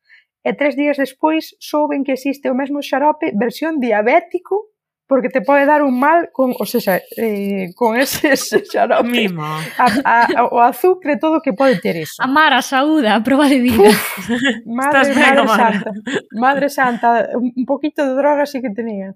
e 0.45 0.53
tres 0.53 0.77
días 0.77 0.97
despois 1.01 1.57
souben 1.61 2.05
que 2.05 2.13
existe 2.13 2.53
o 2.53 2.55
mesmo 2.55 2.85
xarope 2.85 3.33
versión 3.33 3.81
diabético 3.81 4.75
porque 5.07 5.29
te 5.29 5.41
pode 5.41 5.67
dar 5.67 5.83
un 5.83 6.01
mal 6.01 6.31
con, 6.33 6.55
o 6.59 6.65
sea, 6.65 7.01
eh, 7.17 7.69
con 7.77 7.97
ese, 7.97 8.37
xarope. 8.37 9.09
Mima. 9.09 9.61
A, 9.77 9.87
a, 10.05 10.45
o 10.49 10.61
azúcar 10.61 11.13
e 11.13 11.21
todo 11.21 11.45
que 11.45 11.53
pode 11.53 11.77
ter 11.81 11.97
iso. 11.97 12.17
Amar 12.25 12.53
a 12.57 12.65
saúde, 12.65 13.09
a 13.09 13.21
prova 13.21 13.45
de 13.49 13.61
vida. 13.61 13.85
Uf, 13.85 14.01
madre, 14.65 15.13
Estás 15.13 15.17
madre 15.17 15.43
mala. 15.45 15.57
santa. 15.57 15.91
Madre 16.33 16.67
santa, 16.69 17.09
un 17.37 17.65
poquito 17.69 18.01
de 18.05 18.13
droga 18.17 18.49
sí 18.49 18.61
que 18.65 18.73
tenía. 18.73 19.13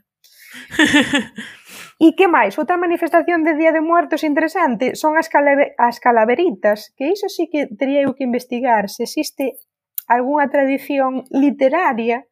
E 1.99 2.15
que 2.15 2.31
máis? 2.31 2.55
Outra 2.55 2.79
manifestación 2.79 3.43
de 3.43 3.59
Día 3.59 3.75
de 3.75 3.83
Muertos 3.83 4.23
interesante 4.23 4.95
son 4.95 5.19
as, 5.19 5.27
calave, 5.27 5.75
as 5.75 5.99
calaveritas, 5.99 6.95
que 6.95 7.11
iso 7.11 7.27
sí 7.27 7.51
que 7.51 7.67
teria 7.75 8.07
eu 8.07 8.15
que 8.15 8.23
investigar 8.23 8.87
se 8.87 9.03
existe 9.03 9.59
algunha 10.07 10.47
tradición 10.47 11.27
literaria 11.35 12.23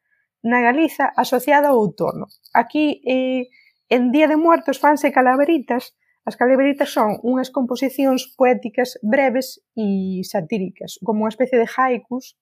na 0.47 0.62
Galiza 0.62 1.11
asociada 1.19 1.75
ao 1.75 1.83
outono. 1.83 2.31
Aquí 2.55 3.03
eh, 3.03 3.51
en 3.91 4.14
Día 4.14 4.31
de 4.31 4.39
Muertos 4.39 4.79
fanse 4.79 5.11
calaveritas, 5.11 5.99
as 6.23 6.39
calaveritas 6.39 6.95
son 6.95 7.19
unhas 7.27 7.51
composicións 7.51 8.31
poéticas 8.39 8.95
breves 9.03 9.67
e 9.75 10.23
satíricas, 10.23 11.03
como 11.03 11.27
unha 11.27 11.35
especie 11.35 11.59
de 11.59 11.67
haikus, 11.67 12.39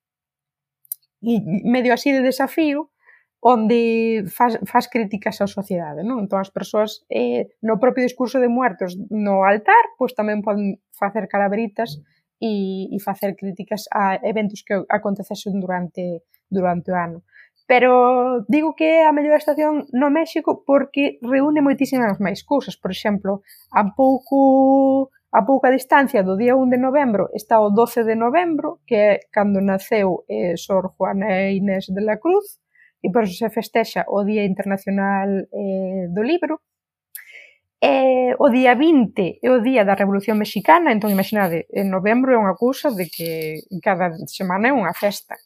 e 1.25 1.41
medio 1.65 1.97
así 1.97 2.13
de 2.13 2.21
desafío, 2.21 2.93
onde 3.45 4.25
faz, 4.33 4.57
faz 4.65 4.89
críticas 4.89 5.37
á 5.37 5.45
sociedade, 5.45 6.01
non? 6.01 6.25
Entón 6.25 6.41
as 6.41 6.49
persoas 6.49 7.05
eh, 7.13 7.53
no 7.61 7.77
propio 7.77 8.01
discurso 8.01 8.41
de 8.41 8.49
muertos 8.49 8.97
no 9.13 9.45
altar, 9.45 9.85
pois 10.01 10.17
tamén 10.17 10.41
poden 10.41 10.81
facer 10.97 11.29
calabritas 11.29 12.01
e, 12.41 12.89
e 12.89 12.97
facer 13.05 13.37
críticas 13.37 13.85
a 13.93 14.17
eventos 14.25 14.65
que 14.65 14.81
acontecesen 14.89 15.61
durante 15.61 16.25
durante 16.49 16.89
o 16.89 16.97
ano. 16.97 17.21
Pero 17.69 18.45
digo 18.49 18.73
que 18.73 19.05
é 19.05 19.05
a 19.05 19.13
mellor 19.13 19.37
estación 19.37 19.93
no 19.93 20.09
México 20.09 20.65
porque 20.65 21.21
reúne 21.21 21.61
moitísimas 21.61 22.17
máis 22.25 22.41
cousas. 22.49 22.81
Por 22.81 22.97
exemplo, 22.97 23.45
a 23.77 23.85
pouco 23.93 25.13
a 25.37 25.45
pouca 25.45 25.69
distancia 25.69 26.25
do 26.25 26.41
día 26.41 26.57
1 26.57 26.73
de 26.73 26.81
novembro 26.81 27.29
está 27.37 27.61
o 27.61 27.69
12 27.69 28.09
de 28.09 28.17
novembro, 28.17 28.81
que 28.89 28.97
é 28.97 29.13
cando 29.29 29.61
naceu 29.61 30.25
eh, 30.33 30.57
Sor 30.57 30.97
Juana 30.97 31.53
Inés 31.53 31.93
de 31.93 32.01
la 32.01 32.17
Cruz, 32.17 32.64
e 33.05 33.13
por 33.13 33.29
eso 33.29 33.37
se 33.37 33.53
festexa 33.53 34.09
o 34.09 34.25
Día 34.25 34.49
Internacional 34.49 35.45
eh, 35.53 36.09
do 36.09 36.25
Libro. 36.25 36.65
E 37.85 38.33
o 38.41 38.49
día 38.49 38.73
20 38.73 39.45
é 39.45 39.49
o 39.53 39.61
día 39.61 39.85
da 39.85 39.93
Revolución 39.93 40.41
Mexicana, 40.41 40.89
entón 40.89 41.13
imaginade, 41.13 41.69
en 41.69 41.93
novembro 41.93 42.33
é 42.33 42.41
unha 42.41 42.57
cousa 42.57 42.89
de 42.89 43.13
que 43.13 43.61
cada 43.85 44.09
semana 44.25 44.73
é 44.73 44.73
unha 44.73 44.97
festa. 44.97 45.37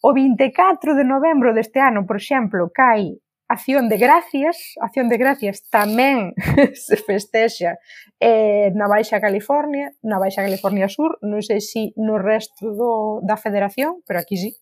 O 0.00 0.16
24 0.16 0.96
de 0.96 1.04
novembro 1.04 1.52
deste 1.52 1.84
ano, 1.84 2.08
por 2.08 2.16
exemplo, 2.16 2.72
cai 2.72 3.20
Acción 3.48 3.92
de 3.92 4.00
Gracias, 4.00 4.56
Acción 4.80 5.12
de 5.12 5.20
Gracias 5.20 5.68
tamén 5.68 6.32
se 6.72 6.96
festexa 6.96 7.76
eh, 8.16 8.72
na 8.72 8.88
Baixa 8.88 9.20
California, 9.20 9.92
na 10.00 10.16
Baixa 10.16 10.40
California 10.40 10.88
Sur, 10.88 11.20
non 11.20 11.44
sei 11.44 11.60
se 11.60 11.68
si 11.68 11.82
no 12.00 12.16
resto 12.16 12.72
do, 12.72 13.20
da 13.20 13.36
federación, 13.36 14.00
pero 14.08 14.24
aquí 14.24 14.40
sí. 14.40 14.56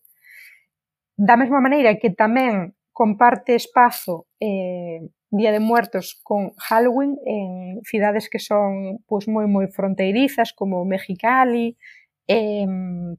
Da 1.23 1.39
mesma 1.39 1.63
maneira 1.63 1.95
que 1.95 2.11
tamén 2.11 2.75
comparte 2.91 3.55
espazo 3.55 4.27
eh, 4.43 5.07
Día 5.31 5.55
de 5.55 5.63
Muertos 5.63 6.19
con 6.19 6.51
Halloween 6.59 7.15
en 7.23 7.79
cidades 7.87 8.27
que 8.27 8.43
son 8.43 8.99
pois, 9.07 9.31
moi 9.31 9.47
moi 9.47 9.71
fronteirizas 9.71 10.51
como 10.51 10.83
Mexicali, 10.83 11.79
eh, 12.27 12.67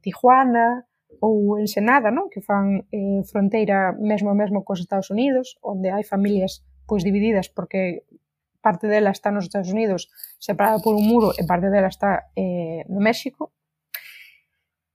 Tijuana 0.05 0.85
ou 1.17 1.57
Ensenada, 1.57 2.13
non? 2.13 2.29
que 2.29 2.45
fan 2.45 2.85
eh, 2.93 3.25
fronteira 3.25 3.97
mesmo 3.97 4.37
mesmo 4.37 4.61
cos 4.61 4.85
Estados 4.85 5.09
Unidos, 5.09 5.57
onde 5.65 5.89
hai 5.89 6.05
familias 6.05 6.61
pois 6.85 7.01
divididas 7.01 7.49
porque 7.49 8.05
parte 8.61 8.85
dela 8.85 9.09
está 9.09 9.33
nos 9.33 9.49
Estados 9.49 9.73
Unidos 9.73 10.13
separada 10.37 10.77
por 10.77 10.93
un 10.93 11.09
muro 11.09 11.33
e 11.33 11.41
parte 11.49 11.73
dela 11.73 11.89
está 11.89 12.29
eh, 12.37 12.85
no 12.85 13.01
México 13.01 13.49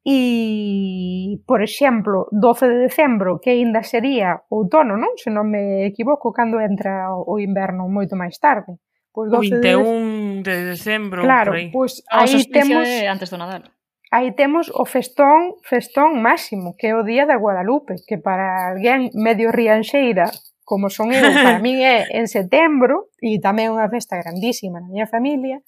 e, 0.05 1.42
por 1.44 1.62
exemplo, 1.62 2.26
12 2.32 2.68
de 2.68 2.78
decembro, 2.88 3.38
que 3.38 3.51
aínda 3.51 3.84
sería 3.84 4.40
outono, 4.48 4.96
non? 4.96 5.12
Se 5.20 5.28
non 5.28 5.44
me 5.53 5.84
equivoco, 5.84 6.32
cando 6.32 6.57
entra 6.57 7.12
o 7.12 7.36
inverno 7.36 7.84
moito 7.84 8.16
máis 8.16 8.40
tarde. 8.40 8.80
Pois 9.12 9.28
12 9.28 9.61
21 9.61 10.40
de, 10.40 10.53
de 10.57 10.64
decembro, 10.72 11.20
claro, 11.20 11.53
por 11.53 11.59
aí. 11.61 11.68
Pois, 11.68 12.01
ah, 12.09 12.24
aí 12.24 12.40
temos 12.48 12.88
antes 12.88 13.28
do 13.28 13.36
Nadal. 13.36 13.68
Aí 14.11 14.32
temos 14.34 14.72
o 14.74 14.84
festón, 14.88 15.55
festón 15.62 16.18
máximo, 16.18 16.74
que 16.74 16.90
é 16.90 16.94
o 16.96 17.07
día 17.07 17.30
da 17.30 17.38
Guadalupe, 17.38 17.94
que 18.09 18.18
para 18.18 18.74
alguén 18.74 19.12
medio 19.14 19.55
rianxeira, 19.55 20.26
como 20.66 20.90
son 20.90 21.14
eu, 21.14 21.22
para 21.22 21.61
min 21.64 21.84
é 21.84 22.09
en 22.11 22.26
setembro, 22.26 23.12
e 23.22 23.38
tamén 23.38 23.70
é 23.70 23.74
unha 23.76 23.86
festa 23.92 24.18
grandísima 24.18 24.82
na 24.82 24.90
miña 24.90 25.07
familia, 25.07 25.62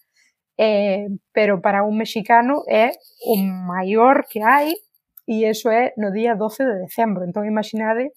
eh, 0.59 1.09
pero 1.32 1.61
para 1.61 1.82
un 1.82 1.96
mexicano 1.96 2.62
é 2.68 2.92
o 3.24 3.36
maior 3.38 4.26
que 4.28 4.42
hai 4.42 4.74
e 5.26 5.48
iso 5.48 5.70
é 5.70 5.94
no 5.96 6.11
día 6.11 6.34
12 6.34 6.64
de 6.64 6.74
decembro. 6.86 7.24
Entón, 7.24 7.46
imaginade 7.46 8.12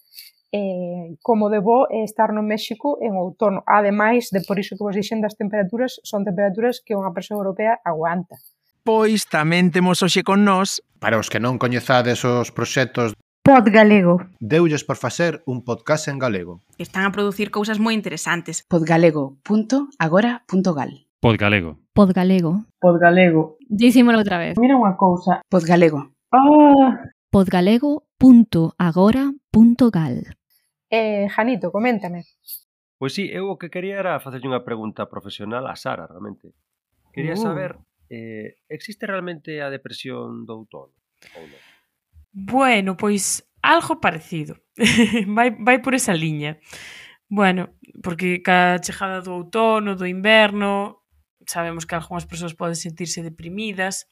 eh, 0.51 1.15
como 1.21 1.49
debo 1.49 1.87
é 1.91 2.03
estar 2.03 2.33
no 2.33 2.43
México 2.43 2.97
en 3.01 3.15
outono. 3.15 3.63
Ademais, 3.67 4.29
de 4.31 4.41
por 4.41 4.59
iso 4.59 4.77
que 4.77 4.83
vos 4.83 4.95
dixen 4.95 5.21
das 5.21 5.35
temperaturas, 5.35 5.99
son 6.03 6.23
temperaturas 6.23 6.79
que 6.79 6.95
unha 6.95 7.11
persoa 7.11 7.43
europea 7.43 7.83
aguanta. 7.83 8.39
Pois 8.85 9.27
tamén 9.27 9.73
temos 9.73 10.05
hoxe 10.05 10.23
con 10.23 10.45
nós... 10.45 10.79
Para 11.01 11.19
os 11.19 11.29
que 11.29 11.43
non 11.43 11.59
coñezades 11.59 12.23
os 12.25 12.51
proxectos 12.55 13.13
Pod 13.45 13.69
Galego. 13.69 14.25
Deulles 14.41 14.81
por 14.81 14.97
facer 14.97 15.45
un 15.45 15.61
podcast 15.61 16.09
en 16.09 16.17
galego. 16.17 16.65
Están 16.81 17.05
a 17.05 17.13
producir 17.13 17.53
cousas 17.53 17.77
moi 17.77 17.93
interesantes. 17.93 18.65
podgalego.agora.gal 18.65 20.91
Podgalego. 21.21 21.84
Podgalego. 21.95 22.65
Podgalego. 22.81 23.57
Dícimolo 23.69 24.17
outra 24.19 24.37
vez. 24.37 24.59
Mira 24.59 24.75
unha 24.75 24.99
cousa. 24.99 25.39
Podgalego. 25.47 26.11
Ah! 26.27 27.07
Podgalego.agora.gal 27.31 30.17
Eh, 30.91 31.31
Janito, 31.31 31.71
coméntame. 31.71 32.27
Pois 32.99 33.15
sí, 33.15 33.31
eu 33.31 33.47
o 33.47 33.55
que 33.55 33.71
quería 33.71 33.95
era 33.95 34.19
facerlle 34.19 34.51
unha 34.51 34.67
pregunta 34.67 35.07
profesional 35.07 35.63
a 35.71 35.79
Sara, 35.79 36.03
realmente. 36.03 36.51
Quería 37.15 37.39
uh. 37.39 37.43
saber, 37.47 37.79
eh, 38.11 38.59
existe 38.67 39.07
realmente 39.07 39.63
a 39.63 39.71
depresión 39.71 40.43
do 40.43 40.67
outono? 40.67 40.91
Ou 41.39 41.47
non? 41.47 41.63
Bueno, 42.35 42.99
pois 42.99 43.47
algo 43.63 44.03
parecido. 44.03 44.59
vai, 45.31 45.55
vai 45.55 45.79
por 45.79 45.95
esa 45.95 46.11
liña. 46.11 46.59
Bueno, 47.31 47.71
porque 48.03 48.43
ca 48.43 48.83
chegada 48.83 49.23
do 49.23 49.39
outono, 49.39 49.95
do 49.95 50.03
inverno, 50.03 51.04
sabemos 51.47 51.85
que 51.85 51.95
algunhas 51.95 52.25
persoas 52.25 52.53
poden 52.53 52.75
sentirse 52.75 53.23
deprimidas. 53.23 54.07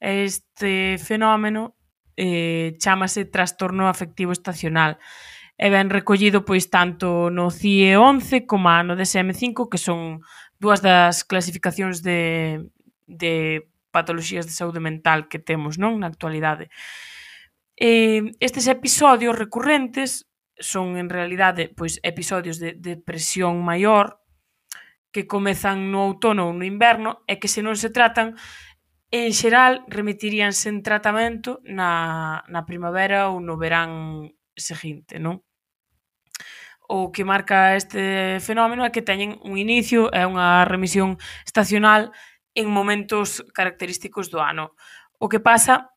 Este 0.00 0.98
fenómeno 0.98 1.74
eh, 2.16 2.74
chamase 2.78 3.24
trastorno 3.24 3.88
afectivo 3.88 4.32
estacional 4.32 4.98
e 5.58 5.70
ben 5.74 5.90
recollido 5.90 6.46
pois 6.46 6.70
tanto 6.70 7.34
no 7.34 7.50
CIE 7.50 7.98
11 7.98 8.46
como 8.46 8.70
no 8.86 8.94
DSM 8.94 9.34
5 9.34 9.66
que 9.66 9.78
son 9.78 10.22
dúas 10.58 10.82
das 10.82 11.26
clasificacións 11.26 12.02
de, 12.02 12.70
de 13.06 13.66
patoloxías 13.90 14.46
de 14.46 14.54
saúde 14.54 14.78
mental 14.78 15.26
que 15.26 15.42
temos 15.42 15.78
non 15.78 15.98
na 15.98 16.06
actualidade. 16.06 16.70
Eh, 17.74 18.34
estes 18.38 18.70
episodios 18.70 19.34
recurrentes 19.34 20.30
son 20.58 20.98
en 20.98 21.10
realidade 21.10 21.70
pois 21.74 21.98
episodios 22.06 22.62
de 22.62 22.74
depresión 22.74 23.62
maior 23.62 24.22
que 25.12 25.26
comezan 25.26 25.92
no 25.92 26.04
outono 26.04 26.48
ou 26.48 26.52
no 26.52 26.64
inverno 26.64 27.24
e 27.24 27.40
que 27.40 27.48
se 27.48 27.64
non 27.64 27.76
se 27.76 27.88
tratan, 27.88 28.36
en 29.10 29.32
xeral 29.32 29.84
remitiríanse 29.88 30.68
en 30.68 30.84
tratamento 30.84 31.64
na, 31.64 32.44
na 32.48 32.68
primavera 32.68 33.32
ou 33.32 33.40
no 33.40 33.56
verán 33.56 34.28
seguinte, 34.52 35.16
non? 35.16 35.40
O 36.88 37.12
que 37.12 37.24
marca 37.24 37.76
este 37.76 38.40
fenómeno 38.40 38.84
é 38.84 38.92
que 38.92 39.04
teñen 39.04 39.40
un 39.44 39.56
inicio 39.56 40.08
e 40.12 40.24
unha 40.24 40.64
remisión 40.64 41.16
estacional 41.44 42.12
en 42.52 42.68
momentos 42.68 43.44
característicos 43.52 44.28
do 44.32 44.40
ano. 44.40 44.72
O 45.20 45.28
que 45.28 45.40
pasa 45.40 45.92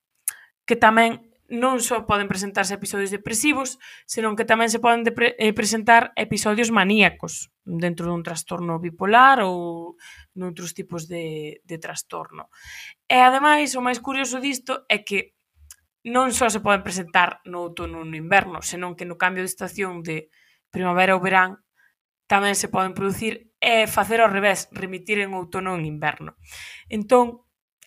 que 0.67 0.75
tamén 0.75 1.30
non 1.51 1.83
só 1.83 2.07
poden 2.07 2.31
presentarse 2.31 2.79
episodios 2.79 3.11
depresivos, 3.11 3.75
senón 4.07 4.39
que 4.39 4.47
tamén 4.47 4.71
se 4.71 4.79
poden 4.79 5.03
eh, 5.03 5.51
presentar 5.51 6.15
episodios 6.15 6.71
maníacos 6.71 7.51
dentro 7.67 8.07
dun 8.07 8.23
trastorno 8.23 8.79
bipolar 8.79 9.43
ou 9.43 9.99
noutros 10.39 10.71
tipos 10.71 11.11
de, 11.11 11.59
de 11.67 11.77
trastorno. 11.77 12.47
E 13.11 13.19
ademais, 13.19 13.75
o 13.75 13.83
máis 13.83 13.99
curioso 13.99 14.39
disto 14.39 14.87
é 14.87 15.03
que 15.03 15.35
non 16.07 16.31
só 16.31 16.47
se 16.47 16.63
poden 16.63 16.87
presentar 16.87 17.43
no 17.43 17.67
outono 17.67 18.01
ou 18.01 18.07
no 18.07 18.15
inverno, 18.15 18.63
senón 18.63 18.95
que 18.95 19.03
no 19.03 19.19
cambio 19.19 19.43
de 19.43 19.51
estación 19.51 20.01
de 20.07 20.31
primavera 20.71 21.19
ou 21.19 21.21
verán 21.21 21.59
tamén 22.31 22.55
se 22.55 22.71
poden 22.71 22.95
producir 22.95 23.51
e 23.59 23.91
facer 23.91 24.23
ao 24.23 24.31
revés, 24.31 24.71
remitir 24.71 25.19
en 25.19 25.35
outono 25.35 25.75
ou 25.75 25.77
en 25.77 25.83
inverno. 25.83 26.39
Entón, 26.87 27.43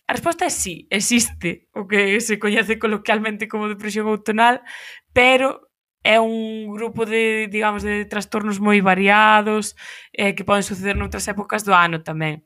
A 0.07 0.13
resposta 0.13 0.45
é 0.45 0.53
sí, 0.53 0.85
existe 0.89 1.67
o 1.73 1.87
que 1.89 2.21
se 2.21 2.37
coñece 2.37 2.77
coloquialmente 2.77 3.47
como 3.49 3.67
depresión 3.67 4.05
outonal, 4.05 4.61
pero 5.13 5.65
é 6.05 6.21
un 6.21 6.69
grupo 6.69 7.09
de, 7.09 7.49
digamos, 7.49 7.81
de 7.81 8.05
trastornos 8.05 8.61
moi 8.61 8.77
variados 8.85 9.73
eh, 10.13 10.37
que 10.37 10.45
poden 10.45 10.61
suceder 10.61 10.93
noutras 10.93 11.25
épocas 11.25 11.65
do 11.65 11.73
ano 11.73 12.05
tamén. 12.05 12.45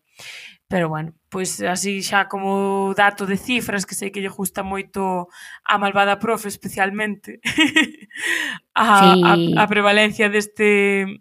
Pero 0.72 0.88
bueno, 0.88 1.12
pois 1.28 1.60
así 1.66 2.00
xa 2.00 2.32
como 2.32 2.94
dato 2.96 3.28
de 3.28 3.36
cifras 3.36 3.84
que 3.84 3.98
sei 3.98 4.14
que 4.14 4.24
lle 4.24 4.32
gusta 4.32 4.64
moito 4.64 5.28
a 5.68 5.76
malvada 5.76 6.22
profe 6.22 6.48
especialmente 6.48 7.44
a, 8.78 8.86
sí. 9.18 9.20
a, 9.28 9.32
a 9.60 9.66
prevalencia 9.68 10.32
deste 10.32 11.20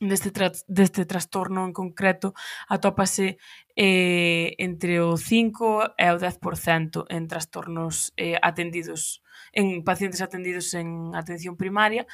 deste, 0.00 0.30
tra 0.30 0.52
deste 0.68 1.04
trastorno 1.04 1.64
en 1.64 1.72
concreto 1.72 2.32
atópase 2.68 3.36
eh, 3.80 4.56
entre 4.58 5.00
o 5.00 5.16
5 5.16 5.96
e 5.96 6.06
o 6.12 6.20
10% 6.20 7.08
en 7.08 7.24
trastornos 7.32 8.12
eh, 8.20 8.36
atendidos, 8.44 9.24
en 9.56 9.80
pacientes 9.88 10.20
atendidos 10.20 10.76
en 10.76 11.16
atención 11.16 11.56
primaria, 11.56 12.04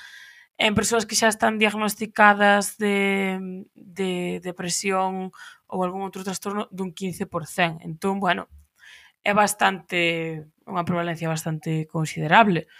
en 0.62 0.78
persoas 0.78 1.10
que 1.10 1.18
xa 1.18 1.26
están 1.26 1.58
diagnosticadas 1.58 2.78
de, 2.78 3.66
de 3.74 4.38
depresión 4.46 5.34
ou 5.66 5.82
algún 5.82 6.06
outro 6.06 6.22
trastorno 6.22 6.70
dun 6.70 6.94
15%. 6.94 7.82
Entón, 7.82 8.22
bueno, 8.22 8.46
é 9.26 9.34
bastante 9.34 10.46
unha 10.70 10.86
prevalencia 10.86 11.26
bastante 11.26 11.90
considerable. 11.90 12.70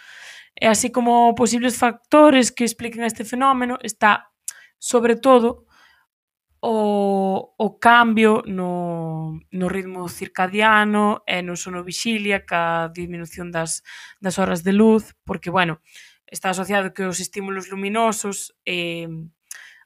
E 0.55 0.71
así 0.71 0.95
como 0.95 1.35
posibles 1.35 1.75
factores 1.75 2.55
que 2.55 2.63
expliquen 2.63 3.03
este 3.03 3.27
fenómeno 3.27 3.75
está 3.83 4.31
sobre 4.79 5.19
todo 5.19 5.66
o, 6.59 7.53
o 7.57 7.79
cambio 7.79 8.43
no, 8.47 9.39
no 9.51 9.69
ritmo 9.69 10.09
circadiano 10.09 11.21
e 11.27 11.41
no 11.41 11.55
sono 11.55 11.83
vixilia 11.83 12.45
ca 12.45 12.89
disminución 12.89 13.51
das, 13.51 13.83
das 14.19 14.39
horas 14.39 14.63
de 14.63 14.73
luz, 14.73 15.15
porque, 15.23 15.49
bueno, 15.49 15.81
está 16.25 16.49
asociado 16.49 16.93
que 16.93 17.05
os 17.05 17.19
estímulos 17.19 17.69
luminosos 17.69 18.55
eh, 18.65 19.07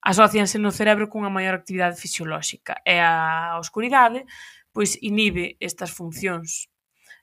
asocianse 0.01 0.57
no 0.57 0.71
cerebro 0.73 1.09
cunha 1.11 1.29
maior 1.29 1.53
actividade 1.53 1.99
fisiolóxica 1.99 2.81
e 2.87 2.97
a 2.97 3.59
oscuridade 3.61 4.25
pois 4.73 4.97
inhibe 5.03 5.59
estas 5.59 5.91
funcións. 5.91 6.71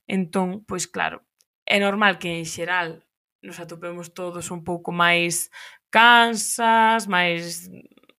Entón, 0.07 0.65
pois 0.69 0.87
claro, 0.87 1.25
é 1.67 1.81
normal 1.81 2.21
que 2.21 2.29
en 2.29 2.47
xeral 2.47 3.05
nos 3.43 3.59
atopemos 3.61 4.13
todos 4.15 4.51
un 4.53 4.63
pouco 4.63 4.93
máis 4.93 5.51
cansas, 5.91 7.09
máis 7.09 7.67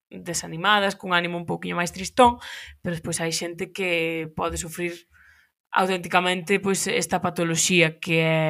desanimadas, 0.10 0.98
cun 0.98 1.14
ánimo 1.14 1.38
un 1.38 1.46
pouquiño 1.46 1.78
máis 1.78 1.94
tristón, 1.94 2.42
pero 2.82 2.98
despois 2.98 3.22
hai 3.22 3.32
xente 3.32 3.70
que 3.70 4.28
pode 4.34 4.58
sufrir 4.58 5.08
auténticamente 5.72 6.58
pois 6.60 6.90
esta 6.90 7.22
patoloxía 7.22 8.02
que 8.02 8.16
é 8.26 8.44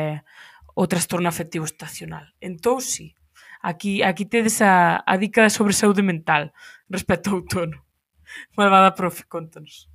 o 0.76 0.88
trastorno 0.88 1.28
afectivo 1.28 1.68
estacional. 1.68 2.32
Entón, 2.39 2.80
sí, 2.80 3.16
aquí, 3.62 4.03
aquí 4.03 4.26
tedes 4.26 4.64
a, 4.64 5.03
a 5.03 5.14
dica 5.20 5.49
sobre 5.51 5.76
saúde 5.76 6.01
mental 6.01 6.55
respecto 6.88 7.30
ao 7.30 7.43
outono. 7.43 7.84
Malvada 8.57 8.95
profe, 8.95 9.28
contanos. 9.28 9.91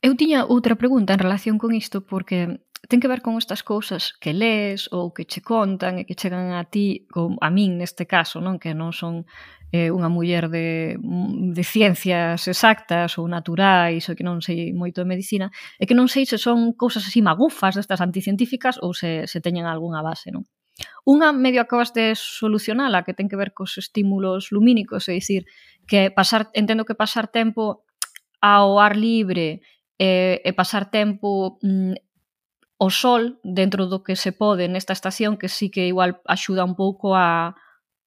Eu 0.00 0.16
tiña 0.16 0.44
outra 0.48 0.76
pregunta 0.76 1.12
en 1.12 1.20
relación 1.20 1.56
con 1.56 1.72
isto 1.72 2.04
porque 2.04 2.60
ten 2.88 3.00
que 3.00 3.08
ver 3.08 3.24
con 3.24 3.36
estas 3.40 3.64
cousas 3.64 4.12
que 4.20 4.36
lees 4.36 4.92
ou 4.92 5.12
que 5.12 5.24
che 5.24 5.40
contan 5.40 6.00
e 6.00 6.04
que 6.04 6.16
chegan 6.16 6.52
a 6.52 6.64
ti, 6.68 7.08
ou 7.16 7.36
a 7.40 7.48
min 7.48 7.80
neste 7.80 8.04
caso, 8.04 8.40
non 8.44 8.60
que 8.60 8.76
non 8.76 8.92
son 8.92 9.24
eh, 9.74 9.90
unha 9.90 10.06
muller 10.06 10.46
de, 10.54 10.94
de 11.50 11.64
ciencias 11.66 12.46
exactas 12.46 13.18
ou 13.18 13.26
naturais 13.26 14.06
ou 14.06 14.14
que 14.14 14.22
non 14.22 14.38
sei 14.38 14.70
moito 14.70 15.02
de 15.02 15.10
medicina, 15.10 15.50
e 15.82 15.90
que 15.90 15.98
non 15.98 16.06
sei 16.06 16.22
se 16.30 16.38
son 16.38 16.78
cousas 16.78 17.02
así 17.02 17.18
magufas 17.18 17.74
destas 17.74 17.98
anticientíficas 17.98 18.78
ou 18.78 18.94
se, 18.94 19.26
se 19.26 19.42
teñen 19.42 19.66
algunha 19.66 19.98
base, 19.98 20.30
non? 20.30 20.46
Unha 21.02 21.34
medio 21.34 21.58
acabas 21.58 21.90
de 21.90 22.14
solucionala 22.14 23.02
que 23.02 23.18
ten 23.18 23.26
que 23.26 23.34
ver 23.34 23.50
cos 23.50 23.74
estímulos 23.74 24.54
lumínicos, 24.54 25.10
é 25.10 25.18
dicir, 25.18 25.42
que 25.90 26.14
pasar, 26.14 26.54
entendo 26.54 26.86
que 26.86 26.94
pasar 26.94 27.26
tempo 27.26 27.82
ao 28.38 28.78
ar 28.78 28.94
libre 28.94 29.58
e, 29.98 30.38
e 30.38 30.50
pasar 30.54 30.86
tempo 30.86 31.58
mm, 31.66 31.98
o 32.78 32.88
sol 32.94 33.42
dentro 33.42 33.90
do 33.90 34.06
que 34.06 34.14
se 34.14 34.30
pode 34.30 34.70
nesta 34.70 34.94
estación 34.94 35.34
que 35.34 35.50
sí 35.50 35.66
que 35.66 35.90
igual 35.90 36.22
axuda 36.30 36.62
un 36.62 36.78
pouco 36.78 37.18
a, 37.18 37.58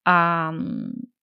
a 0.08 0.16
mm, 0.56 1.17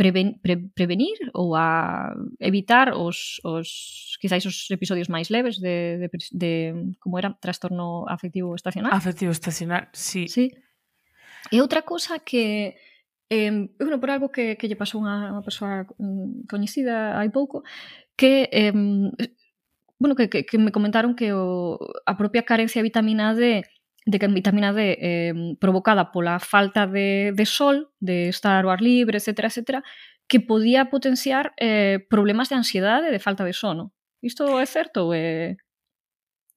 preven, 0.00 0.40
pre, 0.40 0.56
prevenir 0.72 1.20
ou 1.36 1.52
a 1.52 2.16
evitar 2.40 2.96
os, 2.96 3.36
os 3.44 4.16
quizáis 4.16 4.48
os 4.48 4.64
episodios 4.72 5.12
máis 5.12 5.28
leves 5.28 5.60
de, 5.60 6.00
de, 6.00 6.08
de 6.32 6.52
como 6.96 7.20
era 7.20 7.36
trastorno 7.36 8.08
afectivo 8.08 8.56
estacional. 8.56 8.96
Afectivo 8.96 9.28
estacional, 9.28 9.92
sí. 9.92 10.24
Sí. 10.32 10.56
E 11.52 11.60
outra 11.60 11.84
cousa 11.84 12.16
que 12.24 12.80
eh, 13.28 13.52
bueno, 13.76 14.00
por 14.00 14.08
algo 14.08 14.32
que, 14.32 14.56
que 14.56 14.72
lle 14.72 14.80
pasou 14.80 15.04
unha, 15.04 15.36
unha 15.36 15.44
persoa 15.44 15.84
coñecida 16.48 17.20
hai 17.20 17.28
pouco 17.28 17.60
que 18.16 18.48
eh, 18.56 18.72
bueno, 20.00 20.16
que, 20.16 20.32
que, 20.32 20.48
que 20.48 20.56
me 20.56 20.72
comentaron 20.72 21.12
que 21.12 21.36
o, 21.36 21.76
a 22.08 22.16
propia 22.16 22.48
carencia 22.48 22.80
de 22.80 22.88
vitamina 22.88 23.36
D 23.36 23.68
de 24.06 24.18
vitamina 24.28 24.72
D 24.72 24.98
em, 25.00 25.56
provocada 25.56 26.10
por 26.12 26.24
la 26.24 26.40
falta 26.40 26.86
de, 26.86 27.44
sol, 27.46 27.90
de 28.00 28.28
estar 28.28 28.66
al 28.66 28.78
libre, 28.80 29.18
etcétera, 29.18 29.48
etcétera, 29.48 29.82
que 30.28 30.40
podía 30.40 30.90
potenciar 30.90 31.52
eh, 31.58 32.06
problemas 32.08 32.48
de 32.48 32.56
ansiedad 32.56 33.02
de 33.02 33.18
falta 33.18 33.44
de 33.44 33.52
sono. 33.52 33.92
¿Esto 34.22 34.60
es 34.60 34.70
cierto? 34.70 35.12
Eh? 35.14 35.56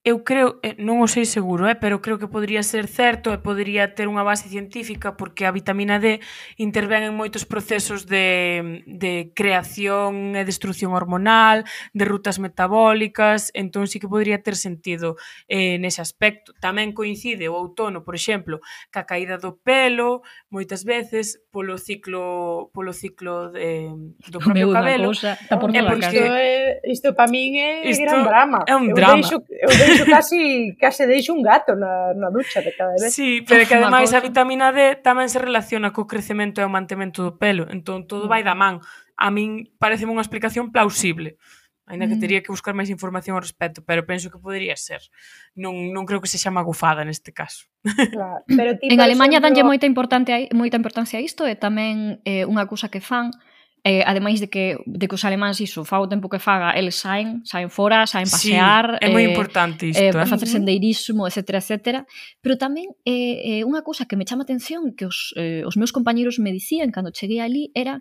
eu 0.04 0.24
creo, 0.26 0.60
eh, 0.68 0.76
non 0.84 1.00
o 1.00 1.08
sei 1.08 1.24
seguro, 1.24 1.64
eh, 1.72 1.80
pero 1.80 2.04
creo 2.04 2.20
que 2.20 2.28
podría 2.28 2.60
ser 2.60 2.92
certo 2.92 3.32
e 3.32 3.40
podría 3.40 3.96
ter 3.96 4.12
unha 4.12 4.28
base 4.28 4.52
científica 4.52 5.16
porque 5.16 5.48
a 5.48 5.56
vitamina 5.56 5.96
D 5.96 6.20
intervén 6.60 7.08
en 7.08 7.16
moitos 7.16 7.48
procesos 7.48 8.04
de, 8.04 8.84
de 8.84 9.32
creación 9.32 10.36
e 10.36 10.44
destrucción 10.44 10.92
hormonal, 10.92 11.64
de 11.96 12.04
rutas 12.04 12.36
metabólicas, 12.36 13.48
entón 13.56 13.88
sí 13.88 14.04
que 14.04 14.12
podría 14.12 14.44
ter 14.44 14.60
sentido 14.60 15.16
eh, 15.48 15.80
nese 15.80 16.04
aspecto. 16.04 16.52
Tamén 16.60 16.92
coincide 16.92 17.48
o 17.48 17.56
outono, 17.56 18.04
por 18.04 18.20
exemplo, 18.20 18.60
ca 18.92 19.08
caída 19.08 19.40
do 19.40 19.56
pelo, 19.56 20.20
moitas 20.52 20.84
veces 20.84 21.40
polo 21.48 21.80
ciclo 21.80 22.76
polo 22.76 22.92
ciclo 22.92 23.56
de, 23.56 23.88
do 24.28 24.40
propio 24.44 24.68
Meu, 24.68 24.76
cabelo. 24.76 25.16
Cosa, 25.16 25.40
está 25.40 25.56
por 25.56 25.72
é 25.72 25.80
porque, 25.80 26.12
isto, 26.12 26.28
é, 26.28 26.82
isto 26.92 27.08
para 27.16 27.32
min 27.32 27.56
é 27.56 27.88
isto 27.88 28.04
gran 28.04 28.28
drama. 28.28 28.60
É 28.68 28.76
un 28.76 28.92
eu 28.92 29.00
drama. 29.00 29.24
Deixo, 29.24 29.40
eu 29.48 29.72
deixo 29.72 29.93
Eso 29.94 30.06
casi, 30.10 30.74
case 30.82 31.06
deixo 31.06 31.34
un 31.34 31.46
gato 31.46 31.78
na, 31.78 32.18
na 32.18 32.34
ducha 32.34 32.66
de 32.66 32.74
cada 32.74 32.98
vez. 32.98 33.14
Sí, 33.14 33.46
pero 33.46 33.68
que 33.70 33.78
ademais 33.78 34.10
a 34.14 34.20
vitamina 34.20 34.74
D 34.74 34.98
tamén 34.98 35.30
se 35.30 35.38
relaciona 35.38 35.94
co 35.94 36.10
crecemento 36.10 36.60
e 36.60 36.66
o 36.66 36.74
mantemento 36.74 37.22
do 37.22 37.38
pelo. 37.38 37.70
Entón, 37.70 38.10
todo 38.10 38.26
vai 38.26 38.42
da 38.42 38.58
man. 38.58 38.82
A 39.14 39.30
min 39.30 39.70
parece 39.78 40.10
unha 40.10 40.26
explicación 40.26 40.74
plausible. 40.74 41.38
Ainda 41.86 42.08
que 42.08 42.16
mm. 42.16 42.24
teria 42.24 42.42
que 42.42 42.48
buscar 42.48 42.72
máis 42.72 42.88
información 42.88 43.36
ao 43.36 43.44
respecto, 43.44 43.84
pero 43.84 44.08
penso 44.08 44.32
que 44.32 44.40
podería 44.40 44.80
ser. 44.80 45.04
Non, 45.52 45.92
non 45.92 46.08
creo 46.08 46.24
que 46.24 46.32
se 46.32 46.40
chama 46.40 46.64
neste 47.04 47.36
caso. 47.36 47.68
Claro, 48.16 48.40
pero 48.48 48.80
ti, 48.80 48.88
en 48.88 49.04
Alemania 49.04 49.44
exemplo... 49.44 49.52
danlle 49.52 49.64
moita 49.68 49.86
importante 49.86 50.48
moita 50.56 50.80
importancia 50.80 51.20
a 51.20 51.22
isto 51.22 51.44
e 51.44 51.60
tamén 51.60 52.24
eh, 52.24 52.48
unha 52.48 52.64
cousa 52.72 52.88
que 52.88 53.04
fan 53.04 53.36
eh, 53.84 54.04
ademais 54.08 54.40
de 54.40 54.48
que 54.48 54.80
de 54.88 55.08
que 55.08 55.16
os 55.16 55.26
alemáns 55.28 55.60
iso, 55.60 55.84
fa 55.84 56.00
o 56.00 56.08
tempo 56.08 56.32
que 56.32 56.40
faga, 56.40 56.72
eles 56.80 56.96
saen, 56.96 57.44
saen 57.44 57.68
fora, 57.68 58.08
saen 58.08 58.32
pasear, 58.32 58.96
sí, 58.96 59.06
é 59.06 59.08
moi 59.12 59.28
eh, 59.28 59.30
importante 59.36 59.92
isto, 59.92 60.00
eh, 60.00 60.16
eh? 60.16 60.26
facer 60.26 60.48
sendeirismo, 60.48 61.28
etc, 61.28 61.60
etc. 61.60 62.08
Pero 62.40 62.56
tamén 62.56 62.96
eh, 63.04 63.60
eh 63.60 63.62
unha 63.68 63.84
cousa 63.84 64.08
que 64.08 64.16
me 64.16 64.24
chama 64.24 64.48
atención 64.48 64.96
que 64.96 65.04
os 65.04 65.36
eh, 65.36 65.68
os 65.68 65.76
meus 65.76 65.92
compañeiros 65.92 66.40
me 66.40 66.56
dicían 66.56 66.96
cando 66.96 67.12
cheguei 67.12 67.44
ali 67.44 67.76
era 67.76 68.00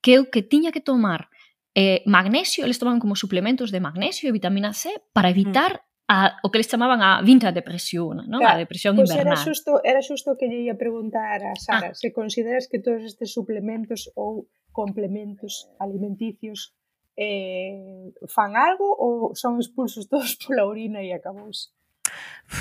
que 0.00 0.16
eu 0.16 0.32
que 0.32 0.40
tiña 0.40 0.72
que 0.72 0.80
tomar 0.80 1.28
eh, 1.76 2.00
magnesio, 2.08 2.64
eles 2.64 2.80
tomaban 2.80 2.98
como 2.98 3.12
suplementos 3.12 3.68
de 3.68 3.84
magnesio 3.84 4.26
e 4.26 4.32
vitamina 4.32 4.72
C 4.72 4.88
para 5.12 5.28
evitar 5.28 5.84
mm 5.84 5.90
a, 6.10 6.40
o 6.42 6.50
que 6.50 6.58
les 6.58 6.66
chamaban 6.66 7.00
a 7.06 7.22
vinta 7.22 7.52
depresión, 7.52 8.26
¿no? 8.26 8.42
Claro, 8.42 8.58
a 8.58 8.58
depresión 8.58 8.96
pues 8.96 9.10
invernal. 9.10 9.38
Era 9.38 9.44
xusto, 9.46 9.78
era 9.86 10.02
xusto 10.02 10.34
que 10.34 10.50
lle 10.50 10.66
ia 10.66 10.74
preguntar 10.74 11.38
a 11.46 11.54
Sara, 11.54 11.90
ah. 11.90 11.94
se 11.94 12.10
consideras 12.10 12.66
que 12.66 12.82
todos 12.82 13.06
estes 13.06 13.30
suplementos 13.30 14.10
ou 14.18 14.50
complementos 14.80 15.68
alimenticios 15.76 16.72
eh, 17.20 18.16
fan 18.34 18.56
algo 18.56 18.88
ou 18.96 19.36
son 19.36 19.60
expulsos 19.60 20.08
todos 20.08 20.32
pola 20.40 20.64
orina 20.64 21.04
e 21.04 21.12
acabouse? 21.12 21.68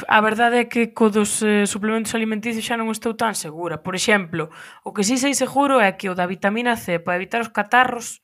A 0.07 0.19
verdade 0.21 0.57
é 0.59 0.65
que 0.71 0.91
co 0.91 1.07
dos 1.09 1.41
eh, 1.41 1.65
suplementos 1.65 2.13
alimenticios 2.13 2.67
xa 2.67 2.75
non 2.75 2.91
estou 2.91 3.15
tan 3.15 3.33
segura. 3.33 3.79
Por 3.79 3.95
exemplo, 3.95 4.51
o 4.83 4.91
que 4.91 5.07
si 5.07 5.15
sí 5.15 5.31
sei 5.31 5.33
seguro 5.33 5.79
é 5.79 5.95
que 5.95 6.11
o 6.11 6.17
da 6.19 6.27
vitamina 6.27 6.75
C 6.75 6.99
para 6.99 7.15
evitar 7.15 7.39
os 7.39 7.55
catarros 7.55 8.19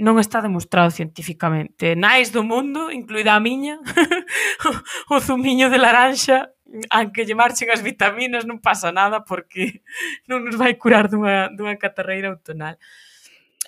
non 0.00 0.16
está 0.16 0.40
demostrado 0.40 0.88
científicamente. 0.94 1.92
Nais 1.92 2.32
do 2.32 2.40
mundo, 2.40 2.88
incluída 2.88 3.36
a 3.36 3.42
miña, 3.42 3.76
o 5.12 5.20
zumiño 5.20 5.68
de 5.68 5.76
laranxa 5.76 6.56
aunque 6.90 7.26
lle 7.26 7.34
marchen 7.34 7.70
as 7.70 7.82
vitaminas 7.82 8.46
non 8.46 8.62
pasa 8.62 8.94
nada 8.94 9.26
porque 9.26 9.82
non 10.30 10.46
nos 10.46 10.54
vai 10.54 10.78
curar 10.78 11.10
dunha, 11.10 11.50
dunha 11.50 11.74
catarreira 11.76 12.30
autonal. 12.30 12.78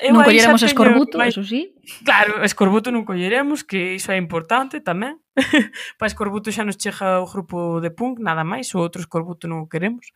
Eu 0.00 0.16
non 0.16 0.24
colleremos 0.24 0.62
teño, 0.62 0.72
escorbuto, 0.72 1.18
vai... 1.18 1.28
eso 1.28 1.44
sí. 1.44 1.76
Claro, 2.03 2.40
escorbuto 2.42 2.88
non 2.88 3.05
colleremos, 3.05 3.61
que 3.62 3.98
iso 3.98 4.11
é 4.11 4.18
importante 4.18 4.80
tamén. 4.80 5.20
pa 6.00 6.09
escorbuto 6.09 6.48
xa 6.48 6.64
nos 6.64 6.80
chega 6.80 7.20
o 7.20 7.28
grupo 7.28 7.78
de 7.82 7.92
punk, 7.92 8.18
nada 8.18 8.42
máis, 8.42 8.72
o 8.72 8.80
outro 8.80 9.05
escorbuto 9.05 9.46
non 9.46 9.66
o 9.66 9.70
queremos. 9.70 10.11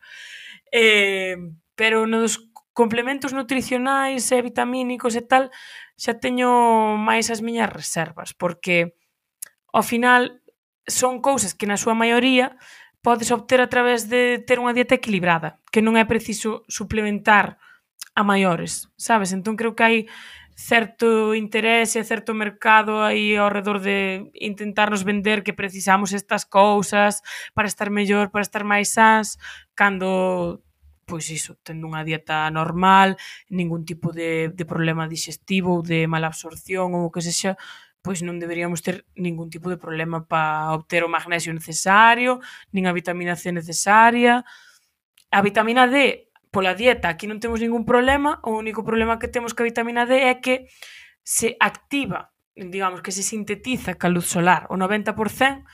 Eh, 0.73 1.37
pero 1.77 2.09
nos 2.09 2.49
complementos 2.73 3.33
nutricionais 3.33 4.25
e 4.33 4.37
vitamínicos 4.41 5.13
e 5.13 5.23
tal, 5.23 5.53
xa 5.93 6.17
teño 6.17 6.97
máis 6.97 7.29
as 7.29 7.45
miñas 7.45 7.69
reservas, 7.69 8.33
porque 8.33 8.97
ao 9.73 9.85
final 9.85 10.41
son 10.87 11.19
cousas 11.21 11.53
que 11.53 11.67
na 11.67 11.77
súa 11.77 11.93
maioría 11.93 12.55
podes 13.03 13.31
obter 13.31 13.61
a 13.61 13.69
través 13.69 14.09
de 14.09 14.39
ter 14.43 14.57
unha 14.57 14.73
dieta 14.73 14.97
equilibrada, 14.97 15.59
que 15.69 15.83
non 15.83 15.99
é 15.99 16.03
preciso 16.07 16.65
suplementar 16.71 17.59
a 18.17 18.23
maiores, 18.25 18.89
sabes? 18.97 19.35
Entón 19.35 19.59
creo 19.59 19.77
que 19.77 19.85
hai 19.85 19.97
certo 20.57 21.37
interese, 21.37 22.01
certo 22.01 22.33
mercado 22.33 23.05
aí 23.05 23.37
ao 23.37 23.53
redor 23.53 23.77
de 23.77 24.33
intentarnos 24.33 25.05
vender 25.05 25.45
que 25.45 25.53
precisamos 25.53 26.17
estas 26.17 26.49
cousas 26.49 27.21
para 27.53 27.69
estar 27.69 27.93
mellor, 27.93 28.33
para 28.33 28.41
estar 28.41 28.65
máis 28.65 28.89
sans, 28.89 29.37
cando 29.77 30.65
pois 31.07 31.29
iso, 31.31 31.55
tendo 31.63 31.87
unha 31.87 32.03
dieta 32.03 32.49
normal, 32.51 33.15
ningún 33.47 33.87
tipo 33.87 34.11
de, 34.11 34.51
de 34.51 34.65
problema 34.67 35.07
digestivo 35.07 35.79
ou 35.79 35.81
de 35.85 36.03
mala 36.09 36.27
absorción 36.27 36.91
ou 36.97 37.07
o 37.07 37.13
que 37.13 37.23
sexa, 37.23 37.55
pois 38.07 38.23
non 38.23 38.39
deberíamos 38.39 38.79
ter 38.79 39.03
ningún 39.19 39.51
tipo 39.51 39.67
de 39.67 39.75
problema 39.75 40.23
para 40.23 40.71
obter 40.71 41.03
o 41.03 41.11
magnesio 41.11 41.51
necesario, 41.51 42.39
nin 42.71 42.87
a 42.87 42.95
vitamina 42.95 43.35
C 43.35 43.51
necesaria. 43.51 44.47
A 45.27 45.43
vitamina 45.43 45.91
D, 45.91 46.31
pola 46.55 46.71
dieta, 46.71 47.11
aquí 47.11 47.27
non 47.27 47.43
temos 47.43 47.59
ningún 47.59 47.83
problema, 47.83 48.39
o 48.47 48.55
único 48.55 48.87
problema 48.87 49.19
que 49.19 49.27
temos 49.27 49.51
que 49.51 49.67
a 49.67 49.67
vitamina 49.67 50.07
D 50.07 50.31
é 50.31 50.39
que 50.39 50.71
se 51.19 51.59
activa, 51.59 52.31
digamos 52.55 53.03
que 53.03 53.11
se 53.11 53.27
sintetiza 53.27 53.99
ca 53.99 54.07
luz 54.07 54.31
solar, 54.31 54.71
o 54.71 54.79
90% 54.79 55.67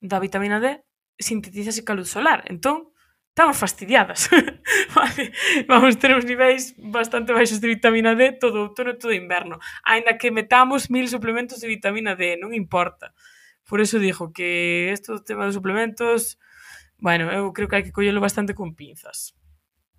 da 0.00 0.16
vitamina 0.16 0.64
D 0.64 0.80
sintetízase 1.20 1.84
ca 1.84 1.92
luz 1.92 2.08
solar. 2.08 2.48
Entón, 2.48 2.95
estamos 3.36 3.58
fastidiadas. 3.58 4.30
vale, 4.96 5.30
vamos 5.68 5.98
ter 5.98 6.16
uns 6.16 6.24
niveis 6.24 6.74
bastante 6.78 7.36
baixos 7.36 7.60
de 7.60 7.68
vitamina 7.68 8.16
D 8.16 8.32
todo 8.32 8.72
outono 8.72 8.96
e 8.96 8.98
todo 8.98 9.12
inverno, 9.12 9.60
Ainda 9.84 10.16
que 10.16 10.32
metamos 10.32 10.88
mil 10.88 11.04
suplementos 11.04 11.60
de 11.60 11.68
vitamina 11.68 12.16
D, 12.16 12.40
non 12.40 12.56
importa. 12.56 13.12
Por 13.68 13.84
eso 13.84 14.00
dixo 14.00 14.32
que 14.32 14.88
esto 14.88 15.20
tema 15.20 15.44
dos 15.44 15.52
suplementos, 15.52 16.40
bueno, 16.96 17.28
eu 17.28 17.52
creo 17.52 17.68
que 17.68 17.76
hai 17.76 17.84
que 17.84 17.92
collelo 17.92 18.24
bastante 18.24 18.56
con 18.56 18.72
pinzas. 18.72 19.36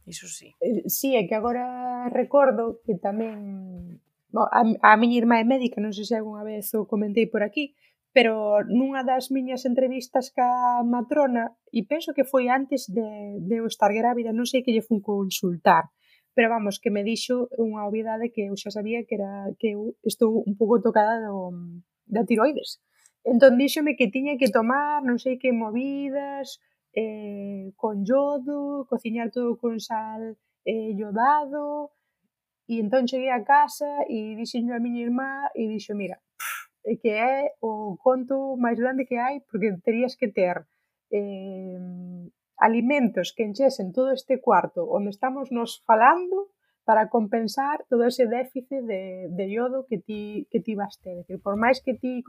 Iso 0.09 0.25
sí. 0.25 0.57
Eh, 0.57 0.89
sí, 0.89 1.13
é 1.13 1.29
que 1.29 1.37
agora 1.37 2.09
recordo 2.09 2.81
que 2.89 2.97
tamén 2.97 4.01
a, 4.33 4.65
a 4.65 4.97
miña 4.97 5.21
irmá 5.21 5.37
é 5.37 5.45
médica, 5.45 5.77
non 5.77 5.93
sei 5.93 6.09
se 6.09 6.17
algunha 6.17 6.41
vez 6.41 6.73
o 6.73 6.89
comentei 6.89 7.29
por 7.29 7.45
aquí, 7.45 7.77
pero 8.17 8.65
nunha 8.65 9.05
das 9.05 9.29
miñas 9.29 9.61
entrevistas 9.69 10.33
ca 10.33 10.81
matrona, 10.81 11.53
e 11.69 11.85
penso 11.85 12.17
que 12.17 12.25
foi 12.25 12.49
antes 12.49 12.89
de, 12.89 13.37
de 13.45 13.61
eu 13.61 13.69
estar 13.69 13.93
grávida, 13.93 14.33
non 14.33 14.49
sei 14.49 14.65
que 14.65 14.73
lle 14.73 14.81
fun 14.81 15.05
consultar, 15.05 15.93
pero 16.33 16.49
vamos, 16.49 16.81
que 16.81 16.89
me 16.89 17.05
dixo 17.05 17.45
unha 17.61 17.85
obviedade 17.85 18.33
que 18.33 18.49
eu 18.49 18.57
xa 18.57 18.73
sabía 18.73 19.05
que 19.05 19.21
era 19.21 19.53
que 19.61 19.77
eu 19.77 19.93
estou 20.01 20.41
un 20.49 20.57
pouco 20.57 20.81
tocada 20.81 21.29
do, 21.29 21.53
da 22.09 22.25
tiroides. 22.25 22.81
Entón 23.21 23.53
díxome 23.61 23.93
que 23.93 24.09
tiña 24.09 24.33
que 24.41 24.49
tomar 24.49 25.05
non 25.05 25.21
sei 25.21 25.37
que 25.37 25.53
movidas, 25.53 26.57
eh, 26.97 27.69
con 27.77 28.01
yodo, 28.01 28.89
cociñar 28.89 29.29
todo 29.29 29.61
con 29.61 29.77
sal 29.77 30.41
eh, 30.65 30.89
iodado, 30.97 31.93
e 32.65 32.81
entón 32.81 33.05
cheguei 33.05 33.29
a 33.29 33.45
casa 33.45 34.09
e 34.09 34.33
dixenlle 34.33 34.73
a 34.73 34.81
miña 34.81 35.05
irmá 35.05 35.53
e 35.53 35.69
dixo, 35.69 35.93
mira, 35.93 36.17
pff, 36.17 36.56
Eh, 36.87 36.97
que 37.01 37.11
é 37.11 37.51
o 37.59 37.99
conto 37.99 38.55
máis 38.55 38.79
grande 38.79 39.03
que 39.03 39.19
hai, 39.19 39.43
porque 39.51 39.75
terías 39.83 40.15
que 40.15 40.31
ter 40.31 40.63
eh, 41.11 41.77
alimentos 42.57 43.35
que 43.35 43.43
enchesen 43.43 43.91
todo 43.91 44.15
este 44.15 44.39
cuarto 44.39 44.87
onde 44.87 45.11
estamos 45.11 45.51
nos 45.51 45.83
falando 45.83 46.47
para 46.87 47.09
compensar 47.09 47.83
todo 47.89 48.07
ese 48.07 48.31
déficit 48.31 48.87
de, 48.87 49.27
de 49.27 49.45
iodo 49.51 49.85
que 49.89 49.99
ti, 49.99 50.47
que 50.49 50.63
ti 50.63 50.73
vas 50.73 50.95
ter. 51.03 51.19
Decir, 51.19 51.43
por 51.43 51.59
máis 51.59 51.83
que 51.83 51.99
ti, 51.99 52.23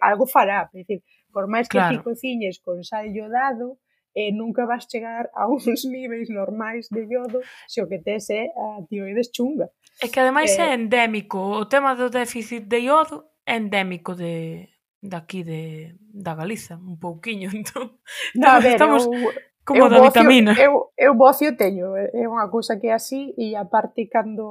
algo 0.00 0.24
fará, 0.24 0.72
decir, 0.72 1.04
por 1.28 1.44
máis 1.44 1.68
que 1.68 1.76
claro. 1.76 1.92
ti 1.92 1.96
cociñes 2.00 2.56
con 2.64 2.80
sal 2.88 3.12
iodado, 3.12 3.76
eh, 4.16 4.32
nunca 4.32 4.64
vas 4.64 4.88
chegar 4.88 5.28
a 5.36 5.44
uns 5.52 5.84
niveis 5.84 6.32
normais 6.32 6.88
de 6.88 7.04
iodo 7.04 7.44
se 7.68 7.84
o 7.84 7.88
que 7.88 8.00
tes 8.00 8.32
é 8.32 8.48
a 8.56 8.80
tioides 8.88 9.28
chunga. 9.28 9.68
É 10.00 10.08
que 10.08 10.20
ademais 10.20 10.56
eh, 10.56 10.72
é 10.72 10.74
endémico, 10.80 11.36
o 11.36 11.68
tema 11.68 11.92
do 11.92 12.08
déficit 12.08 12.64
de 12.64 12.88
iodo 12.88 13.28
é 13.46 13.56
endémico 13.56 14.14
de 14.14 14.68
daqui 15.02 15.42
de, 15.42 15.96
da 15.98 16.34
Galiza, 16.34 16.76
un 16.76 16.98
pouquiño, 16.98 17.50
entón. 17.54 17.98
No, 18.34 18.48
a 18.48 18.60
ver, 18.60 18.78
estamos 18.78 19.04
eu, 19.06 19.32
como 19.64 19.82
eu 19.82 19.88
da 19.90 19.98
bocio, 19.98 20.22
vitamina. 20.22 20.54
Eu, 20.58 20.94
eu 20.96 21.14
bocio 21.14 21.56
teño, 21.58 21.94
é 21.98 22.26
unha 22.26 22.46
cousa 22.50 22.78
que 22.78 22.86
é 22.86 22.94
así 22.94 23.34
e 23.34 23.58
aparte 23.58 24.06
cando 24.06 24.46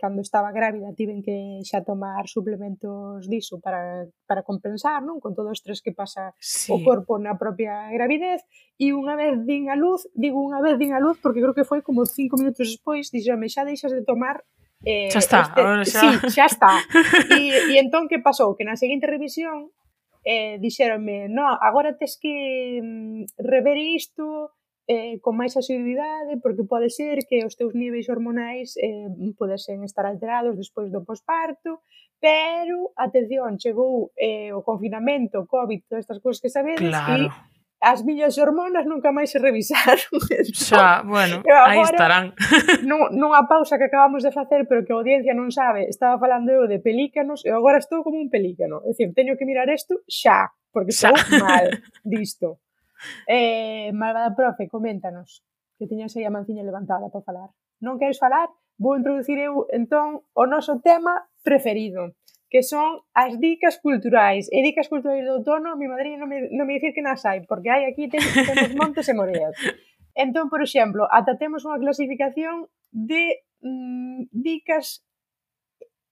cando 0.00 0.20
estaba 0.20 0.52
grávida 0.52 0.96
tiven 0.96 1.20
que 1.20 1.60
xa 1.64 1.84
tomar 1.84 2.24
suplementos 2.28 3.28
diso 3.28 3.60
para, 3.60 4.08
para 4.28 4.44
compensar, 4.44 5.04
non? 5.04 5.20
Con 5.20 5.36
todo 5.36 5.52
o 5.52 5.56
estrés 5.56 5.80
que 5.80 5.92
pasa 5.92 6.32
sí. 6.40 6.72
o 6.72 6.80
corpo 6.80 7.20
na 7.20 7.36
propia 7.36 7.88
gravidez 7.92 8.44
e 8.80 8.96
unha 8.96 9.16
vez 9.16 9.40
din 9.44 9.68
a 9.68 9.76
luz, 9.76 10.08
digo 10.16 10.40
unha 10.40 10.60
vez 10.60 10.80
din 10.80 10.96
a 10.96 11.00
luz 11.00 11.20
porque 11.20 11.40
creo 11.40 11.56
que 11.56 11.68
foi 11.68 11.80
como 11.84 12.08
cinco 12.08 12.40
minutos 12.40 12.68
despois, 12.68 13.12
dixome 13.12 13.52
xa 13.52 13.64
deixas 13.64 13.92
de 13.92 14.04
tomar 14.04 14.40
Eh, 14.84 15.08
xa 15.10 15.20
está, 15.20 15.40
este, 15.80 15.90
xa... 15.90 16.00
Sí, 16.00 16.08
xa 16.36 16.46
está. 16.46 16.72
E, 17.40 17.72
e 17.72 17.80
entón 17.80 18.08
que 18.08 18.20
pasou? 18.20 18.52
Que 18.56 18.68
na 18.68 18.76
seguinte 18.76 19.08
revisión 19.08 19.72
eh, 20.24 20.56
dixeronme, 20.60 21.28
no, 21.28 21.44
agora 21.48 21.96
tes 21.96 22.16
que 22.20 22.80
mm, 22.80 23.36
rever 23.40 23.76
isto 23.76 24.52
eh, 24.86 25.20
con 25.24 25.36
máis 25.36 25.56
asiduidade 25.56 26.36
porque 26.40 26.64
pode 26.64 26.92
ser 26.92 27.24
que 27.24 27.44
os 27.44 27.56
teus 27.56 27.72
niveis 27.72 28.08
hormonais 28.12 28.76
eh, 28.76 29.08
podesen 29.36 29.84
estar 29.84 30.04
alterados 30.04 30.56
despois 30.56 30.92
do 30.92 31.04
posparto, 31.04 31.80
pero, 32.20 32.92
atención, 32.96 33.56
chegou 33.60 34.12
eh, 34.16 34.52
o 34.52 34.64
confinamento, 34.64 35.44
COVID, 35.48 35.88
todas 35.88 36.04
estas 36.04 36.20
cousas 36.20 36.40
que 36.40 36.52
sabedes, 36.52 36.88
claro. 36.88 37.28
e 37.28 37.53
as 37.84 38.00
miñas 38.00 38.40
hormonas 38.40 38.88
nunca 38.88 39.12
máis 39.12 39.28
se 39.28 39.38
revisaron. 39.38 40.08
Entón, 40.32 40.56
xa, 40.56 41.04
bueno, 41.04 41.44
agora, 41.44 41.68
aí 41.68 41.80
estarán. 41.84 42.24
Non, 42.88 43.12
non 43.12 43.36
a 43.36 43.44
pausa 43.44 43.76
que 43.76 43.92
acabamos 43.92 44.24
de 44.24 44.32
facer, 44.32 44.64
pero 44.64 44.82
que 44.88 44.96
a 44.96 44.98
audiencia 44.98 45.36
non 45.36 45.52
sabe, 45.52 45.84
estaba 45.84 46.16
falando 46.16 46.48
eu 46.48 46.64
de 46.64 46.80
pelícanos 46.80 47.44
e 47.44 47.52
agora 47.52 47.76
estou 47.76 48.00
como 48.00 48.16
un 48.16 48.32
pelícano. 48.32 48.80
É 48.88 48.96
dicir, 48.96 49.12
teño 49.12 49.36
que 49.36 49.44
mirar 49.44 49.68
isto 49.68 50.00
xa, 50.08 50.48
porque 50.72 50.96
xa. 50.96 51.12
estou 51.12 51.44
mal 51.44 51.68
disto. 52.02 52.64
Eh, 53.28 53.92
malvada 53.92 54.32
profe, 54.32 54.64
coméntanos 54.64 55.44
que 55.76 55.84
tiñas 55.84 56.16
aí 56.16 56.24
a 56.24 56.32
manciña 56.32 56.64
levantada 56.64 57.12
para 57.12 57.20
falar. 57.20 57.50
Non 57.84 58.00
queres 58.00 58.16
falar? 58.16 58.48
Vou 58.80 58.96
introducir 58.96 59.38
eu, 59.38 59.68
entón, 59.70 60.24
o 60.32 60.44
noso 60.48 60.80
tema 60.80 61.28
preferido 61.44 62.16
que 62.54 62.62
son 62.62 63.02
as 63.18 63.34
dicas 63.42 63.82
culturais. 63.82 64.46
E 64.54 64.62
dicas 64.62 64.86
culturais 64.86 65.26
do 65.26 65.42
outono, 65.42 65.74
mi 65.74 65.90
madriña 65.90 66.22
non 66.22 66.30
me, 66.30 66.46
non 66.54 66.70
me 66.70 66.78
dicir 66.78 66.94
que 66.94 67.02
nas 67.02 67.26
hai, 67.26 67.42
porque 67.42 67.66
hai 67.66 67.82
aquí 67.82 68.06
ten, 68.06 68.22
temos 68.22 68.78
montes 68.78 69.10
e 69.10 69.14
moreas. 69.18 69.58
Entón, 70.14 70.46
por 70.46 70.62
exemplo, 70.62 71.02
ata 71.10 71.34
temos 71.34 71.66
unha 71.66 71.82
clasificación 71.82 72.70
de 72.94 73.42
mm, 73.58 74.30
dicas 74.30 75.02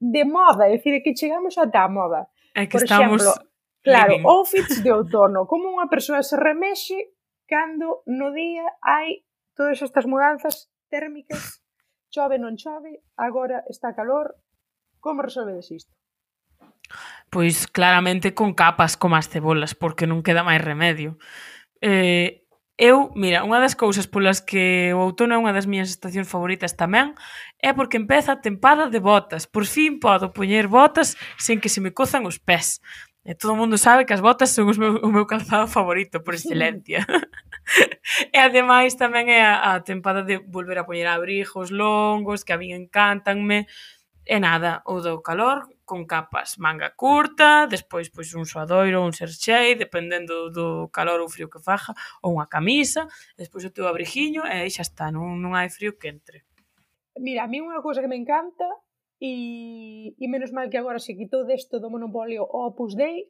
de 0.02 0.26
moda, 0.26 0.66
é 0.66 0.82
dicir, 0.82 0.98
que 1.06 1.14
chegamos 1.14 1.54
ata 1.62 1.86
a 1.86 1.94
moda. 1.94 2.26
É 2.58 2.66
que 2.66 2.74
por 2.74 2.90
estamos... 2.90 3.22
exemplo, 3.22 3.46
claro, 3.86 4.18
living. 4.18 4.26
outfits 4.26 4.82
de 4.82 4.90
outono, 4.90 5.46
como 5.46 5.70
unha 5.70 5.86
persoa 5.86 6.26
se 6.26 6.34
remexe 6.34 7.14
cando 7.46 8.02
no 8.10 8.34
día 8.34 8.66
hai 8.82 9.22
todas 9.54 9.78
estas 9.78 10.10
mudanzas 10.10 10.74
térmicas, 10.90 11.62
chove 12.10 12.34
non 12.42 12.58
chove, 12.58 12.98
agora 13.14 13.62
está 13.70 13.94
calor, 13.94 14.34
como 14.98 15.22
resolvedes 15.22 15.70
isto? 15.70 16.01
pois 17.32 17.66
claramente 17.66 18.36
con 18.36 18.52
capas 18.52 19.00
como 19.00 19.16
as 19.16 19.32
cebolas, 19.32 19.72
porque 19.72 20.04
non 20.04 20.20
queda 20.20 20.44
máis 20.44 20.60
remedio. 20.60 21.16
Eh, 21.80 22.44
eu, 22.76 23.08
mira, 23.16 23.40
unha 23.40 23.56
das 23.56 23.72
cousas 23.72 24.04
polas 24.04 24.44
que 24.44 24.92
o 24.92 25.00
outono 25.00 25.32
é 25.32 25.40
unha 25.40 25.56
das 25.56 25.64
miñas 25.64 25.88
estacións 25.88 26.28
favoritas 26.28 26.76
tamén 26.76 27.16
é 27.56 27.72
porque 27.72 27.96
empeza 27.96 28.36
a 28.36 28.42
tempada 28.44 28.92
de 28.92 29.00
botas. 29.00 29.48
Por 29.48 29.64
fin 29.64 29.96
podo 29.96 30.36
poñer 30.36 30.68
botas 30.68 31.16
sen 31.40 31.56
que 31.56 31.72
se 31.72 31.80
me 31.80 31.96
cozan 31.96 32.28
os 32.28 32.36
pés. 32.36 32.84
E 33.24 33.32
todo 33.32 33.54
o 33.54 33.60
mundo 33.60 33.80
sabe 33.80 34.04
que 34.04 34.12
as 34.12 34.20
botas 34.20 34.52
son 34.52 34.68
os 34.68 34.76
meu, 34.76 35.00
o 35.00 35.08
meu 35.08 35.24
calzado 35.24 35.70
favorito 35.70 36.20
por 36.20 36.36
excelencia. 36.36 37.06
e 38.34 38.36
ademais 38.36 38.92
tamén 38.98 39.32
é 39.32 39.40
a, 39.40 39.72
a 39.72 39.80
tempada 39.80 40.20
de 40.20 40.42
volver 40.42 40.76
a 40.76 40.84
poñer 40.84 41.08
abrigos 41.08 41.72
longos 41.72 42.44
que 42.44 42.52
a 42.52 42.60
min 42.60 42.76
encantanme. 42.76 43.70
E 44.26 44.36
nada, 44.36 44.82
o 44.84 45.00
do 45.00 45.22
calor 45.24 45.70
con 45.92 46.08
capas, 46.08 46.56
manga 46.56 46.88
curta, 46.96 47.68
despois 47.68 48.08
pois 48.08 48.32
un 48.32 48.48
suadoiro, 48.48 49.04
un 49.04 49.12
xerxei, 49.12 49.76
dependendo 49.76 50.48
do 50.48 50.88
calor 50.88 51.20
ou 51.20 51.28
frío 51.28 51.52
que 51.52 51.60
faja, 51.60 51.92
ou 52.24 52.32
unha 52.32 52.48
camisa, 52.48 53.04
despois 53.36 53.60
o 53.68 53.74
teu 53.76 53.84
abrigiño 53.84 54.48
e 54.48 54.64
aí 54.64 54.70
xa 54.72 54.88
está, 54.88 55.12
non, 55.12 55.36
non 55.36 55.52
hai 55.52 55.68
frío 55.68 56.00
que 56.00 56.08
entre. 56.08 56.48
Mira, 57.20 57.44
a 57.44 57.50
mí 57.52 57.60
unha 57.60 57.84
cousa 57.84 58.00
que 58.00 58.08
me 58.08 58.16
encanta 58.16 58.64
e, 59.20 60.16
e 60.16 60.26
menos 60.32 60.48
mal 60.48 60.72
que 60.72 60.80
agora 60.80 60.96
se 60.96 61.12
quitou 61.12 61.44
desto 61.44 61.76
do 61.76 61.92
monopolio 61.92 62.40
o 62.48 62.72
Opus 62.72 62.96
Dei 62.96 63.28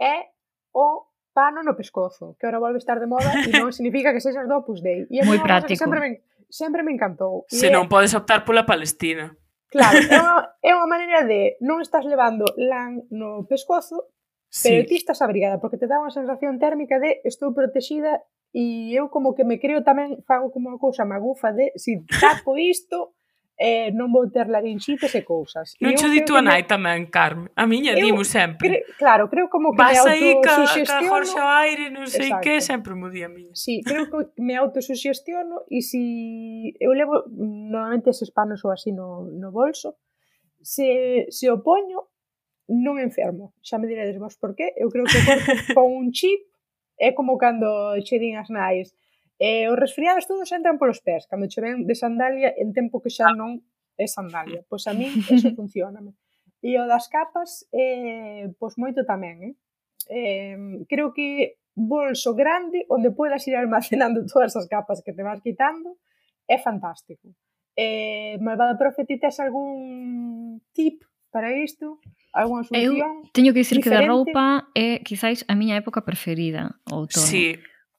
é 0.00 0.32
o 0.72 1.12
pano 1.36 1.60
no 1.60 1.76
pescozo, 1.76 2.40
que 2.40 2.48
agora 2.48 2.72
volve 2.72 2.80
a 2.80 2.84
estar 2.88 2.96
de 2.96 3.04
moda 3.04 3.28
e 3.44 3.52
non 3.52 3.68
significa 3.76 4.16
que 4.16 4.24
sexas 4.24 4.48
do 4.48 4.56
Opus 4.64 4.80
Dei. 4.80 5.04
E 5.12 5.20
é 5.20 5.28
Moi 5.28 5.44
práctico. 5.44 5.76
Sempre 5.76 6.00
me, 6.00 6.24
sempre 6.48 6.80
me 6.80 6.96
encantou. 6.96 7.44
Se 7.52 7.68
e 7.68 7.74
non 7.76 7.84
é... 7.84 7.92
podes 7.92 8.16
optar 8.16 8.48
pola 8.48 8.64
Palestina. 8.64 9.36
Claro, 9.68 9.98
é 10.00 10.16
unha, 10.16 10.36
é 10.64 10.70
unha 10.72 10.88
maneira 10.88 11.28
de 11.28 11.60
non 11.60 11.84
estás 11.84 12.08
levando 12.08 12.48
lan 12.56 13.04
no 13.12 13.44
pescozo, 13.44 14.08
pero 14.64 14.80
sí. 14.82 14.88
ti 14.88 14.94
estás 14.96 15.20
abrigada, 15.20 15.60
porque 15.60 15.76
te 15.76 15.84
dá 15.84 16.00
unha 16.00 16.14
sensación 16.14 16.56
térmica 16.56 16.96
de 16.96 17.20
estou 17.28 17.52
protexida 17.52 18.24
e 18.56 18.96
eu 18.96 19.12
como 19.12 19.36
que 19.36 19.44
me 19.44 19.60
creo 19.60 19.84
tamén, 19.84 20.24
fago 20.24 20.48
como 20.48 20.72
unha 20.72 20.80
cousa 20.80 21.04
magufa 21.04 21.52
de 21.52 21.68
si 21.76 22.00
tapo 22.08 22.56
isto, 22.56 23.12
eh, 23.58 23.90
non 23.90 24.14
vou 24.14 24.30
ter 24.30 24.46
larinxites 24.46 25.10
e 25.18 25.26
cousas. 25.26 25.74
Non 25.82 25.98
cho 25.98 26.06
di 26.06 26.22
tua 26.22 26.38
nai 26.38 26.62
tamén, 26.62 27.10
Carmen. 27.10 27.50
A 27.58 27.66
miña 27.66 27.98
eu, 27.98 28.06
dimo 28.06 28.22
sempre. 28.22 28.62
Cre, 28.62 28.78
claro, 28.94 29.26
creo 29.26 29.50
como 29.50 29.74
que 29.74 29.82
Vas 29.82 29.98
me 30.06 30.14
autosugestiono. 30.14 30.46
Vas 30.46 30.78
aí 30.78 30.86
ca, 30.86 31.02
ca 31.02 31.08
Jorge 31.10 31.36
ao 31.42 31.50
aire, 31.66 31.84
non 31.90 32.06
sei 32.06 32.30
Exacto. 32.30 32.42
que, 32.46 32.54
sempre 32.62 32.94
mo 32.94 33.10
di 33.10 33.26
a 33.26 33.28
miña. 33.28 33.50
Sí, 33.58 33.82
creo 33.82 34.06
que 34.06 34.30
me 34.38 34.54
autosugestiono 34.54 35.66
e 35.66 35.82
si 35.82 36.70
eu 36.78 36.94
levo 36.94 37.26
normalmente 37.34 38.14
eses 38.14 38.30
panos 38.30 38.62
ou 38.62 38.70
así 38.70 38.94
no, 38.94 39.26
no 39.26 39.50
bolso, 39.50 39.98
se, 40.62 41.26
se 41.26 41.50
o 41.50 41.58
poño, 41.58 42.06
non 42.70 43.02
enfermo. 43.02 43.58
Xa 43.58 43.82
me 43.82 43.90
diredes 43.90 44.22
vos 44.22 44.38
por 44.38 44.54
qué. 44.54 44.70
Eu 44.78 44.86
creo 44.86 45.02
que 45.02 45.18
o 45.18 45.24
corpo 45.26 45.50
con 45.74 45.90
un 45.90 46.14
chip 46.14 46.46
é 46.94 47.10
como 47.10 47.34
cando 47.34 47.66
che 48.06 48.22
din 48.22 48.38
as 48.38 48.54
nais, 48.54 48.94
E 49.38 49.70
os 49.70 49.78
resfriados 49.78 50.26
todos 50.26 50.50
entran 50.50 50.82
polos 50.82 50.98
pés, 50.98 51.30
cando 51.30 51.46
che 51.46 51.62
ven 51.62 51.86
de 51.86 51.94
sandalia 51.94 52.50
en 52.58 52.74
tempo 52.74 52.98
que 52.98 53.10
xa 53.10 53.30
non 53.30 53.62
é 53.94 54.06
sandalia. 54.10 54.66
Pois 54.66 54.86
a 54.90 54.92
min 54.92 55.14
eso 55.34 55.54
funciona. 55.54 56.02
E 56.58 56.74
o 56.74 56.84
das 56.90 57.06
capas, 57.06 57.62
eh, 57.70 58.50
pois 58.58 58.74
moito 58.74 59.06
tamén. 59.06 59.36
Eh? 59.46 59.54
Eh, 60.10 60.58
creo 60.90 61.14
que 61.14 61.62
bolso 61.78 62.34
grande 62.34 62.82
onde 62.90 63.14
podas 63.14 63.46
ir 63.46 63.54
almacenando 63.54 64.26
todas 64.32 64.58
as 64.58 64.66
capas 64.66 65.02
que 65.06 65.14
te 65.14 65.22
vas 65.22 65.38
quitando 65.40 66.02
é 66.48 66.58
fantástico. 66.58 67.30
Eh, 67.78 68.38
malvada 68.42 68.74
profe, 68.74 69.06
ti 69.06 69.22
tes 69.22 69.38
algún 69.38 70.58
tip 70.74 71.06
para 71.30 71.54
isto? 71.54 72.02
Alguna 72.34 72.66
solución? 72.66 73.22
Eu 73.22 73.30
teño 73.30 73.54
que 73.54 73.62
dicir 73.62 73.78
diferente? 73.78 73.86
que 73.86 73.90
da 73.94 74.10
roupa 74.10 74.66
é 74.74 74.98
quizáis 75.06 75.46
a 75.46 75.54
miña 75.54 75.78
época 75.78 76.02
preferida, 76.02 76.74
o 76.90 77.06
outono. 77.06 77.22
Sí, 77.22 77.54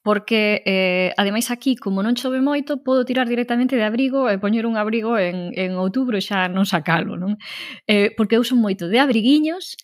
porque 0.09 0.63
eh, 0.65 1.13
ademais 1.17 1.51
aquí, 1.51 1.77
como 1.77 2.01
non 2.01 2.17
chove 2.17 2.41
moito, 2.41 2.81
podo 2.81 3.05
tirar 3.05 3.29
directamente 3.29 3.77
de 3.77 3.85
abrigo 3.85 4.25
e 4.25 4.41
poñer 4.41 4.65
un 4.65 4.73
abrigo 4.73 5.21
en, 5.21 5.53
en 5.53 5.77
outubro 5.77 6.17
e 6.17 6.25
xa 6.25 6.49
non 6.49 6.65
sacalo, 6.65 7.13
non? 7.13 7.37
Eh, 7.85 8.09
porque 8.17 8.33
eu 8.33 8.41
son 8.41 8.57
moito 8.57 8.89
de 8.89 8.97
abriguiños, 8.97 9.77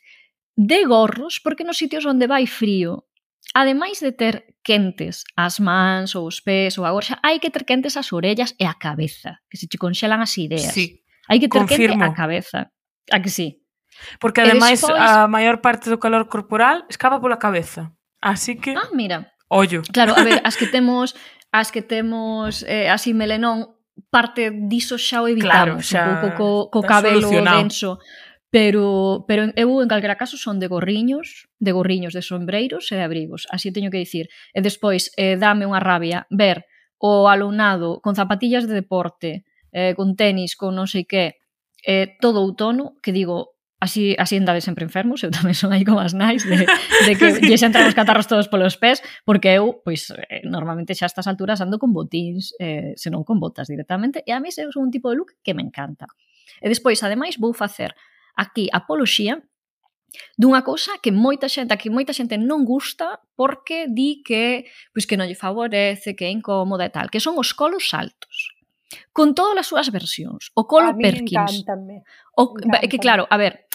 de 0.58 0.82
gorros, 0.90 1.38
porque 1.46 1.62
nos 1.62 1.78
sitios 1.78 2.10
onde 2.10 2.26
vai 2.26 2.50
frío, 2.50 3.06
ademais 3.54 4.02
de 4.02 4.18
ter 4.18 4.58
quentes 4.66 5.30
as 5.38 5.62
mans 5.62 6.18
ou 6.18 6.26
os 6.26 6.42
pés 6.42 6.74
ou 6.82 6.90
a 6.90 6.94
gorxa, 6.98 7.22
hai 7.22 7.38
que 7.38 7.54
ter 7.54 7.62
quentes 7.62 7.94
as 7.94 8.10
orellas 8.10 8.58
e 8.58 8.66
a 8.66 8.74
cabeza, 8.82 9.46
que 9.46 9.62
se 9.62 9.70
te 9.70 9.78
conxelan 9.78 10.26
as 10.26 10.34
ideas. 10.42 10.74
Sí, 10.74 11.06
hai 11.30 11.38
que 11.38 11.46
ter 11.46 11.70
confirmo. 11.70 12.02
quente 12.02 12.10
a 12.10 12.18
cabeza. 12.18 12.74
A 13.14 13.22
que 13.22 13.30
sí? 13.30 13.62
Porque 14.18 14.42
ademais 14.42 14.82
despois... 14.82 14.98
a 14.98 15.30
maior 15.30 15.62
parte 15.62 15.86
do 15.94 16.02
calor 16.02 16.26
corporal 16.26 16.82
escapa 16.90 17.22
pola 17.22 17.38
cabeza. 17.38 17.94
Así 18.26 18.58
que... 18.58 18.74
Ah, 18.74 18.90
mira, 18.90 19.35
Ollo. 19.48 19.82
Claro, 19.94 20.14
a 20.18 20.24
ver, 20.24 20.42
as 20.44 20.58
que 20.58 20.68
temos 20.68 21.16
as 21.52 21.72
que 21.72 21.82
temos 21.82 22.66
eh, 22.68 22.90
así 22.90 23.14
melenón 23.14 23.76
parte 24.12 24.52
diso 24.52 25.00
xa 25.00 25.24
o 25.24 25.28
evitamos, 25.32 25.80
claro, 25.80 25.84
xa 25.84 26.02
un 26.12 26.18
pouco 26.20 26.70
co, 26.72 26.84
co 26.84 26.88
cabelo 26.88 27.32
denso, 27.32 28.00
pero 28.52 29.24
pero 29.28 29.52
eu 29.56 29.70
en 29.80 29.88
calquera 29.88 30.20
caso 30.20 30.36
son 30.36 30.60
de 30.60 30.68
gorriños, 30.68 31.48
de 31.60 31.72
gorriños, 31.72 32.12
de 32.12 32.24
sombreiros 32.24 32.92
e 32.92 33.00
de 33.00 33.04
abrigos, 33.08 33.48
así 33.52 33.72
teño 33.72 33.92
que 33.92 34.04
dicir. 34.04 34.28
E 34.52 34.60
despois 34.60 35.12
eh, 35.16 35.40
dame 35.40 35.64
unha 35.64 35.80
rabia 35.80 36.28
ver 36.28 36.68
o 37.00 37.28
alumnado 37.32 38.02
con 38.04 38.16
zapatillas 38.16 38.68
de 38.68 38.76
deporte, 38.76 39.48
eh, 39.72 39.94
con 39.96 40.16
tenis, 40.16 40.56
con 40.56 40.76
non 40.76 40.88
sei 40.88 41.08
que, 41.08 41.40
eh, 41.84 42.16
todo 42.20 42.44
outono, 42.44 42.96
que 43.04 43.12
digo, 43.12 43.55
así, 43.86 44.16
así 44.18 44.36
andades 44.36 44.66
sempre 44.66 44.90
enfermos, 44.90 45.22
eu 45.22 45.30
tamén 45.30 45.54
son 45.54 45.70
aí 45.70 45.86
como 45.86 46.02
as 46.02 46.18
nais 46.18 46.42
de, 46.42 46.66
de 46.66 47.14
que 47.14 47.28
sí. 47.38 47.46
lles 47.46 47.62
entran 47.62 47.86
os 47.86 47.94
catarros 47.94 48.26
todos 48.26 48.50
polos 48.50 48.82
pés, 48.82 49.06
porque 49.22 49.54
eu, 49.54 49.86
pois, 49.86 50.10
eh, 50.10 50.42
normalmente 50.42 50.98
xa 50.98 51.06
a 51.06 51.12
estas 51.14 51.30
alturas 51.30 51.62
ando 51.62 51.78
con 51.78 51.94
botins, 51.94 52.58
eh, 52.58 52.98
senón 52.98 53.22
con 53.22 53.38
botas 53.38 53.70
directamente, 53.70 54.26
e 54.26 54.34
a 54.34 54.42
mí 54.42 54.50
é 54.50 54.66
un 54.76 54.90
tipo 54.90 55.14
de 55.14 55.22
look 55.22 55.38
que 55.46 55.54
me 55.54 55.62
encanta. 55.62 56.10
E 56.60 56.68
despois, 56.68 56.98
ademais, 57.06 57.38
vou 57.38 57.54
facer 57.54 57.94
aquí 58.34 58.68
apoloxía 58.74 59.46
dunha 60.40 60.64
cousa 60.64 60.96
que 61.04 61.12
moita 61.12 61.52
xente, 61.52 61.76
que 61.76 61.92
moita 61.92 62.16
xente 62.16 62.40
non 62.40 62.64
gusta 62.64 63.20
porque 63.36 63.92
di 63.92 64.24
que 64.24 64.64
pois 64.96 65.04
que 65.04 65.20
non 65.20 65.28
lle 65.28 65.36
favorece, 65.36 66.16
que 66.16 66.26
é 66.28 66.32
incómoda 66.32 66.88
e 66.88 66.92
tal, 66.92 67.12
que 67.12 67.20
son 67.20 67.36
os 67.36 67.52
colos 67.52 67.92
altos. 67.92 68.56
Con 69.12 69.36
todas 69.36 69.60
as 69.60 69.68
súas 69.68 69.88
versións, 69.92 70.56
o 70.56 70.64
colo 70.70 70.92
a 70.92 70.96
Perkins, 70.96 71.68
O, 72.36 72.56
é 72.84 72.88
que 72.88 73.00
claro, 73.00 73.28
a 73.32 73.38
ver, 73.40 73.66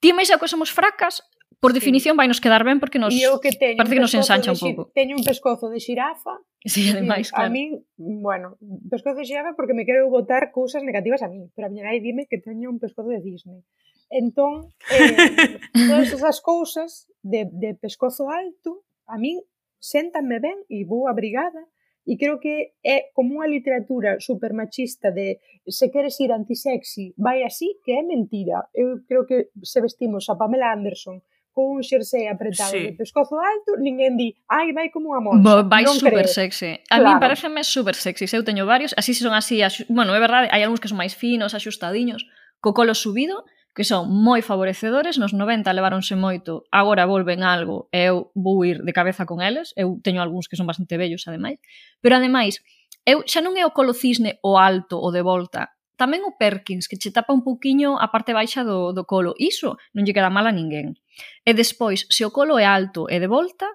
ti 0.00 0.12
máis 0.12 0.28
que 0.28 0.48
somos 0.48 0.68
fracas, 0.68 1.24
por 1.60 1.72
definición 1.76 2.16
vai 2.16 2.24
nos 2.24 2.40
quedar 2.40 2.64
ben 2.64 2.80
porque 2.80 2.96
nos 2.96 3.12
e 3.12 3.28
que 3.44 3.52
teño, 3.52 3.76
parece 3.76 3.94
que 4.00 4.04
nos 4.04 4.16
ensancha 4.16 4.52
un 4.56 4.60
pouco. 4.60 4.82
Teño 4.96 5.14
un 5.20 5.24
pescozo 5.24 5.68
de 5.68 5.78
xirafa. 5.78 6.40
Sí, 6.64 6.88
ademais, 6.88 7.28
claro. 7.28 7.48
A 7.48 7.52
min, 7.52 7.84
bueno, 7.96 8.56
pescozo 8.88 9.20
de 9.20 9.28
xirafa 9.28 9.52
porque 9.52 9.76
me 9.76 9.84
quero 9.84 10.08
botar 10.08 10.52
cousas 10.56 10.80
negativas 10.80 11.20
a 11.20 11.28
min, 11.28 11.52
pero 11.52 11.68
a 11.68 11.70
miña 11.70 11.84
nai 11.84 12.00
dime 12.00 12.24
que 12.24 12.40
teño 12.40 12.72
un 12.72 12.80
pescozo 12.80 13.12
de 13.12 13.20
Disney. 13.20 13.60
Entón, 14.08 14.72
eh, 14.88 15.60
todas 15.88 16.08
esas 16.16 16.40
cousas 16.40 17.12
de, 17.20 17.44
de 17.52 17.76
pescozo 17.76 18.32
alto, 18.32 18.80
a 19.04 19.20
min 19.20 19.44
sentanme 19.76 20.40
ben 20.40 20.64
e 20.72 20.88
vou 20.88 21.12
abrigada, 21.12 21.60
E 22.08 22.16
creo 22.16 22.40
que 22.40 22.74
é 22.80 23.12
como 23.12 23.38
unha 23.38 23.48
literatura 23.48 24.16
super 24.18 24.56
machista 24.56 25.12
de 25.12 25.38
se 25.68 25.92
queres 25.92 26.16
ir 26.18 26.32
antisexy, 26.32 27.12
vai 27.20 27.44
así, 27.44 27.76
que 27.84 27.92
é 27.92 28.02
mentira. 28.02 28.66
Eu 28.72 29.04
creo 29.04 29.28
que 29.28 29.52
se 29.62 29.84
vestimos 29.84 30.26
a 30.32 30.34
Pamela 30.34 30.72
Anderson 30.72 31.20
con 31.52 31.76
un 31.76 31.82
xersei 31.82 32.26
apretado 32.30 32.72
sí. 32.72 32.80
de 32.88 32.92
pescozo 32.96 33.36
alto, 33.36 33.76
ninguén 33.76 34.16
di, 34.16 34.32
ai, 34.48 34.72
vai 34.72 34.88
como 34.88 35.12
unha 35.12 35.20
monxa. 35.20 35.44
Bo, 35.44 35.54
vai 35.66 35.82
non 35.82 35.98
super 35.98 36.24
creer. 36.24 36.30
sexy. 36.30 36.72
A 36.88 36.98
claro. 36.98 37.06
min 37.06 37.16
pareceme 37.18 37.60
super 37.66 37.94
sexy. 37.98 38.24
Eu 38.30 38.46
teño 38.46 38.64
varios, 38.64 38.94
así 38.96 39.12
se 39.12 39.26
son 39.26 39.34
así, 39.34 39.60
as... 39.60 39.82
bueno, 39.90 40.14
é 40.14 40.20
verdade, 40.22 40.48
hai 40.54 40.62
algúns 40.62 40.80
que 40.80 40.88
son 40.88 40.98
máis 40.98 41.12
finos, 41.12 41.52
axustadiños, 41.52 42.24
co 42.62 42.72
colo 42.72 42.94
subido, 42.94 43.44
que 43.74 43.86
son 43.86 44.10
moi 44.10 44.42
favorecedores, 44.42 45.18
nos 45.18 45.32
90 45.32 45.70
leváronse 45.72 46.18
moito, 46.18 46.66
agora 46.74 47.06
volven 47.06 47.46
algo 47.46 47.86
e 47.94 48.10
eu 48.10 48.34
vou 48.34 48.66
ir 48.66 48.82
de 48.82 48.92
cabeza 48.92 49.24
con 49.26 49.38
eles, 49.38 49.72
eu 49.78 49.98
teño 50.02 50.20
algúns 50.20 50.50
que 50.50 50.58
son 50.58 50.66
bastante 50.66 50.98
bellos 50.98 51.26
ademais, 51.30 51.62
pero 52.02 52.18
ademais, 52.18 52.58
eu 53.06 53.22
xa 53.26 53.40
non 53.40 53.54
é 53.54 53.64
o 53.64 53.74
colo 53.74 53.94
cisne 53.94 54.42
o 54.42 54.58
alto 54.58 54.98
o 54.98 55.08
de 55.14 55.22
volta, 55.22 55.74
tamén 56.00 56.24
o 56.24 56.32
Perkins, 56.40 56.88
que 56.88 56.96
che 56.96 57.12
tapa 57.12 57.36
un 57.36 57.44
pouquiño 57.44 58.00
a 58.00 58.08
parte 58.08 58.32
baixa 58.32 58.64
do, 58.64 58.96
do 58.96 59.04
colo. 59.04 59.36
Iso 59.36 59.76
non 59.92 60.08
lle 60.08 60.16
queda 60.16 60.32
mal 60.32 60.48
a 60.48 60.56
ninguén. 60.56 60.96
E 61.44 61.52
despois, 61.52 62.08
se 62.08 62.24
o 62.24 62.32
colo 62.32 62.56
é 62.56 62.64
alto 62.64 63.04
e 63.04 63.20
de 63.20 63.28
volta, 63.28 63.68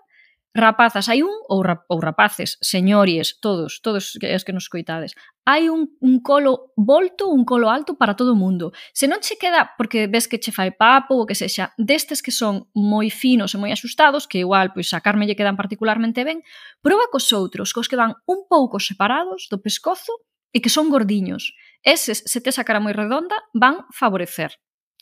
rapazas, 0.55 1.09
hai 1.11 1.21
un, 1.21 1.35
ou, 1.51 1.59
rap, 1.61 1.83
ou 1.91 1.99
rapaces, 1.99 2.57
señories, 2.63 3.43
todos, 3.43 3.83
todos 3.83 4.15
as 4.23 4.43
que 4.47 4.55
nos 4.55 4.71
coitades, 4.71 5.11
hai 5.43 5.67
un, 5.67 5.91
un 5.99 6.23
colo 6.23 6.71
volto, 6.79 7.27
un 7.27 7.43
colo 7.43 7.67
alto 7.69 7.99
para 7.99 8.15
todo 8.15 8.31
o 8.31 8.39
mundo. 8.39 8.71
Se 8.95 9.05
non 9.05 9.19
che 9.19 9.35
queda, 9.35 9.75
porque 9.75 10.07
ves 10.07 10.31
que 10.31 10.39
che 10.39 10.55
fai 10.55 10.71
papo 10.71 11.19
ou 11.19 11.27
que 11.27 11.35
sexa, 11.35 11.75
destes 11.75 12.23
que 12.23 12.31
son 12.31 12.71
moi 12.71 13.11
finos 13.11 13.51
e 13.51 13.59
moi 13.59 13.75
asustados, 13.75 14.31
que 14.31 14.39
igual, 14.39 14.71
pois, 14.71 14.95
a 14.95 15.03
Carme 15.03 15.27
lle 15.27 15.35
quedan 15.35 15.59
particularmente 15.59 16.23
ben, 16.23 16.39
proba 16.79 17.11
cos 17.11 17.27
outros, 17.35 17.75
cos 17.75 17.91
que 17.91 17.99
van 17.99 18.15
un 18.23 18.47
pouco 18.47 18.79
separados 18.79 19.51
do 19.51 19.59
pescozo 19.59 20.23
e 20.55 20.63
que 20.63 20.71
son 20.71 20.87
gordiños. 20.87 21.51
Eses, 21.83 22.23
se 22.23 22.39
te 22.39 22.55
cara 22.63 22.79
moi 22.79 22.95
redonda, 22.95 23.35
van 23.51 23.83
favorecer 23.91 24.55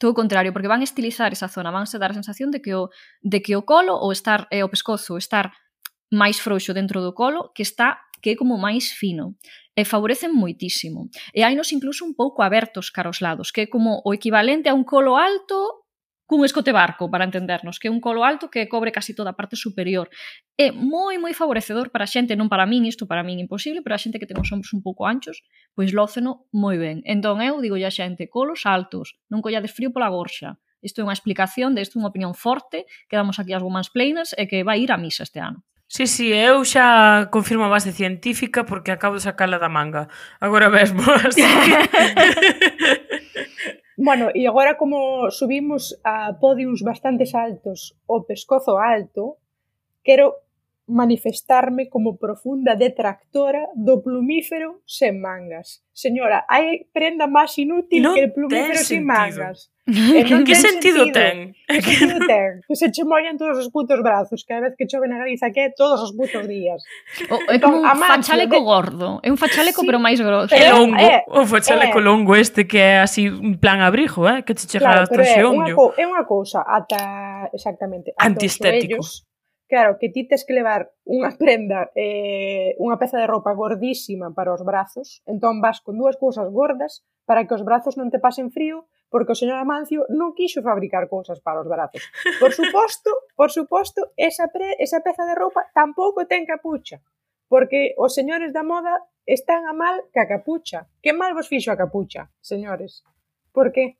todo 0.03 0.11
o 0.11 0.19
contrario, 0.19 0.51
porque 0.51 0.67
van 0.67 0.83
estilizar 0.83 1.31
esa 1.31 1.47
zona, 1.47 1.71
vanse 1.71 1.95
dar 1.95 2.11
a 2.11 2.19
sensación 2.19 2.51
de 2.51 2.59
que 2.59 2.75
o, 2.75 2.91
de 3.23 3.39
que 3.39 3.55
o 3.55 3.63
colo 3.63 3.95
ou 3.95 4.11
estar 4.11 4.51
eh, 4.51 4.59
o 4.59 4.67
pescozo 4.67 5.15
estar 5.15 5.55
máis 6.11 6.43
frouxo 6.43 6.75
dentro 6.75 6.99
do 6.99 7.15
colo 7.15 7.55
que 7.55 7.63
está 7.63 8.03
que 8.19 8.31
é 8.31 8.35
como 8.35 8.59
máis 8.59 8.91
fino 8.91 9.39
e 9.71 9.87
favorecen 9.87 10.35
moitísimo. 10.35 11.07
E 11.31 11.47
hainos 11.47 11.71
incluso 11.71 12.03
un 12.03 12.19
pouco 12.19 12.43
abertos 12.43 12.91
cara 12.91 13.07
aos 13.07 13.23
lados, 13.23 13.55
que 13.55 13.63
é 13.63 13.67
como 13.71 14.03
o 14.03 14.11
equivalente 14.11 14.67
a 14.67 14.75
un 14.75 14.83
colo 14.83 15.15
alto 15.15 15.82
cun 16.33 16.49
escote 16.49 16.73
barco, 16.73 17.13
para 17.13 17.29
entendernos, 17.29 17.77
que 17.77 17.85
é 17.85 17.93
un 17.93 18.01
colo 18.01 18.25
alto 18.25 18.49
que 18.49 18.65
cobre 18.65 18.89
casi 18.89 19.13
toda 19.13 19.29
a 19.29 19.37
parte 19.37 19.53
superior. 19.53 20.09
É 20.57 20.73
moi, 20.73 21.21
moi 21.21 21.37
favorecedor 21.37 21.93
para 21.93 22.09
a 22.09 22.09
xente, 22.09 22.33
non 22.33 22.49
para 22.49 22.65
min, 22.65 22.89
isto 22.89 23.05
para 23.05 23.21
min 23.21 23.37
imposible, 23.37 23.85
pero 23.85 23.93
a 23.93 24.01
xente 24.01 24.17
que 24.17 24.25
ten 24.25 24.41
os 24.41 24.49
ombros 24.49 24.73
un 24.73 24.81
pouco 24.81 25.05
anchos, 25.05 25.45
pois 25.77 25.93
lóceno 25.93 26.49
moi 26.49 26.81
ben. 26.81 27.05
Entón 27.05 27.37
eu 27.45 27.61
digo 27.61 27.77
a 27.77 27.93
xente, 27.93 28.25
colos 28.33 28.65
altos, 28.65 29.13
non 29.29 29.45
collades 29.45 29.69
frío 29.69 29.93
pola 29.93 30.09
gorxa. 30.09 30.57
Isto 30.81 31.05
é 31.05 31.05
unha 31.05 31.13
explicación, 31.13 31.77
de 31.77 31.85
isto 31.85 31.95
é 31.95 32.01
unha 32.01 32.09
opinión 32.09 32.33
forte 32.33 32.89
que 33.05 33.13
damos 33.13 33.37
aquí 33.37 33.53
as 33.53 33.61
women's 33.61 33.93
planers 33.93 34.33
e 34.33 34.49
que 34.49 34.65
vai 34.65 34.81
ir 34.81 34.89
a 34.89 34.97
misa 34.97 35.21
este 35.21 35.37
ano. 35.37 35.61
Sí, 35.85 36.09
sí, 36.09 36.33
eu 36.33 36.65
xa 36.65 37.29
confirmo 37.29 37.69
a 37.69 37.69
base 37.69 37.93
científica 37.93 38.65
porque 38.65 38.89
acabo 38.89 39.13
de 39.13 39.21
sacala 39.21 39.61
da 39.61 39.69
manga. 39.69 40.09
Agora 40.41 40.65
mesmo, 40.73 41.05
así. 41.29 41.45
Bueno, 43.97 44.29
e 44.33 44.47
agora 44.47 44.75
como 44.75 45.29
subimos 45.29 45.93
a 46.03 46.33
podiums 46.33 46.81
bastantes 46.81 47.35
altos, 47.35 47.93
o 48.07 48.25
pescozo 48.25 48.77
alto, 48.77 49.37
quero 50.03 50.33
manifestarme 50.87 51.87
como 51.89 52.17
profunda 52.17 52.75
detractora 52.75 53.67
do 53.75 54.03
plumífero 54.03 54.81
sen 54.85 55.21
mangas. 55.21 55.83
Señora, 55.93 56.43
hai 56.49 56.89
prenda 56.91 57.27
máis 57.27 57.55
inútil 57.55 58.03
non 58.03 58.15
que 58.15 58.27
o 58.27 58.33
plumífero 58.35 58.81
sen 58.83 59.05
mangas. 59.07 59.71
E 59.83 60.23
non 60.27 60.47
que 60.47 60.55
sentido, 60.55 61.03
sentido 61.03 61.11
ten? 61.11 61.55
Que 61.67 61.79
sentido 61.83 62.19
ten? 62.23 62.63
Que 62.67 62.75
se 62.75 62.87
che 62.91 63.03
mollan 63.03 63.35
todos 63.35 63.59
os 63.59 63.67
putos 63.67 63.99
brazos, 63.99 64.43
cada 64.47 64.67
vez 64.67 64.73
que 64.79 64.87
chove 64.87 65.11
na 65.11 65.19
Galiza 65.19 65.51
que 65.51 65.67
é 65.67 65.69
todos 65.75 65.99
os 66.03 66.11
putos 66.15 66.47
días. 66.47 66.83
O, 67.27 67.35
é 67.51 67.59
como 67.59 67.83
entón, 67.83 67.91
un 67.91 67.99
fachaleco 67.99 68.59
de... 68.59 68.63
gordo, 68.63 69.07
é 69.23 69.27
un 69.31 69.39
fachaleco 69.39 69.83
sí, 69.83 69.87
pero 69.87 69.99
máis 69.99 70.19
grosso. 70.19 70.55
É 70.55 70.71
longo, 70.71 70.99
é, 70.99 71.23
o 71.27 71.43
fachaleco 71.43 71.99
é, 71.99 72.03
longo 72.03 72.31
este 72.35 72.63
que 72.63 72.79
é 72.79 73.03
así 73.03 73.27
un 73.27 73.59
plan 73.59 73.83
abrigo, 73.83 74.23
eh, 74.27 74.43
que 74.43 74.55
che 74.55 74.67
chega 74.67 74.87
claro, 74.87 75.03
hasta 75.03 75.19
o 75.19 75.23
xeonllo. 75.23 75.75
É 75.99 76.03
unha 76.07 76.23
cousa, 76.23 76.63
ata 76.63 77.51
exactamente, 77.51 78.15
ata 78.15 78.27
antiestético. 78.31 79.03
Os 79.03 79.27
Claro, 79.67 79.97
que 79.97 80.09
ti 80.09 80.27
tes 80.27 80.43
que 80.45 80.53
levar 80.53 80.91
unha 81.07 81.31
prenda, 81.41 81.89
eh, 81.95 82.75
unha 82.77 82.99
peza 82.99 83.17
de 83.17 83.27
roupa 83.27 83.55
gordísima 83.55 84.29
para 84.35 84.53
os 84.53 84.61
brazos, 84.61 85.23
entón 85.25 85.63
vas 85.63 85.79
con 85.79 85.97
dúas 85.97 86.19
cousas 86.19 86.51
gordas 86.51 87.01
para 87.25 87.47
que 87.47 87.55
os 87.55 87.63
brazos 87.63 87.95
non 87.95 88.11
te 88.11 88.19
pasen 88.19 88.51
frío, 88.51 88.85
porque 89.13 89.33
o 89.33 89.39
señor 89.39 89.61
Amancio 89.61 90.03
non 90.11 90.33
quixo 90.33 90.65
fabricar 90.65 91.07
cousas 91.07 91.39
para 91.39 91.61
os 91.63 91.69
brazos. 91.69 92.03
Por 92.41 92.51
suposto, 92.59 93.11
por 93.37 93.49
suposto, 93.53 94.11
esa, 94.17 94.51
pre, 94.51 94.75
esa 94.81 94.99
peza 95.05 95.23
de 95.23 95.37
roupa 95.37 95.69
tampouco 95.71 96.27
ten 96.27 96.43
capucha, 96.43 96.99
porque 97.47 97.93
os 97.95 98.11
señores 98.11 98.51
da 98.51 98.65
moda 98.65 98.99
están 99.25 99.69
a 99.69 99.73
mal 99.73 100.09
que 100.11 100.19
a 100.19 100.27
capucha. 100.27 100.89
Que 100.99 101.13
mal 101.13 101.33
vos 101.33 101.47
fixo 101.47 101.71
a 101.71 101.79
capucha, 101.79 102.27
señores? 102.41 103.03
Por 103.53 103.71
que? 103.71 103.95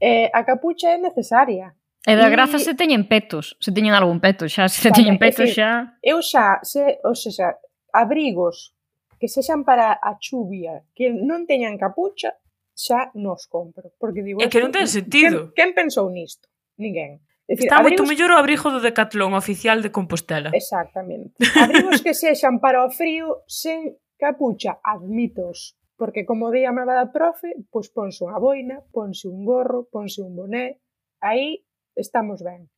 Eh, 0.00 0.30
a 0.32 0.44
capucha 0.44 0.92
é 0.92 0.98
necesaria, 0.98 1.74
E 2.06 2.14
da 2.14 2.30
graza 2.30 2.62
se 2.62 2.78
teñen 2.78 3.10
petos, 3.10 3.58
se 3.58 3.74
teñen 3.74 3.90
algún 3.90 4.22
peto, 4.22 4.46
xa 4.46 4.70
se 4.70 4.86
vale, 4.86 4.94
teñen 4.94 5.18
petos 5.18 5.50
xa. 5.50 5.98
Eu 5.98 6.22
xa, 6.22 6.62
se, 6.62 7.02
ou 7.02 7.18
seja, 7.18 7.58
abrigos 7.90 8.70
que 9.18 9.26
sexan 9.26 9.66
para 9.66 9.98
a 9.98 10.14
chuvia, 10.22 10.86
que 10.94 11.10
non 11.10 11.50
teñan 11.50 11.74
capucha, 11.74 12.38
xa 12.78 13.10
nos 13.18 13.50
compro, 13.50 13.90
porque 13.98 14.22
digo, 14.22 14.38
é 14.38 14.46
que 14.46 14.62
non 14.62 14.70
ten 14.70 14.86
sentido. 14.86 15.50
Quen, 15.50 15.74
quen 15.74 15.82
pensou 15.82 16.06
nisto? 16.06 16.46
Ninguén. 16.78 17.26
dicir, 17.48 17.66
Está 17.66 17.82
abrigos... 17.82 18.06
moito 18.06 18.06
mellor 18.06 18.30
o 18.30 18.38
abrigo 18.38 18.70
do 18.70 18.78
Decathlon 18.78 19.34
oficial 19.34 19.82
de 19.82 19.90
Compostela. 19.90 20.54
Exactamente. 20.54 21.34
Abrigos 21.58 22.06
que 22.06 22.14
sexan 22.14 22.62
para 22.62 22.86
o 22.86 22.90
frío 22.90 23.42
sen 23.50 23.98
capucha, 24.14 24.78
admitos, 24.82 25.74
porque 25.98 26.22
como 26.22 26.54
di 26.54 26.62
a 26.62 26.70
malvada 26.70 27.10
profe, 27.10 27.50
pois 27.74 27.90
ponse 27.90 28.22
unha 28.22 28.38
boina, 28.38 28.78
ponse 28.94 29.26
un 29.26 29.42
gorro, 29.42 29.90
ponse 29.90 30.22
un 30.22 30.38
boné, 30.38 30.78
aí 31.18 31.65
estamos 31.96 32.44
ben. 32.46 32.68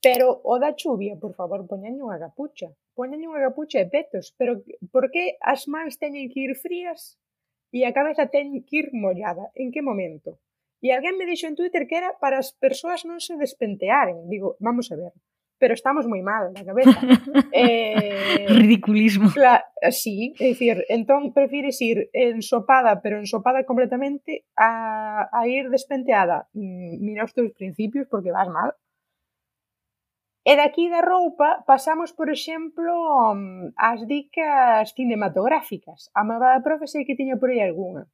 Pero 0.00 0.40
o 0.46 0.54
da 0.62 0.78
chuvia, 0.78 1.18
por 1.18 1.34
favor, 1.34 1.66
poñan 1.66 1.98
unha 1.98 2.22
capucha. 2.22 2.70
Poñan 2.94 3.26
unha 3.26 3.42
capucha 3.50 3.82
e 3.82 3.90
petos. 3.90 4.30
Pero 4.38 4.62
por 4.94 5.10
que 5.10 5.24
as 5.42 5.66
mans 5.66 5.98
teñen 5.98 6.30
que 6.30 6.46
ir 6.46 6.54
frías 6.54 7.18
e 7.74 7.82
a 7.82 7.90
cabeza 7.90 8.30
ten 8.30 8.62
que 8.62 8.74
ir 8.80 8.86
mollada? 8.94 9.50
En 9.58 9.74
que 9.74 9.82
momento? 9.82 10.38
E 10.78 10.94
alguén 10.94 11.18
me 11.18 11.26
dixo 11.26 11.50
en 11.50 11.58
Twitter 11.58 11.90
que 11.90 11.98
era 11.98 12.14
para 12.22 12.38
as 12.38 12.54
persoas 12.54 13.02
non 13.02 13.18
se 13.18 13.34
despentearen. 13.34 14.30
Digo, 14.30 14.54
vamos 14.62 14.86
a 14.94 14.96
ver 15.02 15.12
pero 15.58 15.74
estamos 15.74 16.06
moi 16.06 16.22
mal 16.22 16.54
na 16.54 16.62
cabeza. 16.62 16.94
eh, 17.52 18.46
Ridiculismo. 18.48 19.30
Cla 19.34 19.66
eh, 19.82 19.92
sí, 19.92 20.34
é 20.38 20.54
dicir, 20.54 20.86
entón 20.88 21.34
prefires 21.34 21.78
ir 21.82 22.08
ensopada, 22.14 23.02
pero 23.02 23.18
ensopada 23.18 23.66
completamente, 23.66 24.46
a, 24.56 25.28
a 25.28 25.40
ir 25.50 25.68
despenteada. 25.68 26.48
Mm, 26.54 27.02
mira 27.02 27.26
os 27.26 27.34
teus 27.34 27.52
principios 27.52 28.06
porque 28.06 28.32
vas 28.32 28.48
mal. 28.48 28.72
E 30.48 30.56
daqui 30.56 30.88
da 30.88 31.04
roupa 31.04 31.60
pasamos, 31.68 32.16
por 32.16 32.32
exemplo, 32.32 32.88
mm, 33.36 33.76
ás 33.76 34.00
dicas 34.08 34.94
cinematográficas. 34.96 36.08
A 36.14 36.24
mamada 36.24 36.64
profe 36.64 36.86
sei 36.88 37.04
que 37.04 37.18
tiña 37.18 37.36
por 37.36 37.50
aí 37.50 37.60
algunha. 37.60 38.08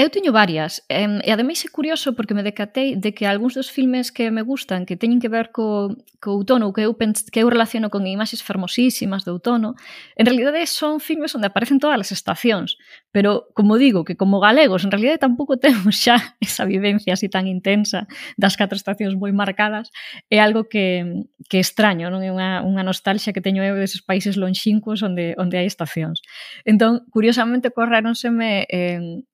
Eu 0.00 0.08
teño 0.08 0.32
varias, 0.32 0.80
e 0.88 1.28
ademais 1.28 1.60
é 1.60 1.68
curioso 1.68 2.16
porque 2.16 2.32
me 2.32 2.40
decatei 2.40 2.96
de 2.96 3.12
que 3.12 3.28
algúns 3.28 3.52
dos 3.52 3.68
filmes 3.68 4.08
que 4.08 4.32
me 4.32 4.40
gustan, 4.40 4.88
que 4.88 4.96
teñen 4.96 5.20
que 5.20 5.28
ver 5.28 5.52
co, 5.52 5.92
co 6.24 6.40
outono, 6.40 6.72
que 6.72 6.88
eu, 6.88 6.96
pens, 6.96 7.28
que 7.28 7.44
eu 7.44 7.52
relaciono 7.52 7.92
con 7.92 8.08
imaxes 8.08 8.40
fermosísimas 8.40 9.28
do 9.28 9.36
outono, 9.36 9.76
en 10.16 10.24
realidade 10.24 10.64
son 10.64 11.04
filmes 11.04 11.36
onde 11.36 11.52
aparecen 11.52 11.76
todas 11.76 12.00
as 12.00 12.16
estacións, 12.16 12.80
pero 13.12 13.52
como 13.52 13.76
digo, 13.76 14.08
que 14.08 14.16
como 14.16 14.40
galegos 14.40 14.88
en 14.88 14.90
realidade 14.90 15.20
tampouco 15.20 15.60
temos 15.64 16.00
xa 16.00 16.16
esa 16.40 16.64
vivencia 16.64 17.12
así 17.12 17.28
tan 17.28 17.44
intensa 17.44 18.08
das 18.40 18.56
catro 18.56 18.80
estacións 18.80 19.20
moi 19.20 19.36
marcadas, 19.36 19.92
é 20.32 20.40
algo 20.40 20.64
que, 20.64 21.28
que 21.52 21.60
extraño, 21.60 22.08
non 22.08 22.24
é 22.24 22.32
unha, 22.32 22.64
unha 22.64 22.80
nostalgia 22.88 23.36
que 23.36 23.44
teño 23.44 23.60
eu 23.60 23.76
deses 23.76 24.00
países 24.00 24.40
lonxincos 24.40 25.04
onde, 25.04 25.36
onde 25.36 25.60
hai 25.60 25.68
estacións. 25.68 26.24
Entón, 26.64 27.04
curiosamente, 27.12 27.68
correronseme 27.68 28.64
eh, 28.64 29.28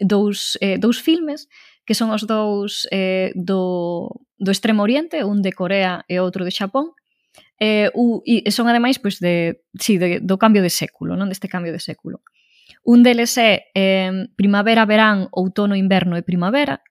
dous, 0.00 0.58
eh, 0.60 0.78
dous 0.78 1.00
filmes 1.00 1.48
que 1.86 1.94
son 1.94 2.10
os 2.10 2.26
dous 2.26 2.88
eh, 2.90 3.30
do, 3.38 4.10
do 4.38 4.50
Extremo 4.50 4.82
Oriente, 4.82 5.22
un 5.22 5.40
de 5.40 5.54
Corea 5.54 6.04
e 6.10 6.18
outro 6.18 6.42
de 6.42 6.50
Xapón, 6.50 6.92
eh, 7.62 7.88
u, 7.94 8.20
e 8.26 8.50
son 8.50 8.66
ademais 8.66 8.98
pois, 8.98 9.22
de, 9.22 9.62
sí, 9.78 9.96
de, 9.96 10.20
do 10.20 10.36
cambio 10.36 10.60
de 10.60 10.72
século, 10.72 11.14
non 11.14 11.30
deste 11.30 11.46
cambio 11.46 11.70
de 11.72 11.80
século. 11.80 12.20
Un 12.82 13.06
deles 13.06 13.38
é 13.38 13.70
eh, 13.72 14.26
Primavera, 14.34 14.84
Verán, 14.84 15.30
Outono, 15.30 15.78
Inverno 15.78 16.18
e 16.18 16.26
Primavera, 16.26 16.82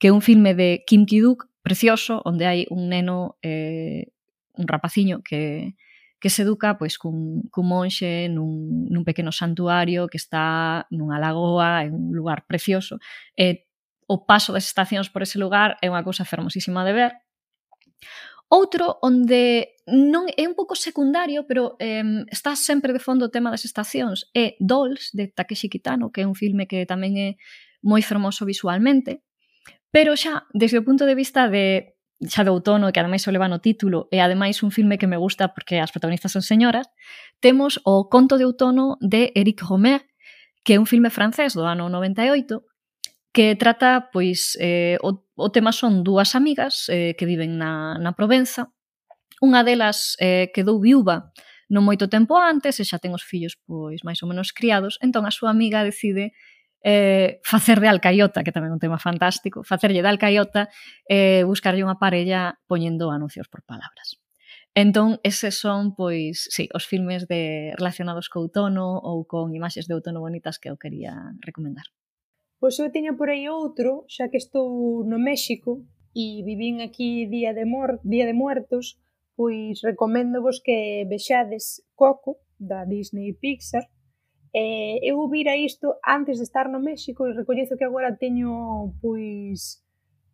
que 0.00 0.08
é 0.08 0.12
un 0.12 0.24
filme 0.24 0.56
de 0.56 0.82
Kim 0.88 1.04
Ki-duk, 1.04 1.46
precioso, 1.60 2.24
onde 2.24 2.48
hai 2.48 2.64
un 2.72 2.88
neno, 2.88 3.36
eh, 3.44 4.08
un 4.56 4.64
rapaciño 4.64 5.20
que, 5.20 5.76
que 6.20 6.30
se 6.30 6.42
educa 6.42 6.76
pois 6.76 7.00
cun, 7.00 7.48
cun 7.50 7.66
monxe 7.66 8.28
nun, 8.28 8.86
nun 8.92 9.02
pequeno 9.08 9.32
santuario 9.32 10.06
que 10.06 10.20
está 10.20 10.84
nunha 10.92 11.16
lagoa, 11.16 11.88
en 11.88 11.96
un 11.96 12.12
lugar 12.12 12.44
precioso. 12.44 13.00
E 13.34 13.66
o 14.04 14.28
paso 14.28 14.52
das 14.52 14.68
estacións 14.68 15.08
por 15.08 15.24
ese 15.24 15.40
lugar 15.40 15.80
é 15.80 15.88
unha 15.88 16.04
cousa 16.04 16.28
fermosísima 16.28 16.84
de 16.84 16.92
ver. 16.92 17.12
Outro 18.50 18.98
onde 19.06 19.78
non 19.86 20.26
é 20.26 20.44
un 20.44 20.58
pouco 20.58 20.74
secundario, 20.74 21.46
pero 21.46 21.78
eh, 21.78 22.26
está 22.28 22.58
sempre 22.58 22.92
de 22.92 22.98
fondo 22.98 23.30
o 23.30 23.32
tema 23.32 23.48
das 23.48 23.62
estacións, 23.64 24.26
é 24.34 24.58
Dolls, 24.58 25.14
de 25.14 25.30
Takeshi 25.30 25.70
Kitano, 25.70 26.10
que 26.10 26.22
é 26.22 26.28
un 26.28 26.34
filme 26.34 26.66
que 26.66 26.84
tamén 26.84 27.14
é 27.16 27.28
moi 27.80 28.02
fermoso 28.02 28.44
visualmente, 28.44 29.22
pero 29.94 30.18
xa, 30.18 30.50
desde 30.50 30.78
o 30.78 30.84
punto 30.84 31.06
de 31.06 31.14
vista 31.14 31.48
de 31.48 31.94
xa 32.20 32.44
de 32.44 32.52
outono 32.52 32.92
que 32.92 33.00
ademais 33.00 33.24
o 33.24 33.32
leva 33.32 33.48
no 33.48 33.64
título 33.64 34.08
e 34.12 34.20
ademais 34.20 34.60
un 34.60 34.68
filme 34.68 35.00
que 35.00 35.08
me 35.08 35.16
gusta 35.16 35.56
porque 35.56 35.80
as 35.80 35.88
protagonistas 35.88 36.36
son 36.36 36.44
señoras, 36.44 36.92
temos 37.40 37.80
o 37.88 38.12
Conto 38.12 38.36
de 38.36 38.44
outono 38.44 39.00
de 39.00 39.32
Eric 39.32 39.64
Romer, 39.64 40.04
que 40.60 40.76
é 40.76 40.78
un 40.78 40.84
filme 40.84 41.08
francés 41.08 41.56
do 41.56 41.64
ano 41.64 41.88
98 41.88 42.60
que 43.32 43.54
trata, 43.54 44.10
pois, 44.12 44.58
eh, 44.60 44.98
o, 45.00 45.22
o 45.38 45.48
tema 45.54 45.72
son 45.72 46.02
dúas 46.02 46.34
amigas 46.34 46.90
eh, 46.90 47.14
que 47.14 47.24
viven 47.24 47.56
na, 47.56 47.94
na 47.96 48.12
Provenza. 48.12 48.74
Unha 49.40 49.62
delas 49.62 50.18
eh, 50.18 50.50
quedou 50.52 50.82
viúva 50.82 51.32
non 51.70 51.86
moito 51.86 52.10
tempo 52.10 52.34
antes 52.34 52.82
e 52.82 52.84
xa 52.84 52.98
ten 52.98 53.14
os 53.14 53.22
fillos 53.22 53.54
pois 53.64 54.02
máis 54.02 54.18
ou 54.20 54.28
menos 54.28 54.50
criados, 54.50 54.98
entón 55.00 55.24
a 55.24 55.32
súa 55.32 55.54
amiga 55.54 55.86
decide 55.86 56.34
eh, 56.82 57.40
facer 57.44 57.80
de 57.80 57.88
Alcaiota, 57.88 58.42
que 58.42 58.52
tamén 58.52 58.72
é 58.72 58.76
un 58.76 58.82
tema 58.82 58.96
fantástico, 58.96 59.62
facerlle 59.62 60.00
de 60.00 60.10
Alcaiota 60.10 60.72
e 61.04 61.40
eh, 61.40 61.42
buscarlle 61.44 61.84
unha 61.84 62.00
parella 62.00 62.56
poñendo 62.64 63.12
anuncios 63.12 63.48
por 63.48 63.60
palabras. 63.64 64.20
Entón, 64.74 65.18
eses 65.26 65.58
son, 65.58 65.98
pois, 65.98 66.46
sí, 66.46 66.70
os 66.70 66.86
filmes 66.86 67.26
de 67.26 67.74
relacionados 67.74 68.30
co 68.30 68.40
outono 68.40 69.02
ou 69.02 69.26
con 69.26 69.50
imaxes 69.50 69.90
de 69.90 69.98
outono 69.98 70.22
bonitas 70.22 70.62
que 70.62 70.70
eu 70.70 70.78
quería 70.78 71.34
recomendar. 71.42 71.90
Pois 72.60 72.78
eu 72.78 72.92
teño 72.92 73.18
por 73.18 73.28
aí 73.28 73.50
outro, 73.50 74.06
xa 74.06 74.30
que 74.30 74.38
estou 74.38 75.02
no 75.02 75.18
México 75.18 75.82
e 76.14 76.46
vivín 76.46 76.80
aquí 76.80 77.26
Día 77.26 77.50
de, 77.50 77.66
Mor 77.66 77.98
Día 78.06 78.24
de 78.30 78.36
Muertos, 78.36 79.00
pois 79.34 79.82
recomendo 79.82 80.38
vos 80.38 80.62
que 80.62 81.02
vexades 81.08 81.82
Coco, 81.98 82.38
da 82.60 82.84
Disney 82.84 83.32
Pixar, 83.32 83.88
Eh, 84.52 84.98
eu 85.02 85.28
vira 85.28 85.56
isto 85.56 85.96
antes 86.02 86.38
de 86.38 86.44
estar 86.44 86.68
no 86.68 86.80
México 86.80 87.26
e 87.26 87.32
recoñezo 87.32 87.78
que 87.78 87.86
agora 87.86 88.18
teño 88.18 88.94
pois 88.98 89.78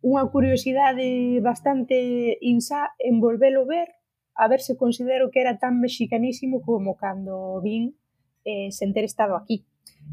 unha 0.01 0.25
curiosidade 0.33 1.37
bastante 1.41 2.37
insá 2.41 2.93
en 2.97 3.21
volvelo 3.21 3.65
ver, 3.69 3.93
a 4.33 4.49
ver 4.49 4.61
se 4.61 4.77
considero 4.77 5.29
que 5.29 5.41
era 5.41 5.61
tan 5.61 5.81
mexicanísimo 5.81 6.61
como 6.61 6.97
cando 6.97 7.61
vin 7.61 7.93
eh, 8.45 8.73
sen 8.73 8.93
ter 8.93 9.05
estado 9.05 9.35
aquí. 9.37 9.65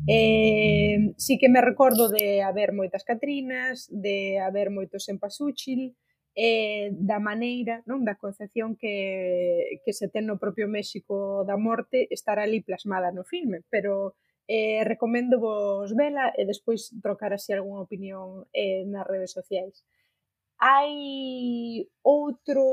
Eh, 0.08 1.14
sí 1.16 1.38
que 1.38 1.48
me 1.48 1.60
recordo 1.60 2.08
de 2.08 2.42
haber 2.42 2.72
moitas 2.76 3.04
catrinas, 3.04 3.88
de 3.88 4.36
haber 4.40 4.68
moitos 4.68 5.08
empasúchil, 5.08 5.96
eh, 6.34 6.90
da 6.92 7.22
maneira, 7.22 7.82
non 7.86 8.02
da 8.02 8.18
concepción 8.18 8.74
que, 8.74 9.78
que 9.86 9.92
se 9.94 10.10
ten 10.10 10.26
no 10.26 10.36
propio 10.42 10.66
México 10.66 11.46
da 11.46 11.54
morte 11.54 12.10
estará 12.10 12.42
ali 12.42 12.60
plasmada 12.60 13.14
no 13.14 13.22
filme, 13.22 13.62
pero 13.70 14.18
eh, 14.50 14.82
recomendo 14.84 15.38
vos 15.38 15.94
vela 15.94 16.34
e 16.36 16.44
despois 16.44 16.90
trocar 17.00 17.32
así 17.32 17.54
algunha 17.54 17.86
opinión 17.86 18.44
eh, 18.52 18.84
nas 18.86 19.06
redes 19.06 19.32
sociais. 19.32 19.86
Hai 20.58 21.86
outro 22.02 22.64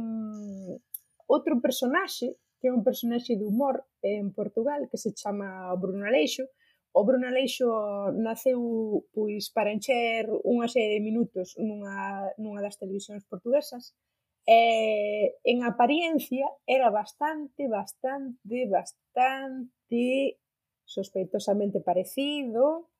mm, 0.00 0.80
outro 1.28 1.60
personaxe 1.60 2.40
que 2.60 2.68
é 2.68 2.72
un 2.72 2.84
personaxe 2.84 3.36
de 3.36 3.44
humor 3.44 3.84
eh, 4.02 4.20
en 4.20 4.32
Portugal 4.32 4.88
que 4.90 4.98
se 4.98 5.12
chama 5.12 5.72
Bruno 5.76 6.04
Aleixo, 6.06 6.44
O 6.92 7.04
Bruno 7.04 7.26
Aleixo 7.28 7.70
naceu 8.18 9.06
pois 9.14 9.46
para 9.54 9.70
encher 9.70 10.26
unha 10.42 10.66
serie 10.66 10.98
de 10.98 11.06
minutos 11.06 11.54
nunha, 11.54 12.34
nunha 12.42 12.60
das 12.64 12.78
televisións 12.82 13.22
portuguesas 13.30 13.94
e 14.42 15.38
en 15.46 15.62
apariencia 15.62 16.50
era 16.66 16.90
bastante, 16.90 17.68
bastante, 17.70 18.66
bastante 18.66 20.38
sospeitosamente 20.82 21.78
parecido 21.80 22.90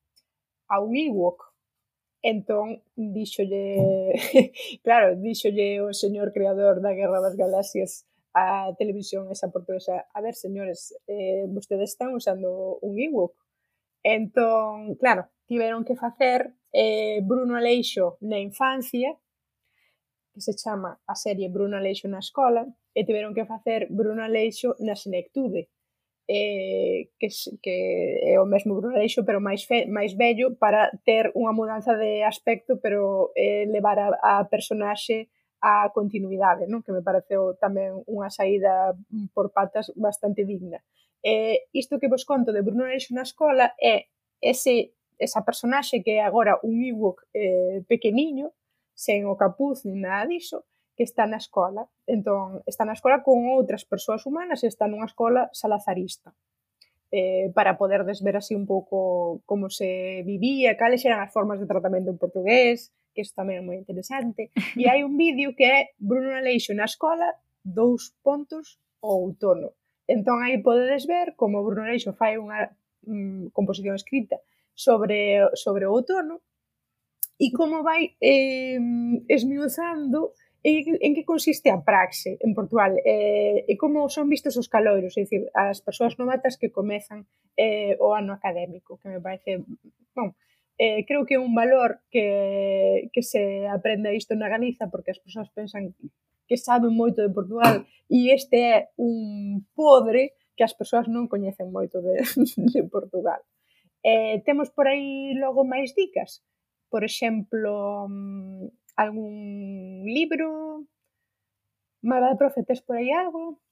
a 0.68 0.78
un 0.78 0.94
Ewok. 0.94 1.50
Entón, 2.22 2.84
díxolle, 2.94 4.14
claro, 4.86 5.16
díxolle 5.18 5.80
o 5.82 5.90
señor 5.90 6.30
creador 6.30 6.78
da 6.78 6.94
Guerra 6.94 7.18
das 7.18 7.34
Galaxias 7.34 8.06
a 8.30 8.70
televisión 8.78 9.26
esa 9.34 9.50
portuguesa, 9.50 10.06
a 10.14 10.20
ver, 10.22 10.38
señores, 10.38 10.94
eh, 11.08 11.50
vostedes 11.50 11.90
están 11.90 12.14
usando 12.14 12.78
un 12.86 12.94
Ewok 12.94 13.34
Entón, 14.02 14.94
claro, 14.96 15.28
tiveron 15.46 15.84
que 15.84 15.96
facer 15.96 16.54
eh, 16.72 17.20
Bruno 17.22 17.56
Aleixo 17.56 18.16
na 18.20 18.38
infancia, 18.38 19.16
que 20.32 20.40
se 20.40 20.54
chama 20.54 21.00
a 21.06 21.14
serie 21.14 21.48
Bruno 21.48 21.76
Aleixo 21.76 22.08
na 22.08 22.20
escola, 22.20 22.66
e 22.94 23.04
tiveron 23.04 23.34
que 23.34 23.44
facer 23.44 23.86
Bruno 23.90 24.22
Aleixo 24.22 24.74
na 24.80 24.96
senectude, 24.96 25.68
eh, 26.28 27.10
que, 27.18 27.28
que 27.62 27.76
é 28.22 28.40
o 28.40 28.46
mesmo 28.46 28.78
Bruno 28.78 28.96
Aleixo, 28.96 29.24
pero 29.24 29.40
máis, 29.40 29.64
fe, 29.66 29.86
máis 29.86 30.14
bello, 30.14 30.56
para 30.56 30.90
ter 31.04 31.34
unha 31.34 31.52
mudanza 31.52 31.98
de 31.98 32.22
aspecto, 32.22 32.78
pero 32.78 33.34
eh, 33.36 33.66
levar 33.66 33.98
a, 33.98 34.08
a 34.22 34.44
personaxe 34.46 35.28
a 35.60 35.90
continuidade, 35.92 36.64
non? 36.70 36.80
que 36.80 36.94
me 36.94 37.04
pareceu 37.04 37.52
tamén 37.60 38.00
unha 38.08 38.32
saída 38.32 38.96
por 39.36 39.52
patas 39.52 39.92
bastante 39.92 40.48
digna 40.48 40.80
eh, 41.22 41.68
isto 41.72 41.98
que 41.98 42.08
vos 42.08 42.24
conto 42.24 42.52
de 42.52 42.62
Bruno 42.62 42.84
Aleixo 42.84 43.12
na 43.14 43.22
escola 43.22 43.74
é 43.76 44.08
ese, 44.40 44.92
esa 45.18 45.44
personaxe 45.44 46.02
que 46.02 46.16
é 46.16 46.22
agora 46.24 46.58
un 46.64 46.80
Ewok 46.80 47.28
eh, 47.34 47.84
pequeniño, 47.86 48.52
sen 48.96 49.28
o 49.28 49.36
capuz 49.36 49.84
ni 49.84 50.00
nada 50.00 50.24
diso, 50.24 50.64
que 50.96 51.04
está 51.04 51.24
na 51.26 51.36
escola. 51.36 51.88
Entón, 52.08 52.64
está 52.64 52.84
na 52.84 52.96
escola 52.96 53.24
con 53.24 53.48
outras 53.48 53.84
persoas 53.84 54.24
humanas 54.24 54.64
e 54.64 54.68
está 54.68 54.88
nunha 54.88 55.08
escola 55.08 55.48
salazarista. 55.52 56.32
Eh, 57.10 57.50
para 57.52 57.74
poder 57.76 58.06
desver 58.06 58.38
así 58.38 58.54
un 58.54 58.64
pouco 58.64 59.42
como 59.44 59.68
se 59.68 60.22
vivía, 60.24 60.76
cales 60.76 61.04
eran 61.04 61.20
as 61.20 61.32
formas 61.32 61.58
de 61.60 61.68
tratamento 61.68 62.08
en 62.08 62.20
portugués, 62.20 62.92
que 63.12 63.24
isto 63.24 63.36
tamén 63.36 63.60
é 63.60 63.64
moi 63.64 63.76
interesante. 63.76 64.52
E 64.80 64.88
hai 64.88 65.04
un 65.04 65.20
vídeo 65.20 65.52
que 65.52 65.66
é 65.68 65.78
Bruno 66.00 66.32
Aleixo 66.32 66.72
na 66.72 66.88
escola, 66.88 67.36
dous 67.60 68.16
pontos 68.24 68.80
o 69.04 69.10
outono 69.20 69.76
Entón 70.10 70.42
aí 70.42 70.58
podedes 70.58 71.06
ver 71.06 71.38
como 71.38 71.62
Bruno 71.62 71.86
Leixo 71.86 72.10
fai 72.18 72.34
unha 72.34 72.74
mm, 73.06 73.54
composición 73.54 73.94
escrita 73.94 74.42
sobre, 74.74 75.46
sobre 75.54 75.86
o 75.86 75.94
outono 75.94 76.42
e 77.38 77.54
como 77.54 77.86
vai 77.86 78.18
eh, 78.18 78.76
esmiuzando 79.30 80.34
en, 80.66 80.98
en 81.00 81.14
que 81.14 81.24
consiste 81.24 81.70
a 81.70 81.80
praxe 81.80 82.36
en 82.42 82.52
Portugal 82.58 82.98
eh, 83.06 83.64
e 83.70 83.74
como 83.78 84.10
son 84.10 84.28
vistos 84.28 84.58
os 84.58 84.68
caloiros, 84.68 85.16
é 85.16 85.24
dicir, 85.24 85.48
as 85.54 85.80
persoas 85.80 86.18
novatas 86.18 86.58
que 86.58 86.74
comezan 86.74 87.24
eh, 87.56 87.96
o 88.02 88.12
ano 88.12 88.34
académico, 88.34 88.98
que 89.00 89.08
me 89.08 89.22
parece, 89.22 89.64
bon, 90.12 90.34
eh, 90.76 91.06
creo 91.08 91.24
que 91.24 91.38
é 91.38 91.40
un 91.40 91.54
valor 91.54 92.02
que, 92.10 93.08
que 93.14 93.22
se 93.22 93.70
aprende 93.70 94.12
isto 94.12 94.34
na 94.36 94.50
Galiza 94.52 94.92
porque 94.92 95.14
as 95.14 95.22
persoas 95.22 95.48
pensan 95.54 95.96
que 96.50 96.58
saben 96.58 96.98
moito 96.98 97.22
de 97.22 97.30
Portugal 97.30 97.86
e 98.10 98.34
este 98.34 98.58
é 98.58 98.76
un 98.98 99.62
podre 99.78 100.34
que 100.58 100.66
as 100.66 100.74
persoas 100.74 101.06
non 101.06 101.30
coñecen 101.30 101.70
moito 101.70 102.02
de, 102.02 102.26
de 102.74 102.82
Portugal. 102.90 103.38
Eh, 104.02 104.42
temos 104.42 104.66
por 104.74 104.90
aí 104.90 105.30
logo 105.38 105.62
máis 105.62 105.94
dicas? 105.94 106.42
Por 106.90 107.06
exemplo, 107.06 108.10
mm, 108.10 108.66
algún 108.98 110.02
libro? 110.10 110.82
Mabada 112.02 112.34
Profe, 112.34 112.66
tes 112.66 112.82
por 112.82 112.98
aí 112.98 113.14
algo? 113.14 113.62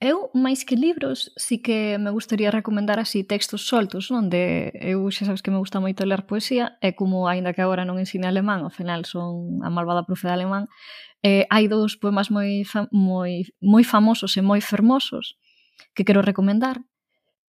Eu, 0.00 0.32
máis 0.32 0.64
que 0.64 0.80
libros, 0.80 1.30
sí 1.36 1.60
que 1.60 2.00
me 2.00 2.08
gustaría 2.08 2.50
recomendar 2.50 2.98
así 2.98 3.22
textos 3.22 3.68
soltos, 3.68 4.08
non? 4.08 4.32
De, 4.32 4.72
eu 4.80 5.04
xa 5.12 5.28
sabes 5.28 5.44
que 5.44 5.52
me 5.52 5.60
gusta 5.60 5.76
moito 5.76 6.08
ler 6.08 6.24
poesía, 6.24 6.80
e 6.80 6.96
como, 6.96 7.28
aínda 7.28 7.52
que 7.52 7.60
agora 7.60 7.84
non 7.84 8.00
ensine 8.00 8.24
alemán, 8.24 8.64
ao 8.64 8.72
final 8.72 9.04
son 9.04 9.60
a 9.60 9.68
malvada 9.68 10.08
profe 10.08 10.24
de 10.24 10.34
alemán, 10.40 10.72
eh, 11.22 11.46
hai 11.50 11.68
dous 11.68 11.96
poemas 11.96 12.30
moi, 12.30 12.64
fam 12.64 12.88
moi, 12.92 13.44
moi 13.60 13.84
famosos 13.84 14.36
e 14.36 14.42
moi 14.42 14.60
fermosos 14.60 15.36
que 15.94 16.04
quero 16.04 16.22
recomendar, 16.22 16.80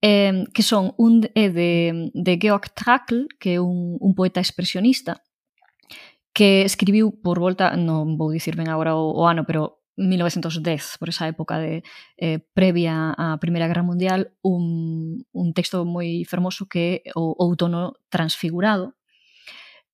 eh, 0.01 0.43
que 0.53 0.63
son 0.63 0.93
un 0.97 1.23
é 1.35 1.49
de, 1.49 2.11
de 2.13 2.33
Georg 2.41 2.73
Trakl, 2.73 3.27
que 3.39 3.55
é 3.55 3.59
un, 3.61 3.97
un 3.99 4.11
poeta 4.15 4.41
expresionista, 4.41 5.21
que 6.33 6.63
escribiu 6.63 7.11
por 7.21 7.39
volta, 7.39 7.75
non 7.75 8.15
vou 8.15 8.31
dicir 8.31 8.55
ben 8.55 8.71
agora 8.71 8.95
o, 8.95 9.11
o 9.11 9.27
ano, 9.27 9.43
pero 9.43 9.83
1910, 9.97 10.97
por 10.97 11.09
esa 11.09 11.27
época 11.27 11.59
de 11.59 11.83
eh, 12.17 12.39
previa 12.55 13.13
á 13.15 13.37
Primeira 13.39 13.67
Guerra 13.67 13.83
Mundial, 13.83 14.33
un, 14.41 15.23
un 15.31 15.47
texto 15.53 15.83
moi 15.83 16.23
fermoso 16.23 16.65
que 16.65 17.03
é 17.05 17.11
o 17.15 17.35
outono 17.35 17.99
transfigurado, 18.07 18.95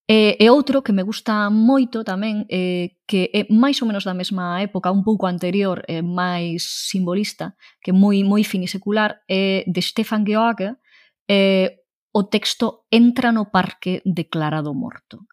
E, 0.09 0.37
e 0.39 0.49
outro 0.49 0.81
que 0.81 0.93
me 0.95 1.03
gusta 1.03 1.51
moito 1.51 2.07
tamén, 2.07 2.47
eh, 2.47 2.95
que 3.03 3.27
é 3.35 3.43
máis 3.51 3.83
ou 3.83 3.87
menos 3.91 4.07
da 4.07 4.15
mesma 4.15 4.63
época, 4.63 4.87
un 4.87 5.03
pouco 5.03 5.27
anterior, 5.27 5.83
eh, 5.83 5.99
máis 5.99 6.63
simbolista, 6.63 7.59
que 7.83 7.91
moi 7.91 8.23
moi 8.23 8.47
finisecular, 8.47 9.19
é 9.27 9.35
eh, 9.35 9.61
de 9.67 9.81
Stefan 9.83 10.23
George, 10.23 10.79
eh, 11.27 11.83
o 12.15 12.23
texto 12.31 12.87
Entra 12.89 13.35
no 13.35 13.51
parque 13.51 14.01
declarado 14.07 14.71
morto. 14.71 15.27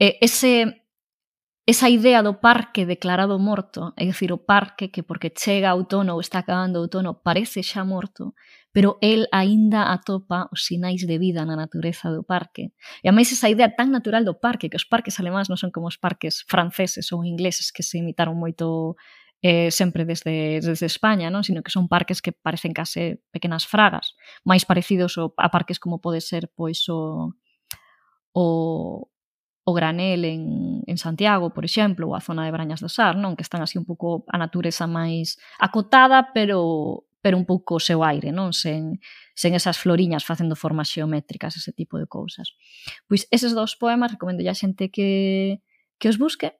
Eh, 0.00 0.16
ese, 0.24 0.80
esa 1.68 1.92
idea 1.92 2.24
do 2.24 2.40
parque 2.40 2.88
declarado 2.88 3.36
morto, 3.36 3.92
é 4.00 4.08
dicir, 4.08 4.32
o 4.32 4.40
parque 4.40 4.88
que 4.88 5.04
porque 5.04 5.28
chega 5.36 5.76
outono 5.76 6.16
ou 6.16 6.24
está 6.24 6.40
acabando 6.40 6.80
outono 6.80 7.20
parece 7.20 7.60
xa 7.60 7.84
morto, 7.84 8.32
pero 8.72 8.98
el 9.02 9.26
aínda 9.32 9.90
atopa 9.90 10.46
os 10.54 10.62
sinais 10.64 11.06
de 11.06 11.18
vida 11.18 11.42
na 11.42 11.58
natureza 11.58 12.10
do 12.14 12.22
parque. 12.22 12.70
E 13.02 13.10
a 13.10 13.14
máis 13.14 13.34
esa 13.34 13.50
idea 13.50 13.74
tan 13.74 13.90
natural 13.90 14.22
do 14.22 14.38
parque, 14.38 14.70
que 14.70 14.78
os 14.78 14.86
parques 14.86 15.18
alemáns 15.18 15.50
non 15.50 15.58
son 15.58 15.74
como 15.74 15.90
os 15.90 15.98
parques 15.98 16.46
franceses 16.46 17.10
ou 17.10 17.26
ingleses 17.26 17.74
que 17.74 17.82
se 17.82 17.98
imitaron 17.98 18.38
moito 18.38 18.94
eh, 19.42 19.70
sempre 19.70 20.04
desde, 20.04 20.60
desde 20.60 20.86
España, 20.86 21.32
non? 21.32 21.42
sino 21.42 21.64
que 21.64 21.72
son 21.72 21.88
parques 21.88 22.22
que 22.22 22.30
parecen 22.30 22.76
case 22.76 23.24
pequenas 23.32 23.66
fragas, 23.66 24.14
máis 24.46 24.62
parecidos 24.68 25.16
a 25.18 25.48
parques 25.50 25.80
como 25.80 25.98
pode 25.98 26.20
ser 26.20 26.52
pois 26.52 26.86
o, 26.92 27.32
o, 28.36 28.44
o 29.64 29.70
Granel 29.72 30.24
en, 30.28 30.42
en 30.84 30.96
Santiago, 31.00 31.50
por 31.56 31.64
exemplo, 31.64 32.06
ou 32.06 32.14
a 32.14 32.20
zona 32.20 32.44
de 32.44 32.52
Brañas 32.52 32.84
do 32.84 32.92
Sar, 32.92 33.16
non? 33.16 33.34
que 33.34 33.42
están 33.42 33.64
así 33.64 33.80
un 33.80 33.88
pouco 33.88 34.28
a 34.28 34.36
natureza 34.36 34.84
máis 34.84 35.40
acotada, 35.56 36.30
pero 36.36 37.08
pero 37.20 37.36
un 37.36 37.44
pouco 37.44 37.76
o 37.76 37.82
seu 37.82 38.00
aire, 38.02 38.32
non? 38.32 38.56
Sen, 38.56 38.98
sen 39.36 39.52
esas 39.52 39.76
floriñas 39.76 40.24
facendo 40.24 40.56
formas 40.56 40.88
xeométricas, 40.88 41.56
ese 41.56 41.72
tipo 41.72 42.00
de 42.00 42.08
cousas. 42.08 42.56
Pois 43.08 43.28
eses 43.30 43.52
dous 43.52 43.76
poemas 43.76 44.12
recomendo 44.12 44.40
a 44.44 44.56
xente 44.56 44.88
que, 44.88 45.60
que 46.00 46.08
os 46.08 46.16
busque 46.16 46.56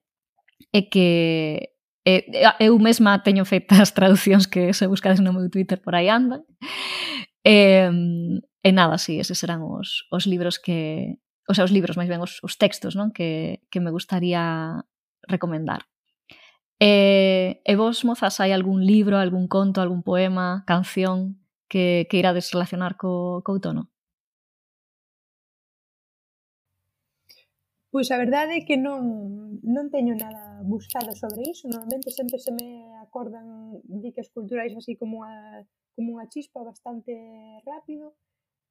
e 0.73 0.93
que 0.93 1.09
e, 2.05 2.25
eu 2.61 2.79
mesma 2.79 3.21
teño 3.21 3.45
feitas 3.45 3.93
traducións 3.97 4.47
que 4.47 4.73
se 4.73 4.89
buscades 4.89 5.21
no 5.21 5.33
meu 5.33 5.49
Twitter 5.51 5.81
por 5.81 5.95
aí 5.95 6.09
andan. 6.09 6.45
E, 7.45 7.89
e 8.61 8.71
nada, 8.73 8.97
sí, 9.01 9.21
eses 9.21 9.41
serán 9.41 9.65
os, 9.65 10.05
os 10.13 10.25
libros 10.29 10.61
que, 10.61 11.17
o 11.49 11.55
sea, 11.55 11.65
os 11.65 11.73
libros, 11.73 11.97
máis 11.97 12.09
ben 12.09 12.21
os, 12.21 12.41
os 12.45 12.57
textos, 12.61 12.97
non? 12.97 13.13
Que, 13.13 13.65
que 13.73 13.81
me 13.81 13.93
gustaría 13.93 14.77
recomendar. 15.25 15.89
E, 16.83 17.61
e 17.71 17.75
vos, 17.77 17.99
mozas, 18.09 18.41
hai 18.41 18.51
algún 18.53 18.81
libro, 18.93 19.15
algún 19.19 19.47
conto, 19.55 19.79
algún 19.81 20.03
poema, 20.11 20.65
canción 20.73 21.17
que, 21.71 22.07
que 22.09 22.17
irades 22.23 22.53
relacionar 22.55 22.93
co, 23.01 23.13
co 23.45 23.53
outono? 23.53 23.83
Pois 27.93 28.09
a 28.15 28.21
verdade 28.25 28.53
é 28.61 28.65
que 28.69 28.77
non, 28.87 29.03
non 29.77 29.87
teño 29.95 30.15
nada 30.25 30.45
buscado 30.75 31.11
sobre 31.23 31.43
iso. 31.53 31.65
Normalmente 31.69 32.09
sempre 32.19 32.39
se 32.45 32.53
me 32.59 32.69
acordan 33.05 33.47
dicas 34.05 34.29
culturais 34.37 34.73
así 34.81 34.93
como 35.01 35.17
a, 35.27 35.35
como 35.95 36.09
unha 36.15 36.31
chispa 36.33 36.61
bastante 36.71 37.13
rápido, 37.71 38.07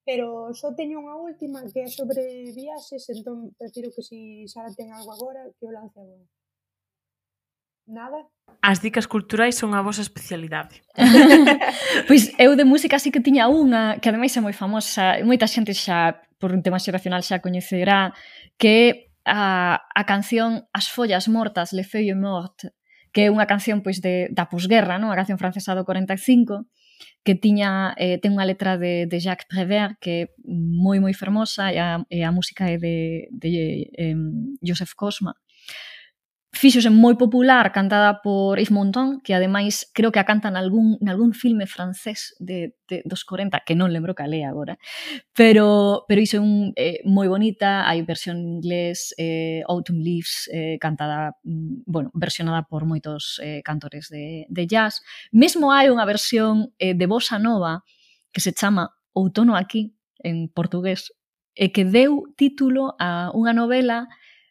pero 0.08 0.28
só 0.62 0.68
teño 0.80 0.98
unha 1.04 1.20
última 1.30 1.60
que 1.72 1.82
é 1.86 1.90
sobre 2.00 2.24
viaxes, 2.60 3.04
entón 3.16 3.38
prefiro 3.60 3.94
que 3.96 4.04
si 4.10 4.20
Sara 4.52 4.72
ten 4.78 4.90
algo 4.98 5.12
agora 5.14 5.42
que 5.58 5.66
o 5.70 5.76
lance 5.78 6.00
agora. 6.00 6.26
Nada? 7.90 8.22
As 8.62 8.82
dicas 8.86 9.08
culturais 9.08 9.58
son 9.58 9.74
a 9.74 9.82
vosa 9.82 10.06
especialidade. 10.06 10.86
pois 12.08 12.30
eu 12.38 12.54
de 12.54 12.62
música 12.62 13.02
así 13.02 13.10
que 13.10 13.24
tiña 13.24 13.50
unha, 13.50 13.98
que 13.98 14.14
ademais 14.14 14.38
é 14.38 14.42
moi 14.46 14.54
famosa, 14.54 15.18
moita 15.26 15.50
xente 15.50 15.74
xa 15.74 16.22
por 16.38 16.54
un 16.54 16.62
tema 16.62 16.78
xeracional 16.78 17.26
xa 17.26 17.42
coñecerá, 17.42 18.14
que 18.62 18.70
é 18.70 18.88
a, 19.26 19.82
a 19.90 20.04
canción 20.06 20.70
As 20.70 20.86
follas 20.86 21.26
mortas, 21.26 21.74
Le 21.74 21.82
feuille 21.82 22.14
mort, 22.14 22.70
que 23.10 23.26
é 23.26 23.34
unha 23.34 23.50
canción 23.50 23.82
pois 23.82 24.06
de 24.06 24.30
da 24.30 24.46
posguerra, 24.46 25.02
non? 25.02 25.10
A 25.10 25.18
canción 25.18 25.42
francesa 25.42 25.74
do 25.74 25.82
45, 25.82 26.70
que 27.26 27.34
tiña 27.34 27.98
eh, 27.98 28.22
ten 28.22 28.38
unha 28.38 28.46
letra 28.46 28.78
de, 28.78 29.10
de 29.10 29.18
Jacques 29.18 29.50
Prévert 29.50 29.98
que 29.98 30.14
é 30.14 30.24
moi 30.46 31.02
moi 31.02 31.16
fermosa 31.18 31.74
e 31.74 31.82
a, 31.82 32.06
e 32.06 32.22
a 32.22 32.30
música 32.30 32.70
é 32.70 32.78
de, 32.78 33.26
de, 33.34 33.50
de 33.50 33.66
eh, 33.98 34.20
Joseph 34.62 34.94
Cosma 34.94 35.34
fíxose 36.52 36.90
moi 36.90 37.14
popular 37.14 37.70
cantada 37.70 38.26
por 38.26 38.58
Yves 38.58 38.74
Montand, 38.74 39.22
que 39.22 39.38
ademais 39.38 39.86
creo 39.94 40.12
que 40.12 40.18
a 40.18 40.26
canta 40.26 40.50
nalgún, 40.50 40.98
nalgún 41.00 41.38
filme 41.38 41.70
francés 41.70 42.34
de, 42.40 42.74
de, 42.90 43.06
dos 43.06 43.22
40, 43.24 43.62
que 43.62 43.78
non 43.78 43.94
lembro 43.94 44.18
cal 44.18 44.34
é 44.34 44.44
agora, 44.50 44.82
pero, 45.38 46.04
pero 46.10 46.20
iso 46.20 46.38
é 46.38 46.42
un, 46.42 46.74
eh, 46.74 47.06
moi 47.06 47.30
bonita, 47.30 47.86
hai 47.86 48.02
versión 48.02 48.42
en 48.42 48.60
inglés, 48.60 49.14
eh, 49.22 49.62
Autumn 49.70 50.02
Leaves, 50.02 50.50
eh, 50.50 50.82
cantada, 50.82 51.38
mm, 51.46 51.86
bueno, 51.86 52.10
versionada 52.18 52.66
por 52.66 52.90
moitos 52.90 53.38
eh, 53.46 53.62
cantores 53.62 54.10
de, 54.10 54.50
de 54.50 54.64
jazz. 54.66 55.06
Mesmo 55.30 55.70
hai 55.70 55.94
unha 55.94 56.04
versión 56.10 56.74
eh, 56.82 56.98
de 56.98 57.06
Bossa 57.06 57.38
Nova 57.38 57.86
que 58.34 58.42
se 58.42 58.58
chama 58.58 58.98
Outono 59.14 59.54
aquí, 59.54 59.94
en 60.18 60.50
portugués, 60.50 61.14
e 61.54 61.70
que 61.70 61.86
deu 61.86 62.26
título 62.34 62.98
a 62.98 63.30
unha 63.38 63.54
novela 63.54 64.10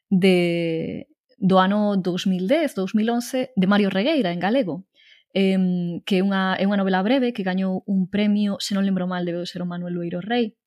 de 0.09 1.09
do 1.39 1.63
ano 1.63 1.97
2010, 1.97 2.75
2011, 2.75 3.51
de 3.55 3.67
Mario 3.67 3.89
Regueira, 3.89 4.35
en 4.35 4.43
galego, 4.43 4.85
eh, 5.33 6.03
que 6.05 6.19
é 6.19 6.23
unha, 6.23 6.59
é 6.59 6.67
unha 6.67 6.77
novela 6.77 7.01
breve 7.01 7.33
que 7.33 7.47
gañou 7.47 7.87
un 7.87 8.11
premio, 8.11 8.59
se 8.59 8.75
non 8.75 8.83
lembro 8.83 9.07
mal, 9.07 9.23
debeu 9.23 9.47
ser 9.47 9.63
o 9.63 9.71
Manuel 9.71 9.95
Loiro 9.95 10.21
Rei, 10.21 10.59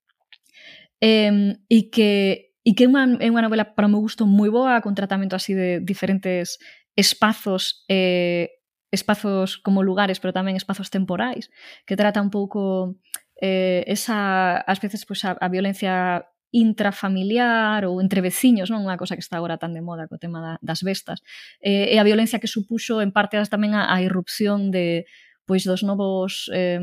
eh, 1.03 1.59
e 1.67 1.91
que 1.91 2.51
e 2.63 2.77
que 2.77 2.85
é 2.85 2.87
unha, 2.87 3.17
é 3.19 3.27
unha 3.27 3.43
novela 3.43 3.73
para 3.73 3.89
o 3.89 3.91
meu 3.91 4.01
gusto 4.01 4.23
moi 4.23 4.49
boa, 4.49 4.79
con 4.79 4.95
tratamento 4.95 5.35
así 5.35 5.51
de 5.57 5.81
diferentes 5.81 6.61
espazos 6.95 7.83
eh, 7.89 8.61
espazos 8.91 9.57
como 9.57 9.83
lugares, 9.83 10.19
pero 10.19 10.35
tamén 10.35 10.59
espazos 10.59 10.91
temporais, 10.91 11.49
que 11.87 11.97
trata 11.97 12.21
un 12.21 12.29
pouco 12.29 12.95
eh, 13.39 13.83
esa, 13.87 14.61
ás 14.61 14.79
veces, 14.79 15.07
pues, 15.07 15.25
a, 15.25 15.33
a 15.39 15.47
violencia 15.49 16.27
intrafamiliar 16.51 17.87
ou 17.87 18.03
entre 18.03 18.19
veciños, 18.19 18.67
non 18.67 18.83
unha 18.83 18.99
cosa 18.99 19.15
que 19.15 19.23
está 19.23 19.39
agora 19.39 19.55
tan 19.55 19.71
de 19.71 19.79
moda 19.79 20.11
co 20.11 20.19
tema 20.19 20.43
da, 20.43 20.53
das 20.59 20.83
bestas. 20.83 21.23
Eh, 21.63 21.95
e 21.95 21.95
a 21.95 22.07
violencia 22.07 22.43
que 22.43 22.51
supuxo 22.51 22.99
en 22.99 23.15
parte 23.15 23.39
tamén 23.47 23.71
a, 23.71 23.87
a 23.87 24.03
irrupción 24.03 24.69
de 24.69 25.07
pois 25.47 25.63
dos 25.63 25.83
novos 25.83 26.47
eh, 26.53 26.79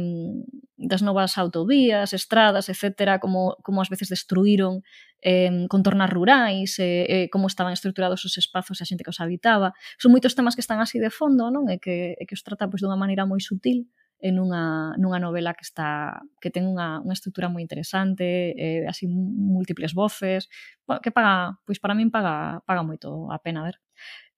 das 0.76 1.02
novas 1.02 1.38
autovías, 1.38 2.12
estradas, 2.12 2.68
etcétera, 2.68 3.20
como 3.20 3.56
como 3.60 3.80
ás 3.84 3.92
veces 3.92 4.08
destruíron 4.08 4.80
eh, 5.20 5.66
contornas 5.68 6.10
rurais, 6.10 6.78
eh, 6.78 7.06
eh, 7.08 7.26
como 7.28 7.46
estaban 7.46 7.72
estruturados 7.72 8.24
os 8.24 8.34
espazos 8.40 8.80
e 8.80 8.82
a 8.84 8.88
xente 8.88 9.04
que 9.04 9.12
os 9.12 9.20
habitaba. 9.20 9.76
Son 10.00 10.12
moitos 10.12 10.32
temas 10.32 10.56
que 10.56 10.64
están 10.64 10.80
así 10.80 10.96
de 10.96 11.12
fondo, 11.12 11.52
non? 11.52 11.68
E 11.68 11.76
que, 11.76 12.16
e 12.16 12.22
que 12.24 12.36
os 12.36 12.44
trata 12.44 12.70
pois 12.70 12.80
dunha 12.82 12.98
maneira 12.98 13.28
moi 13.28 13.40
sutil 13.40 13.88
en 14.20 14.34
nunha, 14.34 14.94
nunha 14.98 15.22
novela 15.22 15.54
que 15.54 15.62
está 15.62 16.20
que 16.42 16.50
ten 16.50 16.66
unha, 16.66 16.98
unha 17.02 17.14
estrutura 17.14 17.46
moi 17.46 17.62
interesante, 17.62 18.54
eh, 18.58 18.82
así 18.90 19.06
múltiples 19.06 19.94
voces, 19.94 20.50
bueno, 20.86 20.98
que 20.98 21.14
paga, 21.14 21.58
pois 21.62 21.78
para 21.78 21.94
min 21.94 22.10
paga, 22.10 22.62
paga 22.66 22.82
moito 22.82 23.30
a 23.30 23.38
pena 23.38 23.62
ver. 23.62 23.78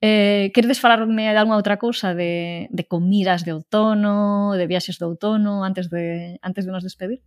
Eh, 0.00 0.52
queredes 0.52 0.80
falarme 0.80 1.32
de 1.32 1.40
algunha 1.40 1.60
outra 1.60 1.76
cousa 1.76 2.16
de, 2.16 2.68
de 2.72 2.84
comidas 2.88 3.44
de 3.44 3.52
outono, 3.52 4.56
de 4.56 4.64
viaxes 4.68 4.96
de 5.00 5.04
outono, 5.04 5.64
antes 5.64 5.88
de, 5.88 6.36
antes 6.40 6.64
de 6.64 6.72
nos 6.72 6.84
despedir? 6.84 7.20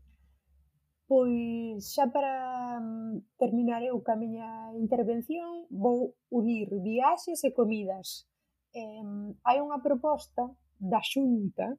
Pois 1.10 1.94
xa 1.94 2.10
para 2.10 2.82
mm, 2.82 3.38
terminar 3.38 3.82
eu 3.86 4.02
ca 4.02 4.18
miña 4.18 4.74
intervención 4.78 5.70
vou 5.70 6.18
unir 6.30 6.70
viaxes 6.82 7.46
e 7.46 7.54
comidas. 7.54 8.26
Eh, 8.74 9.06
hai 9.46 9.58
unha 9.62 9.82
proposta 9.82 10.50
da 10.82 11.02
Xunta 11.02 11.78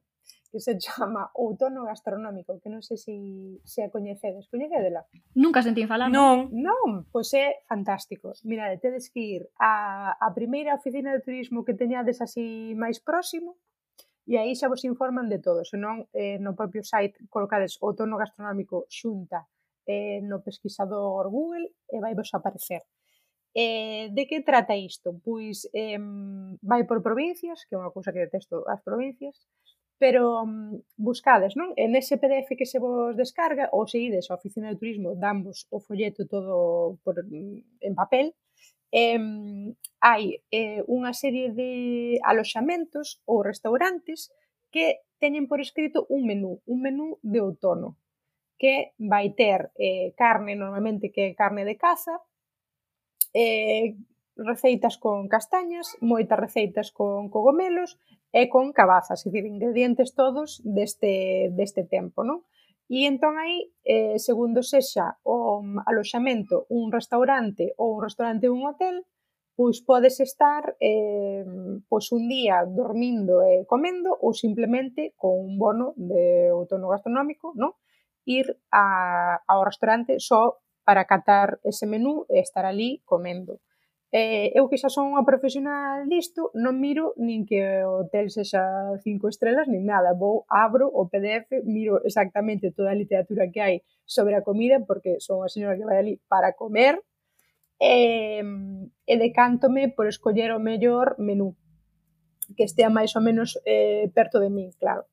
que 0.55 0.61
se 0.61 0.77
chama 0.77 1.31
Outono 1.35 1.83
Gastronómico, 1.83 2.63
que 2.63 2.71
non 2.71 2.79
sei 2.79 2.95
se, 2.95 3.11
se 3.67 3.83
a 3.83 3.91
coñecedes. 3.91 4.47
Coñecedela? 4.47 5.03
Nunca 5.35 5.59
sentín 5.59 5.91
falar. 5.91 6.07
Non. 6.07 6.47
Non, 6.55 7.03
pois 7.11 7.27
é 7.35 7.59
fantástico. 7.67 8.31
Mira, 8.47 8.71
tedes 8.79 9.11
que 9.11 9.19
ir 9.19 9.41
a, 9.59 10.15
a 10.15 10.31
primeira 10.31 10.71
oficina 10.79 11.11
de 11.11 11.19
turismo 11.19 11.67
que 11.67 11.75
teñades 11.75 12.23
así 12.23 12.71
máis 12.79 13.03
próximo, 13.03 13.59
e 14.23 14.39
aí 14.39 14.55
xa 14.55 14.71
vos 14.71 14.87
informan 14.87 15.27
de 15.27 15.43
todo, 15.43 15.67
senón 15.67 16.07
eh, 16.15 16.39
no 16.39 16.55
propio 16.55 16.87
site 16.87 17.19
colocades 17.27 17.75
Outono 17.83 18.15
Gastronómico 18.15 18.87
xunta 18.87 19.51
eh, 19.83 20.23
no 20.23 20.39
pesquisador 20.39 21.27
Google 21.27 21.67
e 21.91 21.99
vai 21.99 22.15
vos 22.15 22.31
aparecer. 22.31 22.87
Eh, 23.51 24.07
de 24.15 24.23
que 24.23 24.39
trata 24.39 24.71
isto? 24.71 25.19
Pois 25.19 25.67
eh, 25.75 25.99
vai 26.63 26.87
por 26.87 27.03
provincias, 27.03 27.67
que 27.67 27.75
é 27.75 27.79
unha 27.79 27.91
cousa 27.91 28.15
que 28.15 28.23
detesto 28.23 28.63
as 28.71 28.79
provincias, 28.79 29.35
pero 29.97 30.43
um, 30.43 30.81
buscades, 30.97 31.55
non? 31.55 31.71
En 31.79 31.95
ese 31.95 32.19
PDF 32.19 32.55
que 32.59 32.67
se 32.67 32.79
vos 32.79 33.15
descarga 33.15 33.71
ou 33.71 33.87
se 33.87 33.99
ides 33.99 34.27
á 34.27 34.35
oficina 34.35 34.67
de 34.69 34.79
turismo 34.79 35.15
dambos 35.15 35.67
o 35.71 35.79
folleto 35.79 36.27
todo 36.27 36.99
por, 37.03 37.15
mm, 37.23 37.79
en 37.87 37.93
papel 37.95 38.35
eh, 38.91 39.19
hai 40.03 40.23
eh, 40.51 40.81
unha 40.87 41.11
serie 41.15 41.51
de 41.51 41.71
aloxamentos 42.23 43.23
ou 43.27 43.43
restaurantes 43.43 44.31
que 44.73 45.03
teñen 45.19 45.47
por 45.47 45.59
escrito 45.63 46.05
un 46.11 46.27
menú, 46.27 46.59
un 46.67 46.79
menú 46.83 47.07
de 47.23 47.39
outono 47.39 47.95
que 48.59 48.95
vai 48.99 49.35
ter 49.35 49.71
eh, 49.75 50.13
carne, 50.15 50.55
normalmente 50.55 51.11
que 51.11 51.31
é 51.31 51.37
carne 51.41 51.63
de 51.67 51.75
caza, 51.75 52.15
eh, 53.35 53.95
receitas 54.35 54.97
con 54.97 55.27
castañas, 55.27 55.95
moitas 56.03 56.39
receitas 56.39 56.91
con 56.91 57.31
cogomelos 57.31 57.97
e 58.35 58.51
con 58.51 58.75
cabazas, 58.75 59.23
é 59.23 59.31
dicir, 59.31 59.47
ingredientes 59.47 60.11
todos 60.11 60.59
deste, 60.63 61.49
deste 61.55 61.87
tempo, 61.87 62.27
non? 62.27 62.43
E 62.91 63.09
entón 63.09 63.41
aí, 63.41 63.73
eh, 63.81 64.19
segundo 64.21 64.61
sexa 64.61 65.17
o 65.25 65.63
aloxamento, 65.87 66.69
un 66.69 66.93
restaurante 66.93 67.73
ou 67.81 67.97
un 67.97 68.01
restaurante 68.03 68.51
un 68.51 68.61
hotel, 68.67 69.07
pois 69.55 69.79
podes 69.81 70.19
estar 70.19 70.75
eh, 70.83 71.47
pois 71.87 72.11
un 72.11 72.27
día 72.27 72.67
dormindo 72.67 73.39
e 73.41 73.63
comendo 73.65 74.11
ou 74.13 74.35
simplemente 74.35 75.15
con 75.15 75.33
un 75.39 75.55
bono 75.57 75.95
de 75.95 76.51
outono 76.51 76.91
gastronómico, 76.91 77.55
non? 77.55 77.73
ir 78.25 78.57
a, 78.71 79.39
ao 79.47 79.63
restaurante 79.63 80.19
só 80.19 80.59
para 80.83 81.05
catar 81.05 81.61
ese 81.63 81.85
menú 81.85 82.25
e 82.29 82.41
estar 82.41 82.65
ali 82.65 83.01
comendo. 83.05 83.61
Eh, 84.17 84.47
eu 84.55 84.69
que 84.69 84.79
xa 84.79 84.87
son 84.87 85.11
unha 85.11 85.27
profesional 85.27 86.07
disto, 86.07 86.47
non 86.55 86.79
miro 86.79 87.11
nin 87.19 87.43
que 87.43 87.59
o 87.83 88.07
hotel 88.07 88.31
sexa 88.31 88.63
cinco 89.03 89.27
estrelas, 89.27 89.67
nin 89.67 89.83
nada. 89.83 90.15
Vou, 90.15 90.47
abro 90.47 90.87
o 90.87 91.03
PDF, 91.11 91.59
miro 91.67 91.99
exactamente 92.07 92.71
toda 92.71 92.95
a 92.95 92.99
literatura 93.01 93.51
que 93.51 93.59
hai 93.59 93.75
sobre 94.07 94.39
a 94.39 94.45
comida, 94.47 94.79
porque 94.87 95.19
son 95.19 95.43
a 95.43 95.51
señora 95.51 95.75
que 95.75 95.83
vai 95.83 95.99
ali 95.99 96.13
para 96.31 96.55
comer, 96.55 96.95
e, 97.75 98.39
e 99.03 99.13
decántome 99.19 99.91
por 99.91 100.07
escoller 100.07 100.55
o 100.55 100.63
mellor 100.63 101.19
menú 101.19 101.59
que 102.55 102.63
estea 102.63 102.87
máis 102.87 103.11
ou 103.17 103.23
menos 103.27 103.59
eh, 103.67 104.07
perto 104.15 104.39
de 104.39 104.47
min, 104.47 104.71
claro 104.79 105.03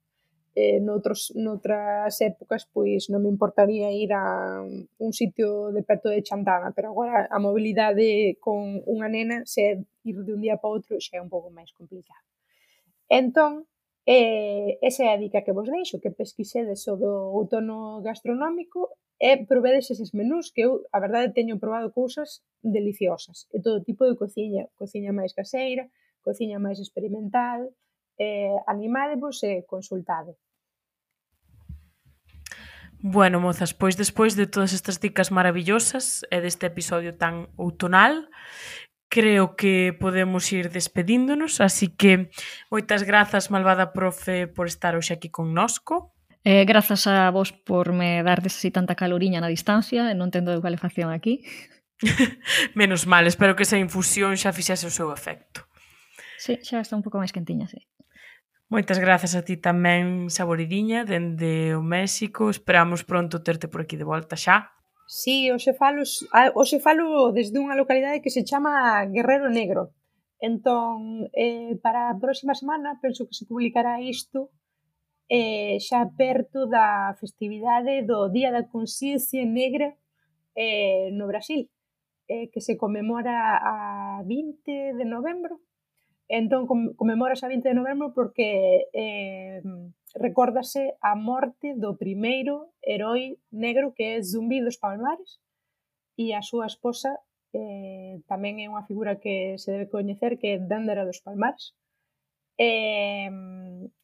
eh, 0.55 0.81
noutros, 0.81 1.33
noutras 1.35 2.21
épocas 2.21 2.69
pois 2.69 3.09
non 3.09 3.25
me 3.25 3.33
importaría 3.33 3.89
ir 3.89 4.13
a 4.13 4.61
un 4.61 5.13
sitio 5.17 5.73
de 5.73 5.83
perto 5.83 6.13
de 6.13 6.21
Chantana, 6.21 6.77
pero 6.77 6.93
agora 6.93 7.25
a 7.31 7.39
mobilidade 7.41 8.37
con 8.37 8.85
unha 8.85 9.09
nena 9.09 9.49
se 9.49 9.81
ir 10.05 10.17
de 10.21 10.33
un 10.37 10.45
día 10.45 10.61
para 10.61 10.77
outro 10.77 11.01
xa 11.01 11.17
é 11.17 11.25
un 11.25 11.33
pouco 11.33 11.49
máis 11.49 11.73
complicado. 11.73 12.25
Entón, 13.09 13.65
eh, 14.05 14.77
esa 14.85 15.09
é 15.09 15.11
a 15.17 15.21
dica 15.21 15.45
que 15.45 15.57
vos 15.57 15.69
deixo, 15.69 16.01
que 16.05 16.13
pesquisedes 16.13 16.85
o 16.89 17.01
do 17.01 17.13
outono 17.33 18.05
gastronómico 18.05 18.93
e 19.23 19.47
provedes 19.47 19.89
eses 19.95 20.13
menús 20.13 20.51
que 20.51 20.67
eu, 20.67 20.85
a 20.93 20.99
verdade, 20.99 21.33
teño 21.33 21.57
probado 21.63 21.95
cousas 21.95 22.43
deliciosas. 22.61 23.47
E 23.55 23.63
todo 23.63 23.81
tipo 23.87 24.03
de 24.05 24.19
cociña, 24.19 24.67
cociña 24.77 25.15
máis 25.15 25.33
caseira, 25.33 25.89
cociña 26.27 26.59
máis 26.59 26.83
experimental, 26.83 27.71
eh, 28.23 28.55
animadevos 28.71 29.43
pois, 29.43 29.51
e 29.51 29.67
consultade. 29.67 30.33
Bueno, 33.03 33.41
mozas, 33.43 33.75
pois 33.75 33.99
despois 33.99 34.39
de 34.39 34.47
todas 34.47 34.73
estas 34.73 35.03
dicas 35.03 35.35
maravillosas 35.35 36.23
e 36.31 36.39
deste 36.39 36.71
episodio 36.71 37.19
tan 37.19 37.51
outonal, 37.59 38.31
creo 39.11 39.59
que 39.59 39.91
podemos 39.91 40.47
ir 40.55 40.71
despedíndonos, 40.71 41.59
así 41.59 41.91
que 41.91 42.31
moitas 42.71 43.03
grazas, 43.03 43.51
malvada 43.51 43.91
profe, 43.91 44.47
por 44.47 44.71
estar 44.71 44.95
hoxe 44.95 45.19
aquí 45.19 45.35
connosco. 45.35 46.15
Eh, 46.47 46.63
grazas 46.63 47.11
a 47.11 47.27
vos 47.35 47.51
por 47.51 47.91
me 47.91 48.23
dardes 48.23 48.55
así 48.55 48.71
tanta 48.71 48.95
caloriña 48.95 49.43
na 49.43 49.51
distancia 49.51 50.07
e 50.07 50.15
non 50.15 50.31
tendo 50.31 50.55
de 50.55 50.63
calefacción 50.63 51.11
aquí. 51.11 51.43
Menos 52.79 53.11
mal, 53.11 53.27
espero 53.27 53.59
que 53.59 53.67
esa 53.67 53.83
infusión 53.83 54.39
xa 54.39 54.55
fixase 54.55 54.87
o 54.87 54.95
seu 54.95 55.11
efecto. 55.11 55.67
Sí, 56.39 56.59
xa 56.63 56.83
está 56.83 56.95
un 56.95 57.03
pouco 57.03 57.19
máis 57.19 57.35
quentiña, 57.35 57.67
sí. 57.67 57.83
Moitas 58.73 58.99
grazas 58.99 59.37
a 59.37 59.45
ti 59.45 59.61
tamén, 59.61 60.33
Saboridiña, 60.33 61.05
dende 61.05 61.77
o 61.77 61.85
México. 61.85 62.49
Esperamos 62.49 63.05
pronto 63.05 63.45
terte 63.45 63.69
por 63.69 63.85
aquí 63.85 64.01
de 64.01 64.09
volta 64.09 64.33
xa. 64.33 64.73
Sí, 65.05 65.53
hoxe 65.53 65.77
falo, 65.77 66.01
hoxe 66.57 66.81
falo 66.81 67.37
desde 67.37 67.61
unha 67.61 67.77
localidade 67.77 68.25
que 68.25 68.33
se 68.33 68.49
chama 68.49 69.05
Guerrero 69.13 69.53
Negro. 69.53 69.93
Entón, 70.41 71.29
eh, 71.37 71.77
para 71.85 72.09
a 72.09 72.17
próxima 72.17 72.57
semana, 72.57 72.97
penso 72.97 73.29
que 73.29 73.37
se 73.37 73.45
publicará 73.45 74.01
isto 74.01 74.49
eh, 75.29 75.77
xa 75.77 76.09
perto 76.17 76.65
da 76.65 77.13
festividade 77.21 78.09
do 78.09 78.33
Día 78.33 78.49
da 78.57 78.65
Consciencia 78.65 79.45
Negra 79.45 79.93
eh, 80.57 81.13
no 81.13 81.29
Brasil, 81.29 81.69
eh, 82.25 82.49
que 82.49 82.65
se 82.65 82.81
conmemora 82.81 83.37
a 83.61 83.77
20 84.25 84.97
de 84.97 85.05
novembro, 85.05 85.61
Entón 86.33 86.65
conmemorase 86.97 87.45
a 87.45 87.53
20 87.53 87.69
de 87.69 87.77
novembro 87.77 88.17
porque 88.17 88.89
eh, 88.97 89.61
recórdase 90.17 90.97
a 91.05 91.13
morte 91.13 91.77
do 91.77 92.01
primeiro 92.01 92.73
herói 92.81 93.37
negro 93.53 93.93
que 93.93 94.17
é 94.17 94.25
Zumbi 94.25 94.65
dos 94.65 94.81
Palmares 94.81 95.45
e 96.17 96.33
a 96.33 96.41
súa 96.41 96.65
esposa 96.73 97.21
eh, 97.53 98.25
tamén 98.25 98.65
é 98.65 98.67
unha 98.73 98.89
figura 98.89 99.21
que 99.21 99.61
se 99.61 99.77
debe 99.77 99.93
coñecer 99.93 100.41
que 100.41 100.57
é 100.57 100.63
Dandara 100.63 101.05
dos 101.05 101.21
Palmares. 101.21 101.77
Eh, 102.57 103.29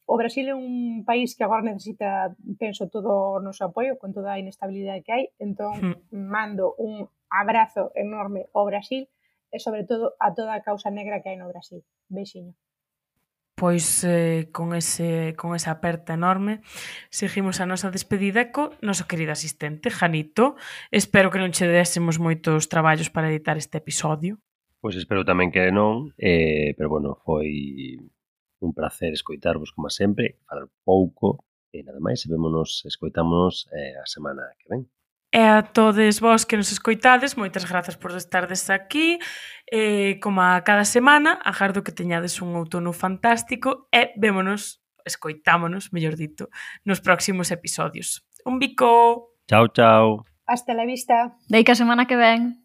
o 0.05 0.15
Brasil 0.21 0.53
é 0.53 0.57
un 0.57 1.09
país 1.09 1.33
que 1.33 1.49
agora 1.49 1.65
necesita, 1.65 2.37
penso, 2.61 2.93
todo 2.93 3.41
o 3.41 3.41
noso 3.41 3.65
apoio 3.65 3.97
con 3.97 4.13
toda 4.13 4.37
a 4.37 4.41
inestabilidade 4.41 5.01
que 5.01 5.17
hai, 5.17 5.25
entón 5.41 5.81
hmm. 5.81 6.13
mando 6.13 6.77
un 6.77 7.09
abrazo 7.33 7.89
enorme 7.97 8.53
ao 8.53 8.69
Brasil 8.69 9.09
e 9.53 9.59
sobre 9.59 9.85
todo 9.85 10.17
a 10.21 10.35
toda 10.35 10.55
a 10.55 10.63
causa 10.63 10.91
negra 10.91 11.21
que 11.23 11.31
hai 11.31 11.39
no 11.39 11.49
Brasil. 11.49 11.81
Beixiño. 12.09 12.55
Pois 13.59 14.05
eh, 14.05 14.51
con, 14.53 14.73
ese, 14.73 15.35
con 15.35 15.57
esa 15.57 15.73
aperta 15.73 16.15
enorme 16.15 16.63
seguimos 17.11 17.59
a 17.59 17.67
nosa 17.67 17.91
despedida 17.91 18.55
co 18.55 18.71
noso 18.87 19.11
querido 19.11 19.35
asistente, 19.35 19.91
Janito. 19.91 20.55
Espero 20.95 21.35
que 21.35 21.43
non 21.43 21.51
che 21.51 21.67
désemos 21.67 22.23
moitos 22.23 22.71
traballos 22.71 23.11
para 23.11 23.27
editar 23.27 23.59
este 23.59 23.83
episodio. 23.83 24.39
Pois 24.79 24.95
espero 24.95 25.27
tamén 25.27 25.51
que 25.51 25.75
non, 25.75 26.15
eh, 26.23 26.71
pero 26.79 26.87
bueno, 26.87 27.19
foi 27.27 27.99
un 28.63 28.71
placer 28.71 29.11
escoitarvos 29.11 29.75
como 29.75 29.91
sempre, 29.91 30.39
falar 30.47 30.71
pouco 30.87 31.43
e 31.75 31.83
nada 31.83 31.99
máis, 31.99 32.23
e 32.23 32.31
vémonos, 32.31 32.87
escoitámonos 32.87 33.67
eh, 33.75 33.99
a 33.99 34.07
semana 34.07 34.55
que 34.63 34.71
ven. 34.71 34.87
E 35.31 35.45
a 35.45 35.61
todos 35.63 36.21
vós 36.21 36.49
que 36.49 36.57
nos 36.57 36.73
escoitades, 36.73 37.37
moitas 37.37 37.69
grazas 37.69 38.01
por 38.01 38.17
estardes 38.17 38.71
aquí. 38.73 39.21
Eh, 39.69 40.17
como 40.25 40.41
a 40.41 40.65
cada 40.65 40.89
semana, 40.89 41.37
agardo 41.45 41.85
que 41.85 41.93
teñades 41.93 42.41
un 42.41 42.57
outono 42.57 42.97
fantástico 42.97 43.93
e 43.93 44.17
vémonos, 44.17 44.81
escoitámonos, 45.05 45.93
mellor 45.93 46.17
dito, 46.17 46.49
nos 46.89 47.05
próximos 47.05 47.53
episodios. 47.53 48.25
Un 48.49 48.57
bico! 48.57 49.37
Chao, 49.45 49.69
chao! 49.69 50.25
Hasta 50.49 50.73
la 50.73 50.89
vista! 50.89 51.37
Deica 51.49 51.77
semana 51.77 52.09
que 52.09 52.17
ven! 52.17 52.65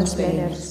God's 0.00 0.14
banners. 0.14 0.69